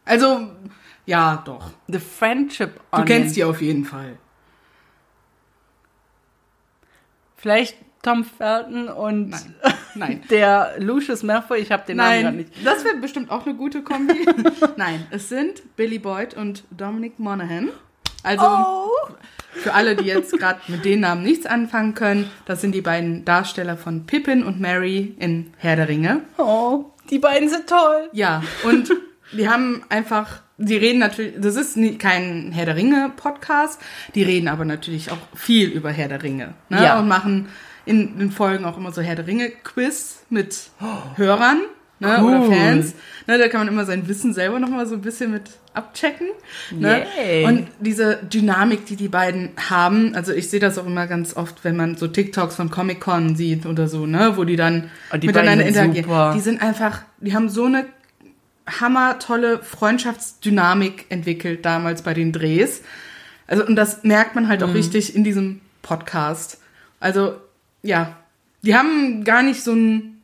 Also, 0.05 0.47
ja, 1.05 1.41
doch. 1.45 1.71
The 1.87 1.99
Friendship 1.99 2.75
Du 2.75 2.81
Onion. 2.97 3.07
kennst 3.07 3.35
die 3.35 3.43
auf 3.43 3.61
jeden 3.61 3.85
Fall. 3.85 4.17
Vielleicht 7.35 7.75
Tom 8.01 8.23
Felton 8.23 8.87
und 8.89 9.29
Nein. 9.29 9.53
Nein. 9.95 10.23
der 10.29 10.75
Lucius 10.79 11.23
Malfoy. 11.23 11.59
Ich 11.59 11.71
habe 11.71 11.83
den 11.85 11.97
Namen 11.97 12.09
gerade 12.21 12.23
Nein, 12.25 12.35
nicht. 12.37 12.65
das 12.65 12.85
wäre 12.85 12.95
bestimmt 12.97 13.29
auch 13.29 13.45
eine 13.45 13.55
gute 13.55 13.81
Kombi. 13.81 14.25
Nein, 14.77 15.05
es 15.11 15.29
sind 15.29 15.75
Billy 15.75 15.99
Boyd 15.99 16.33
und 16.35 16.63
Dominic 16.71 17.19
Monaghan. 17.19 17.69
Also 18.23 18.45
Oh. 18.45 18.89
für 19.53 19.73
alle, 19.73 19.95
die 19.95 20.05
jetzt 20.05 20.37
gerade 20.37 20.59
mit 20.67 20.83
den 20.85 21.01
Namen 21.01 21.23
nichts 21.23 21.45
anfangen 21.45 21.93
können, 21.93 22.29
das 22.45 22.61
sind 22.61 22.73
die 22.73 22.81
beiden 22.81 23.25
Darsteller 23.25 23.77
von 23.77 24.05
Pippin 24.05 24.43
und 24.43 24.59
Mary 24.59 25.15
in 25.19 25.53
Herr 25.57 25.75
der 25.75 25.87
Ringe. 25.89 26.21
Oh, 26.37 26.85
die 27.09 27.19
beiden 27.19 27.49
sind 27.49 27.67
toll. 27.67 28.09
Ja, 28.11 28.43
und 28.63 28.91
die 29.31 29.47
haben 29.49 29.83
einfach, 29.89 30.41
die 30.57 30.75
reden 30.77 30.99
natürlich, 30.99 31.35
das 31.39 31.55
ist 31.55 31.77
nie, 31.77 31.97
kein 31.97 32.51
Herr 32.51 32.65
der 32.65 32.75
Ringe 32.75 33.11
Podcast, 33.15 33.81
die 34.15 34.23
reden 34.23 34.47
aber 34.47 34.65
natürlich 34.65 35.11
auch 35.11 35.17
viel 35.35 35.69
über 35.69 35.91
Herr 35.91 36.07
der 36.09 36.21
Ringe. 36.23 36.53
Ne? 36.69 36.83
Ja. 36.83 36.99
Und 36.99 37.07
machen 37.07 37.47
in 37.89 38.17
den 38.19 38.31
Folgen 38.31 38.65
auch 38.65 38.77
immer 38.77 38.91
so 38.91 39.01
Herr 39.01 39.15
der 39.15 39.27
Ringe 39.27 39.49
Quiz 39.49 40.19
mit 40.29 40.69
Hörern. 41.15 41.59
Ne, 42.01 42.17
Cool. 42.21 42.33
oder 42.37 42.43
Fans. 42.55 42.93
Ne, 43.27 43.37
da 43.37 43.49
kann 43.49 43.59
man 43.59 43.67
immer 43.67 43.83
sein 43.83 44.07
Wissen 44.07 44.33
selber 44.33 44.57
noch 44.61 44.69
mal 44.69 44.87
so 44.87 44.95
ein 44.95 45.01
bisschen 45.01 45.31
mit 45.31 45.49
abchecken. 45.73 46.27
Ne? 46.71 47.05
Yay. 47.17 47.43
Und 47.45 47.67
diese 47.81 48.15
Dynamik, 48.23 48.85
die 48.85 48.95
die 48.95 49.09
beiden 49.09 49.49
haben, 49.69 50.15
also 50.15 50.31
ich 50.31 50.49
sehe 50.49 50.61
das 50.61 50.77
auch 50.77 50.85
immer 50.85 51.07
ganz 51.07 51.35
oft, 51.35 51.65
wenn 51.65 51.75
man 51.75 51.97
so 51.97 52.07
TikToks 52.07 52.55
von 52.55 52.69
Comic-Con 52.71 53.35
sieht 53.35 53.65
oder 53.65 53.89
so, 53.89 54.05
ne, 54.05 54.37
wo 54.37 54.45
die 54.45 54.55
dann 54.55 54.89
Oh, 55.13 55.17
die 55.17 55.27
miteinander 55.27 55.65
interagieren. 55.65 56.05
super. 56.05 56.31
Die 56.35 56.39
sind 56.39 56.61
einfach, 56.61 57.01
die 57.19 57.35
haben 57.35 57.49
so 57.49 57.65
eine 57.65 57.85
hammertolle 58.79 59.59
Freundschaftsdynamik 59.61 61.05
entwickelt 61.09 61.65
damals 61.65 62.01
bei 62.01 62.13
den 62.13 62.31
Drehs. 62.31 62.81
Also, 63.47 63.65
und 63.65 63.75
das 63.75 64.03
merkt 64.03 64.35
man 64.35 64.45
Mhm. 64.45 64.49
halt 64.49 64.63
auch 64.63 64.73
richtig 64.73 65.15
in 65.15 65.23
diesem 65.25 65.59
Podcast. 65.81 66.59
Also, 67.01 67.35
ja, 67.83 68.15
die 68.63 68.75
haben 68.75 69.23
gar 69.23 69.41
nicht 69.43 69.63
so 69.63 69.73
ein, 69.73 70.21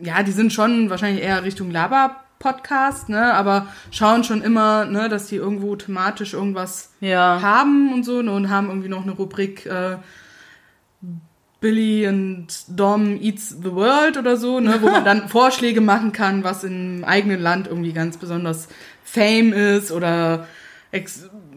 ja, 0.00 0.22
die 0.22 0.32
sind 0.32 0.52
schon 0.52 0.90
wahrscheinlich 0.90 1.22
eher 1.22 1.44
Richtung 1.44 1.70
Laber-Podcast, 1.70 3.08
ne, 3.08 3.34
aber 3.34 3.68
schauen 3.90 4.24
schon 4.24 4.42
immer, 4.42 4.84
ne, 4.86 5.08
dass 5.08 5.26
die 5.26 5.36
irgendwo 5.36 5.76
thematisch 5.76 6.32
irgendwas 6.34 6.92
Ja. 7.00 7.40
haben 7.42 7.92
und 7.92 8.04
so, 8.04 8.22
ne, 8.22 8.32
und 8.32 8.50
haben 8.50 8.68
irgendwie 8.68 8.88
noch 8.88 9.02
eine 9.02 9.12
Rubrik, 9.12 9.66
äh, 9.66 9.96
Billy 11.60 12.06
und 12.06 12.46
Dom 12.68 13.18
Eats 13.22 13.48
the 13.62 13.72
World 13.72 14.18
oder 14.18 14.36
so, 14.36 14.60
ne, 14.60 14.78
wo 14.82 14.90
man 14.90 15.04
dann 15.04 15.28
Vorschläge 15.30 15.80
machen 15.80 16.12
kann, 16.12 16.44
was 16.44 16.62
im 16.64 17.04
eigenen 17.04 17.40
Land 17.40 17.68
irgendwie 17.68 17.92
ganz 17.94 18.18
besonders 18.18 18.68
Fame 19.02 19.52
ist 19.54 19.90
oder 19.90 20.46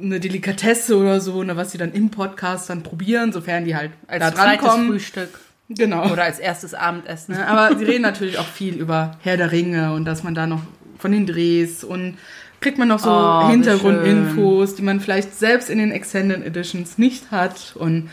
eine 0.02 0.20
Delikatesse 0.20 0.98
oder 0.98 1.20
so, 1.22 1.44
ne, 1.44 1.56
was 1.56 1.72
sie 1.72 1.78
dann 1.78 1.92
im 1.94 2.10
Podcast 2.10 2.70
dann 2.70 2.84
probieren, 2.84 3.32
sofern 3.32 3.66
die 3.66 3.76
halt 3.76 3.92
Als 4.08 4.20
da 4.24 4.32
drankommen. 4.32 4.88
Frühstück 4.90 5.40
Genau. 5.70 6.12
oder 6.12 6.24
als 6.24 6.40
erstes 6.40 6.74
Abendessen. 6.74 7.36
Ne, 7.36 7.46
aber 7.48 7.78
sie 7.78 7.84
reden 7.86 8.02
natürlich 8.04 8.38
auch 8.40 8.48
viel 8.48 8.76
über 8.76 9.18
Herr 9.22 9.38
der 9.38 9.52
Ringe 9.52 9.94
und 9.94 10.06
dass 10.06 10.24
man 10.24 10.34
da 10.34 10.48
noch 10.48 10.62
von 10.98 11.12
den 11.12 11.26
Drehs 11.26 11.84
und 11.84 12.18
kriegt 12.62 12.78
man 12.80 12.88
noch 12.88 13.00
so 13.00 13.10
Oh, 13.12 13.50
Hintergrundinfos, 13.50 14.76
die 14.76 14.82
man 14.82 15.00
vielleicht 15.00 15.38
selbst 15.38 15.70
in 15.70 15.78
den 15.78 15.92
Extended 15.92 16.44
Editions 16.46 16.98
nicht 16.98 17.30
hat. 17.32 17.76
Und 17.76 18.10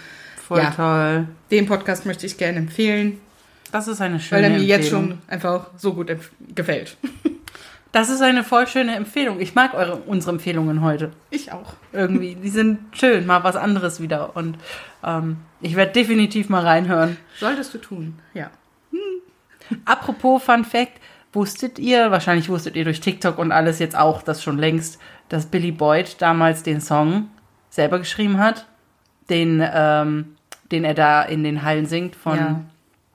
Voll 0.46 0.58
Ja. 0.58 0.70
toll. 0.72 1.28
den 1.50 1.64
Podcast 1.66 2.04
möchte 2.06 2.26
ich 2.26 2.36
gerne 2.36 2.58
empfehlen, 2.58 3.18
Das 3.72 3.88
ist 3.88 4.00
eine 4.02 4.20
schöne 4.20 4.42
weil 4.42 4.50
er 4.52 4.58
mir 4.58 4.64
jetzt 4.64 4.92
Empfehlung. 4.92 5.08
schon 5.10 5.18
einfach 5.28 5.68
so 5.78 5.94
gut 5.94 6.14
gefällt. 6.54 6.96
Das 7.94 8.10
ist 8.10 8.22
eine 8.22 8.42
voll 8.42 8.66
schöne 8.66 8.96
Empfehlung. 8.96 9.38
Ich 9.38 9.54
mag 9.54 9.72
eure, 9.72 9.94
unsere 9.94 10.32
Empfehlungen 10.32 10.82
heute. 10.82 11.12
Ich 11.30 11.52
auch. 11.52 11.74
Irgendwie. 11.92 12.34
Die 12.34 12.48
sind 12.48 12.80
schön, 12.90 13.24
mal 13.24 13.44
was 13.44 13.54
anderes 13.54 14.00
wieder. 14.00 14.34
Und 14.34 14.58
ähm, 15.04 15.36
ich 15.60 15.76
werde 15.76 15.92
definitiv 15.92 16.48
mal 16.48 16.66
reinhören. 16.66 17.16
Solltest 17.38 17.72
du 17.72 17.78
tun, 17.78 18.18
ja. 18.34 18.50
Apropos 19.84 20.42
Fun 20.42 20.64
Fact, 20.64 21.00
wusstet 21.32 21.78
ihr, 21.78 22.10
wahrscheinlich 22.10 22.48
wusstet 22.48 22.74
ihr 22.74 22.82
durch 22.82 22.98
TikTok 22.98 23.38
und 23.38 23.52
alles 23.52 23.78
jetzt 23.78 23.96
auch 23.96 24.22
das 24.22 24.42
schon 24.42 24.58
längst, 24.58 24.98
dass 25.28 25.46
Billy 25.46 25.70
Boyd 25.70 26.16
damals 26.18 26.64
den 26.64 26.80
Song 26.80 27.28
selber 27.70 28.00
geschrieben 28.00 28.38
hat, 28.38 28.66
den, 29.30 29.64
ähm, 29.72 30.34
den 30.72 30.82
er 30.82 30.94
da 30.94 31.22
in 31.22 31.44
den 31.44 31.62
Hallen 31.62 31.86
singt 31.86 32.16
von. 32.16 32.36
ja. 32.36 32.60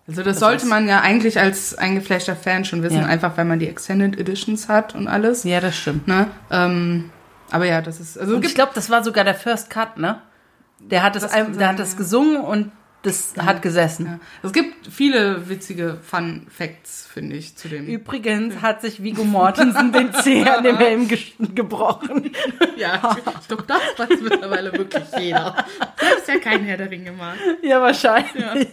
Also 0.09 0.23
das, 0.23 0.33
Das 0.35 0.39
sollte 0.39 0.65
man 0.65 0.87
ja 0.87 1.01
eigentlich 1.01 1.39
als 1.39 1.77
eingefleischter 1.77 2.35
Fan 2.35 2.65
schon 2.65 2.81
wissen, 2.83 2.97
Ja. 3.01 3.05
einfach 3.05 3.37
weil 3.37 3.45
man 3.45 3.59
die 3.59 3.67
Extended 3.67 4.19
Editions 4.19 4.67
hat 4.67 4.95
und 4.95 5.07
alles. 5.07 5.43
Ja, 5.43 5.61
das 5.61 5.75
stimmt. 5.77 6.07
Ne? 6.07 6.27
Ähm, 6.51 7.11
aber 7.51 7.65
ja, 7.65 7.81
das 7.81 7.99
ist 7.99 8.17
also 8.19 8.35
Und 8.35 8.45
ich 8.45 8.55
glaube, 8.55 8.71
das 8.75 8.89
war 8.89 9.03
sogar 9.03 9.23
der 9.23 9.35
First 9.35 9.69
Cut, 9.69 9.97
ne? 9.97 10.19
Der 10.79 11.03
hat 11.03 11.15
das, 11.15 11.23
Das 11.23 11.31
ein- 11.33 11.57
der 11.57 11.67
hat 11.69 11.79
das 11.79 11.95
gesungen 11.97 12.37
und 12.41 12.71
das 13.01 13.33
hat 13.37 13.61
gesessen. 13.61 14.05
Ja. 14.05 14.19
Es 14.43 14.51
gibt 14.51 14.87
viele 14.87 15.47
witzige 15.47 15.97
Fun 16.01 16.47
Facts, 16.49 17.07
finde 17.11 17.37
ich, 17.37 17.55
zu 17.55 17.69
dem. 17.69 17.87
Übrigens 17.87 18.61
hat 18.61 18.81
sich 18.81 19.01
Vigo 19.01 19.23
Mortensen 19.23 19.93
den 19.93 20.13
Zeh 20.13 20.43
an 20.43 20.63
dem 20.63 20.77
Helm 20.77 21.07
ge 21.07 21.19
gebrochen. 21.55 22.31
Ja, 22.75 23.15
ich 23.39 23.47
glaube, 23.47 23.63
das 23.67 23.79
weiß 24.09 24.21
mittlerweile 24.21 24.73
wirklich 24.73 25.03
jeder. 25.17 25.65
Selbst 25.99 26.27
der 26.27 26.39
kein 26.39 26.63
Herr 26.65 26.77
der 26.77 26.91
Ringe 26.91 27.13
mag. 27.13 27.37
Ja, 27.61 27.81
wahrscheinlich. 27.81 28.67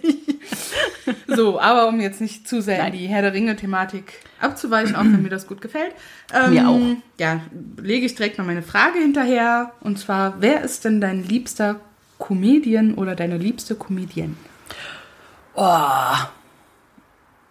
So, 1.29 1.61
aber 1.61 1.89
um 1.89 2.01
jetzt 2.01 2.21
nicht 2.21 2.49
zu 2.49 2.61
sehr 2.61 2.79
Nein. 2.79 2.93
in 2.93 2.99
die 2.99 3.07
Herr 3.07 3.23
der 3.23 3.33
Ringe-Thematik 3.33 4.13
abzuweichen, 4.41 4.97
auch 4.97 5.05
wenn 5.05 5.23
mir 5.23 5.29
das 5.29 5.47
gut 5.47 5.61
gefällt. 5.61 5.93
Ähm, 6.33 6.53
Mir 6.53 6.69
auch. 6.69 6.81
Ja, 7.19 7.41
lege 7.81 8.07
ich 8.07 8.15
direkt 8.15 8.39
mal 8.39 8.45
meine 8.45 8.63
Frage 8.63 8.99
hinterher. 8.99 9.73
Und 9.81 9.99
zwar, 9.99 10.41
wer 10.41 10.63
ist 10.63 10.85
denn 10.85 11.01
dein 11.01 11.23
liebster 11.23 11.81
Comedian 12.19 12.95
oder 12.95 13.15
deine 13.15 13.37
liebste 13.37 13.75
Comedian? 13.75 14.37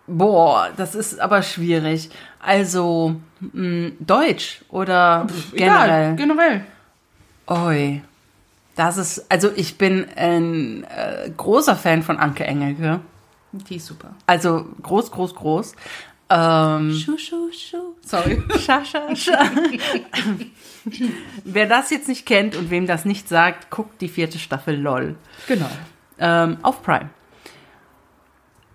Boah, 0.07 0.70
das 0.78 0.93
ist 0.95 1.20
aber 1.20 1.41
schwierig. 1.41 2.09
Also, 2.39 3.16
mh, 3.39 3.91
Deutsch 3.99 4.61
oder 4.70 5.26
generell? 5.51 6.13
Egal, 6.13 6.16
generell. 6.16 6.66
Oi. 7.47 8.01
Das 8.76 8.97
ist, 8.97 9.26
also 9.32 9.49
ich 9.55 9.78
bin 9.78 10.05
ein 10.16 10.84
äh, 10.84 11.32
großer 11.36 11.76
Fan 11.76 12.03
von 12.03 12.18
Anke 12.18 12.43
Engelke. 12.43 12.99
Die 13.53 13.78
ist 13.78 13.86
super. 13.88 14.09
Also 14.28 14.66
groß, 14.82 15.11
groß, 15.11 15.34
groß. 15.34 15.76
Ähm, 16.30 16.94
Schuh, 16.94 17.18
schuh, 17.18 17.52
schuh. 17.52 17.96
Sorry. 18.02 18.42
Scha, 18.60 18.84
scha, 18.84 19.16
scha. 19.16 19.44
Wer 21.44 21.68
das 21.68 21.92
jetzt 21.92 22.08
nicht 22.08 22.26
kennt 22.26 22.56
und 22.56 22.70
wem 22.72 22.88
das 22.88 23.06
nicht 23.06 23.28
sagt, 23.28 23.70
guckt 23.70 24.02
die 24.02 24.08
vierte 24.08 24.40
Staffel 24.40 24.80
LOL. 24.80 25.16
Genau. 25.48 25.70
Ähm, 26.20 26.58
auf 26.62 26.82
Prime. 26.82 27.10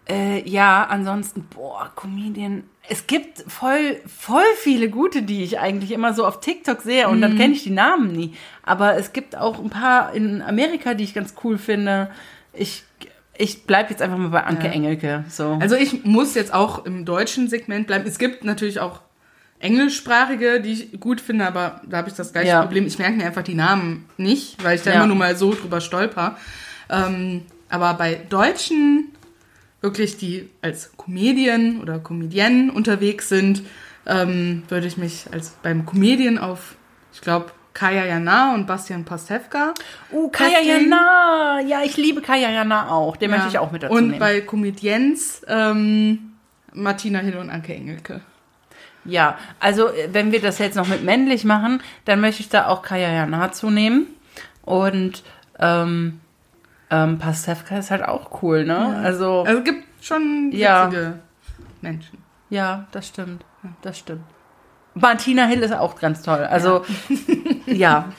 Äh, 0.09 0.49
ja, 0.49 0.85
ansonsten, 0.85 1.47
boah, 1.55 1.93
Comedian. 1.95 2.65
Es 2.89 3.07
gibt 3.07 3.45
voll, 3.47 4.01
voll 4.07 4.43
viele 4.57 4.89
gute, 4.89 5.23
die 5.23 5.45
ich 5.45 5.61
eigentlich 5.61 5.93
immer 5.93 6.15
so 6.15 6.27
auf 6.27 6.41
TikTok 6.41 6.83
sehe 6.83 7.09
und 7.09 7.21
dann 7.21 7.37
kenne 7.37 7.55
ich 7.55 7.63
die 7.63 7.71
Namen 7.71 8.11
nie. 8.13 8.35
Aber 8.65 8.97
es 8.97 9.13
gibt 9.13 9.37
auch 9.37 9.61
ein 9.61 9.71
paar 9.71 10.13
in 10.13 10.43
Amerika, 10.43 10.95
die 10.95 11.05
ich 11.05 11.15
ganz 11.15 11.35
cool 11.45 11.59
finde. 11.59 12.11
Ich, 12.53 12.83
ich 13.41 13.65
bleib 13.65 13.91
jetzt 13.91 14.03
einfach 14.03 14.19
mal 14.19 14.29
bei 14.29 14.45
Anke 14.45 14.67
Ja. 14.67 14.73
Engelke. 14.73 15.25
So. 15.31 15.57
Also 15.61 15.75
ich 15.75 16.05
muss 16.05 16.35
jetzt 16.35 16.53
auch 16.53 16.85
im 16.85 17.05
deutschen 17.05 17.49
Segment 17.49 17.87
bleiben. 17.87 18.05
Es 18.07 18.19
gibt 18.19 18.45
natürlich 18.45 18.81
auch 18.81 19.01
englischsprachige, 19.61 20.61
die 20.61 20.73
ich 20.73 21.01
gut 21.01 21.21
finde, 21.21 21.47
aber 21.47 21.81
da 21.89 21.99
habe 21.99 22.09
ich 22.09 22.15
das 22.15 22.33
gleiche 22.33 22.49
Ja. 22.49 22.63
Problem. 22.63 22.87
Ich 22.87 22.99
merke 22.99 23.17
mir 23.17 23.27
einfach 23.27 23.43
die 23.43 23.55
Namen 23.55 24.07
nicht, 24.17 24.63
weil 24.65 24.77
ich 24.77 24.83
da 24.83 24.91
Ja. 24.91 24.97
immer 24.97 25.07
nur 25.07 25.17
mal 25.17 25.37
so 25.37 25.55
drüber 25.55 25.81
stolper. 25.81 26.37
Ähm, 26.89 27.43
aber 27.69 27.95
bei 27.95 28.15
Deutschen, 28.29 29.09
wirklich 29.81 30.17
die 30.17 30.49
als 30.63 30.93
Comedian 30.97 31.81
oder 31.81 31.99
Comedienne 31.99 32.73
unterwegs 32.73 33.29
sind, 33.29 33.63
ähm, 34.07 34.63
würde 34.69 34.87
ich 34.87 34.97
mich 34.97 35.27
als 35.33 35.51
beim 35.63 35.87
Comedian 35.87 36.39
auf, 36.39 36.75
ich 37.13 37.21
glaube, 37.21 37.53
Kaya 37.73 38.05
Jana 38.05 38.55
und 38.55 38.67
Bastian 38.67 39.05
Pastewka. 39.05 39.75
uh, 40.13 40.29
Kaya 40.31 40.51
festlegen. 40.59 40.91
Jana. 40.91 41.61
Ja, 41.67 41.83
ich 41.83 41.97
liebe 41.97 42.21
Kaya 42.21 42.51
Jana 42.51 42.91
auch. 42.91 43.17
Den 43.17 43.31
möchte 43.31 43.49
ich 43.49 43.59
auch 43.59 43.71
mit 43.71 43.83
dazu 43.83 43.95
Und 43.95 44.09
nehmen. 44.09 44.19
bei 44.19 44.41
Comedians 44.41 45.43
ähm, 45.49 46.33
Martina 46.73 47.21
Hill 47.21 47.37
und 47.37 47.51
Anke 47.51 47.75
Engelke. 47.75 48.21
Ja, 49.05 49.39
also 49.61 49.89
äh, 49.89 50.09
wenn 50.13 50.31
wir 50.33 50.41
das 50.43 50.59
jetzt 50.59 50.75
noch 50.77 50.87
mit 50.89 51.03
männlich 51.05 51.45
machen, 51.45 51.83
dann 52.05 52.21
möchte 52.21 52.43
ich 52.43 52.49
da 52.49 52.67
auch 52.67 52.83
Kaya 52.83 53.11
Jana 53.11 53.51
zunehmen. 53.53 54.07
Und 54.63 55.23
ähm, 55.59 56.21
ähm, 56.91 57.19
Pastewka 57.19 57.79
ist 57.79 57.91
halt 57.91 58.03
auch 58.03 58.43
cool, 58.43 58.65
ne? 58.65 59.01
Also, 59.03 59.43
Also 59.45 59.59
es 59.59 59.65
gibt 59.65 59.85
schon 60.05 60.49
witzige 60.49 60.63
Ja. 60.63 60.91
Menschen. 61.81 62.19
ja, 62.51 62.87
das 62.93 63.07
stimmt. 63.09 63.45
Das 63.83 63.99
stimmt. 63.99 64.23
Martina 64.95 65.47
Hill 65.47 65.61
ist 65.63 65.73
auch 65.73 65.99
ganz 65.99 66.23
toll. 66.23 66.41
Also, 66.45 66.85
ja. 67.67 68.13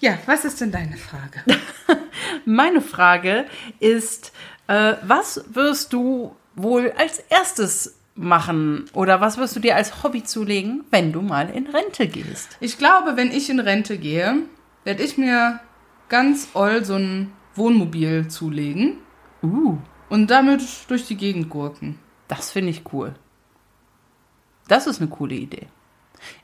Ja, 0.00 0.18
was 0.26 0.44
ist 0.44 0.60
denn 0.60 0.72
deine 0.72 0.96
Frage? 0.96 1.42
Meine 2.44 2.80
Frage 2.80 3.46
ist, 3.80 4.32
äh, 4.66 4.94
was 5.02 5.44
wirst 5.52 5.92
du 5.92 6.34
wohl 6.54 6.92
als 6.96 7.18
erstes 7.18 7.98
machen 8.14 8.84
oder 8.92 9.20
was 9.20 9.38
wirst 9.38 9.56
du 9.56 9.60
dir 9.60 9.76
als 9.76 10.02
Hobby 10.02 10.22
zulegen, 10.22 10.84
wenn 10.90 11.12
du 11.12 11.22
mal 11.22 11.48
in 11.48 11.66
Rente 11.66 12.06
gehst? 12.06 12.56
Ich 12.60 12.78
glaube, 12.78 13.16
wenn 13.16 13.30
ich 13.30 13.48
in 13.48 13.60
Rente 13.60 13.96
gehe, 13.96 14.42
werde 14.84 15.02
ich 15.02 15.16
mir 15.16 15.60
ganz 16.08 16.48
oll 16.54 16.84
so 16.84 16.96
ein 16.96 17.32
Wohnmobil 17.54 18.28
zulegen 18.28 18.98
Uh. 19.42 19.76
und 20.08 20.30
damit 20.30 20.62
durch 20.88 21.06
die 21.06 21.16
Gegend 21.16 21.48
gurken. 21.50 21.98
Das 22.28 22.50
finde 22.52 22.70
ich 22.70 22.82
cool. 22.92 23.14
Das 24.72 24.86
ist 24.86 25.00
eine 25.02 25.10
coole 25.10 25.34
Idee. 25.34 25.66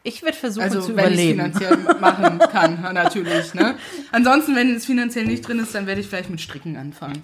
Ich 0.03 0.22
werde 0.22 0.37
versuchen 0.37 0.64
Also 0.64 0.83
zu 0.83 0.95
wenn 0.97 1.12
ich 1.14 1.18
es 1.18 1.24
überleben. 1.24 1.55
finanziell 1.55 1.76
machen 1.99 2.39
kann, 2.53 2.83
natürlich. 2.93 3.55
Ne? 3.55 3.77
Ansonsten, 4.12 4.55
wenn 4.55 4.74
es 4.74 4.85
finanziell 4.85 5.24
nicht 5.24 5.47
drin 5.48 5.61
ist, 5.61 5.74
dann 5.74 5.86
werde 5.86 6.02
ich 6.02 6.09
vielleicht 6.09 6.28
mit 6.28 6.40
Stricken 6.43 6.77
anfangen. 6.77 7.23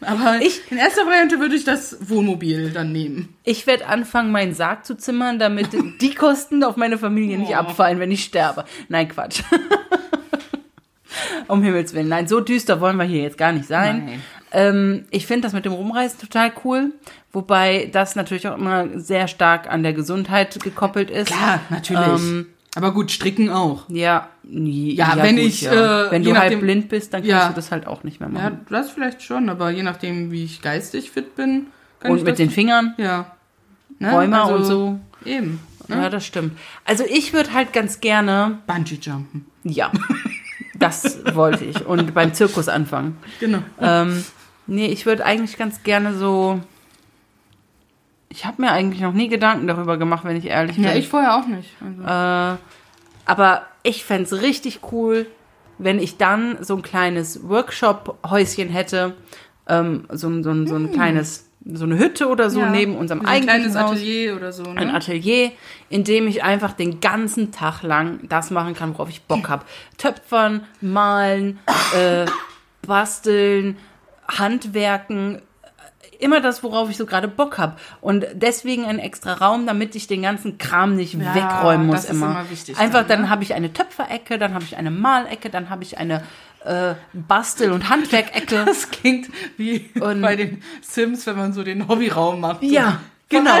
Aber 0.00 0.40
Ich- 0.42 0.62
in 0.72 0.78
erster 0.78 1.06
Variante 1.06 1.38
würde 1.38 1.54
ich 1.54 1.62
das 1.64 1.96
Wohnmobil 2.08 2.70
dann 2.72 2.90
nehmen. 2.90 3.36
Ich 3.44 3.68
werde 3.68 3.86
anfangen, 3.86 4.32
meinen 4.32 4.52
Sarg 4.54 4.84
zu 4.84 4.96
zimmern, 4.96 5.38
damit 5.38 5.68
die 6.00 6.14
Kosten 6.14 6.64
auf 6.64 6.76
meine 6.76 6.98
Familie 6.98 7.38
nicht 7.38 7.52
Oh. 7.52 7.56
abfallen, 7.56 8.00
wenn 8.00 8.10
ich 8.10 8.24
sterbe. 8.24 8.64
Nein, 8.88 9.08
Quatsch. 9.08 9.42
um 11.48 11.62
Himmels 11.62 11.92
Willen. 11.94 12.08
Nein, 12.08 12.26
so 12.26 12.40
düster 12.40 12.80
wollen 12.80 12.96
wir 12.96 13.04
hier 13.04 13.22
jetzt 13.22 13.38
gar 13.38 13.52
nicht 13.52 13.66
sein. 13.68 14.04
Nein. 14.06 14.22
Ähm, 14.52 15.04
ich 15.10 15.26
finde 15.26 15.42
das 15.42 15.52
mit 15.52 15.64
dem 15.64 15.72
Rumreisen 15.72 16.18
total 16.18 16.52
cool, 16.64 16.92
wobei 17.32 17.88
das 17.92 18.16
natürlich 18.16 18.48
auch 18.48 18.56
immer 18.58 18.86
sehr 18.98 19.28
stark 19.28 19.70
an 19.70 19.82
der 19.82 19.92
Gesundheit 19.92 20.58
gekoppelt 20.62 21.10
ist. 21.10 21.28
Klar, 21.28 21.60
natürlich. 21.70 22.06
Ähm, 22.06 22.46
Aber 22.74 22.92
gut, 22.92 23.10
Stricken 23.10 23.50
auch. 23.50 23.84
ja, 23.88 24.28
nie- 24.42 24.94
Ja, 24.94 25.14
wenn 25.16 25.38
ich, 25.38 25.66
äh, 25.66 25.70
wenn 26.10 26.22
du 26.24 26.30
halt 26.34 26.44
nachdem- 26.44 26.60
blind 26.60 26.88
bist, 26.88 27.12
dann 27.14 27.20
kannst 27.22 27.30
Ja. 27.30 27.48
du 27.48 27.54
das 27.54 27.70
halt 27.70 27.86
auch 27.86 28.02
nicht 28.04 28.18
mehr 28.20 28.28
Ja, 28.28 28.34
machen. 28.34 28.60
das 28.70 28.90
vielleicht 28.90 29.22
schon, 29.22 29.48
aber 29.48 29.70
je 29.70 29.82
nachdem, 29.82 30.30
wie 30.32 30.44
ich 30.44 30.62
geistig 30.62 31.10
fit 31.10 31.36
bin, 31.36 31.66
kann 32.00 32.12
Und 32.12 32.18
ich 32.18 32.24
mit 32.24 32.32
das, 32.32 32.38
den 32.38 32.50
Fingern, 32.50 32.94
ja. 32.96 33.26
Ne? 33.98 34.10
Rheuma 34.12 34.44
Also, 34.44 34.54
und 34.54 34.64
so. 34.64 35.00
Eben. 35.24 35.60
Ne? 35.88 35.96
Ja, 35.96 36.08
das 36.08 36.24
stimmt. 36.24 36.56
Also 36.84 37.04
ich 37.08 37.32
würde 37.32 37.52
halt 37.52 37.72
ganz 37.72 38.00
gerne 38.00 38.58
Bungee-Jumpen. 38.66 39.44
Ja, 39.64 39.90
das 40.78 41.18
wollte 41.34 41.64
ich. 41.64 41.84
Und 41.84 42.14
beim 42.14 42.32
Zirkus 42.32 42.68
anfangen. 42.68 43.16
Genau. 43.40 43.58
Ähm, 43.80 44.24
nee, 44.70 44.86
ich 44.86 45.04
würde 45.06 45.24
eigentlich 45.24 45.56
ganz 45.58 45.82
gerne 45.82 46.14
so. 46.14 46.60
Ich 48.28 48.44
habe 48.46 48.62
mir 48.62 48.70
eigentlich 48.70 49.00
noch 49.02 49.12
nie 49.12 49.28
Gedanken 49.28 49.66
darüber 49.66 49.96
gemacht, 49.98 50.24
wenn 50.24 50.36
ich 50.36 50.46
ehrlich 50.46 50.76
bin. 50.76 50.84
Ja, 50.84 50.94
ich 50.94 51.08
vorher 51.08 51.36
auch 51.36 51.46
nicht. 51.46 51.70
Also. 51.80 52.02
äh, 52.02 52.56
aber 53.26 53.62
ich 53.82 54.04
fände 54.04 54.22
es 54.24 54.40
richtig 54.40 54.80
cool, 54.92 55.26
wenn 55.78 55.98
ich 55.98 56.16
dann 56.16 56.58
so 56.62 56.76
ein 56.76 56.82
kleines 56.82 57.48
Workshop-Häuschen 57.48 58.68
hätte. 58.68 59.14
Ähm, 59.68 60.04
so, 60.10 60.28
ein- 60.28 60.42
so, 60.44 60.66
so 60.66 60.76
ein 60.76 60.92
kleines 60.92 61.46
so 61.72 61.84
eine 61.84 61.98
Hütte 61.98 62.28
oder 62.28 62.48
so 62.48 62.60
Ja. 62.60 62.70
neben 62.70 62.96
unserem 62.96 63.20
so 63.20 63.26
ein 63.26 63.42
kleines 63.42 63.76
Haus. 63.76 63.90
Atelier 63.92 64.34
oder 64.34 64.50
so. 64.50 64.62
Ne? 64.62 64.80
Ein 64.80 64.90
Atelier, 64.94 65.52
in 65.90 66.04
dem 66.04 66.26
ich 66.26 66.42
einfach 66.42 66.72
den 66.72 67.00
ganzen 67.00 67.52
Tag 67.52 67.82
lang 67.82 68.20
das 68.30 68.50
machen 68.50 68.74
kann, 68.74 68.94
worauf 68.94 69.10
ich 69.10 69.20
Bock 69.24 69.50
habe. 69.50 69.66
Töpfern, 69.98 70.64
malen, 70.80 71.58
äh, 71.94 72.24
basteln, 72.86 73.76
handwerken, 74.38 75.40
immer 76.18 76.40
das, 76.40 76.62
worauf 76.62 76.90
ich 76.90 76.96
so 76.96 77.06
gerade 77.06 77.28
Bock 77.28 77.56
habe. 77.58 77.76
Und 78.00 78.26
deswegen 78.34 78.84
ein 78.84 78.98
extra 78.98 79.34
Raum, 79.34 79.66
damit 79.66 79.94
ich 79.96 80.06
den 80.06 80.22
ganzen 80.22 80.58
Kram 80.58 80.96
nicht 80.96 81.14
Ja, 81.14 81.34
wegräumen 81.34 81.86
muss 81.86 81.96
das 81.96 82.04
ist 82.06 82.10
immer. 82.10 82.26
immer 82.26 82.50
wichtig 82.50 82.78
Einfach, 82.78 83.06
dann, 83.06 83.22
dann 83.22 83.30
habe 83.30 83.42
ich 83.42 83.54
eine 83.54 83.72
Töpferecke, 83.72 84.38
dann 84.38 84.54
habe 84.54 84.64
ich 84.64 84.76
eine 84.76 84.90
Malecke, 84.90 85.48
dann 85.50 85.70
habe 85.70 85.82
ich 85.82 85.96
eine 85.98 86.22
äh, 86.64 86.94
Bastel- 87.14 87.72
und 87.72 87.88
Handwerkecke. 87.88 88.64
Das 88.66 88.90
klingt 88.90 89.28
wie 89.56 89.88
Und- 89.98 90.20
bei 90.20 90.36
den 90.36 90.62
Sims, 90.82 91.26
wenn 91.26 91.36
man 91.36 91.52
so 91.54 91.62
den 91.62 91.88
Hobbyraum 91.88 92.38
macht. 92.40 92.62
Ja, 92.62 93.00
Von 93.30 93.44
genau. 93.44 93.56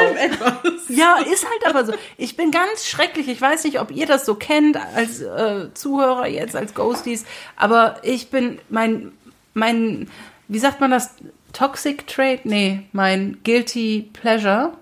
Ja, 0.88 1.16
ist 1.32 1.46
halt 1.48 1.66
aber 1.74 1.86
so. 1.86 1.94
Ich 2.18 2.36
bin 2.36 2.50
ganz 2.50 2.86
schrecklich. 2.86 3.28
Ich 3.28 3.40
weiß 3.40 3.64
nicht, 3.64 3.80
ob 3.80 3.90
ihr 3.90 4.04
das 4.06 4.26
so 4.26 4.34
kennt 4.34 4.76
als 4.94 5.20
äh, 5.22 5.72
Zuhörer 5.72 6.26
jetzt, 6.26 6.54
als 6.56 6.74
Ghosties. 6.74 7.24
Aber 7.56 7.96
ich 8.02 8.28
bin 8.30 8.58
mein, 8.68 9.12
mein, 9.54 10.08
wie 10.50 10.58
sagt 10.58 10.80
man 10.80 10.90
das? 10.90 11.14
Toxic 11.52 12.06
Trait? 12.08 12.44
Nee, 12.44 12.82
mein 12.92 13.38
Guilty 13.44 14.10
Pleasure. 14.12 14.72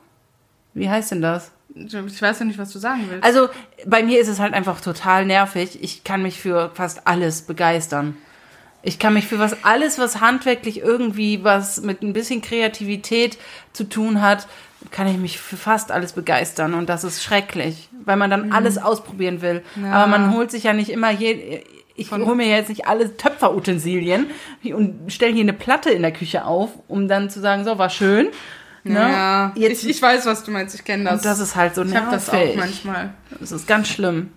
Wie 0.72 0.88
heißt 0.88 1.10
denn 1.10 1.22
das? 1.22 1.50
Ich 1.74 2.22
weiß 2.22 2.38
ja 2.38 2.44
nicht, 2.46 2.58
was 2.58 2.72
du 2.72 2.78
sagen 2.78 3.04
willst. 3.08 3.24
Also 3.24 3.48
bei 3.86 4.02
mir 4.02 4.18
ist 4.18 4.28
es 4.28 4.40
halt 4.40 4.54
einfach 4.54 4.80
total 4.80 5.26
nervig. 5.26 5.78
Ich 5.82 6.04
kann 6.04 6.22
mich 6.22 6.40
für 6.40 6.70
fast 6.74 7.06
alles 7.06 7.42
begeistern. 7.42 8.16
Ich 8.82 8.98
kann 8.98 9.12
mich 9.12 9.26
für 9.26 9.38
was 9.38 9.64
alles, 9.64 9.98
was 9.98 10.20
handwerklich 10.20 10.80
irgendwie 10.80 11.44
was 11.44 11.82
mit 11.82 12.02
ein 12.02 12.14
bisschen 12.14 12.40
Kreativität 12.40 13.36
zu 13.74 13.84
tun 13.84 14.22
hat, 14.22 14.46
kann 14.90 15.06
ich 15.06 15.18
mich 15.18 15.38
für 15.38 15.56
fast 15.56 15.90
alles 15.90 16.12
begeistern 16.12 16.74
und 16.74 16.88
das 16.88 17.04
ist 17.04 17.22
schrecklich, 17.22 17.90
weil 18.04 18.16
man 18.16 18.30
dann 18.30 18.52
alles 18.52 18.78
ausprobieren 18.78 19.42
will. 19.42 19.62
Aber 19.92 20.06
man 20.06 20.32
holt 20.32 20.50
sich 20.50 20.62
ja 20.62 20.72
nicht 20.72 20.90
immer 20.90 21.10
je 21.10 21.62
ich 21.98 22.10
hole 22.12 22.34
mir 22.34 22.46
jetzt 22.46 22.68
nicht 22.68 22.86
alle 22.86 23.16
Töpferutensilien 23.16 24.26
und 24.74 25.12
stelle 25.12 25.32
hier 25.32 25.42
eine 25.42 25.52
Platte 25.52 25.90
in 25.90 26.02
der 26.02 26.12
Küche 26.12 26.44
auf, 26.44 26.70
um 26.88 27.08
dann 27.08 27.28
zu 27.30 27.40
sagen, 27.40 27.64
so 27.64 27.78
war 27.78 27.90
schön. 27.90 28.28
Ne? 28.84 28.94
ja, 29.00 29.52
Jetzt, 29.56 29.82
ich, 29.84 29.90
ich 29.90 30.02
weiß, 30.02 30.24
was 30.26 30.44
du 30.44 30.50
meinst. 30.50 30.74
Ich 30.74 30.84
kenne 30.84 31.04
das. 31.04 31.14
und 31.14 31.24
das 31.24 31.40
ist 31.40 31.56
halt 31.56 31.74
so 31.74 31.82
ich 31.82 31.90
nervig. 31.90 32.06
habe 32.06 32.16
das 32.16 32.30
auch 32.30 32.56
manchmal. 32.56 33.12
Das 33.38 33.52
ist 33.52 33.66
ganz 33.66 33.88
schlimm. 33.88 34.30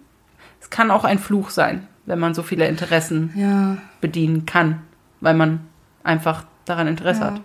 Es 0.59 0.69
kann 0.69 0.91
auch 0.91 1.03
ein 1.05 1.19
Fluch 1.19 1.51
sein, 1.51 1.87
wenn 2.05 2.19
man 2.19 2.33
so 2.33 2.43
viele 2.43 2.67
Interessen 2.67 3.31
Ja. 3.35 3.77
bedienen 4.01 4.45
kann, 4.45 4.81
weil 5.21 5.35
man 5.35 5.61
einfach 6.03 6.43
daran 6.65 6.87
Interesse 6.87 7.21
hat. 7.21 7.41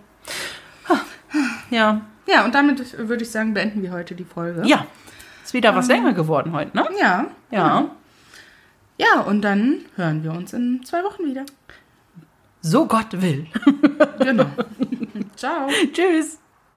Ha. 0.89 1.01
Ja. 1.71 2.01
Ja, 2.27 2.45
und 2.45 2.55
damit 2.55 2.99
würde 2.99 3.23
ich 3.23 3.31
sagen, 3.31 3.55
beenden 3.55 3.83
wir 3.83 3.93
heute 3.93 4.15
die 4.15 4.25
Folge. 4.25 4.63
Ja. 4.67 4.87
Ist 5.45 5.55
wieder 5.55 5.77
was 5.77 5.87
länger 5.87 6.13
geworden 6.13 6.53
heute, 6.53 6.77
ne? 6.77 6.89
Ja. 7.01 7.27
Ja. 7.53 7.91
Ja, 8.99 9.21
und 9.21 9.43
dann 9.43 9.85
hören 9.97 10.23
wir 10.23 10.33
uns 10.33 10.53
in 10.53 10.85
zwei 10.85 11.03
Wochen 11.05 11.27
wieder. 11.27 11.45
So 12.63 12.87
Gott 12.87 13.21
will. 13.21 13.47
Genau. 14.19 14.47
Ciao. 15.37 15.69
Tschüss. 15.93 16.39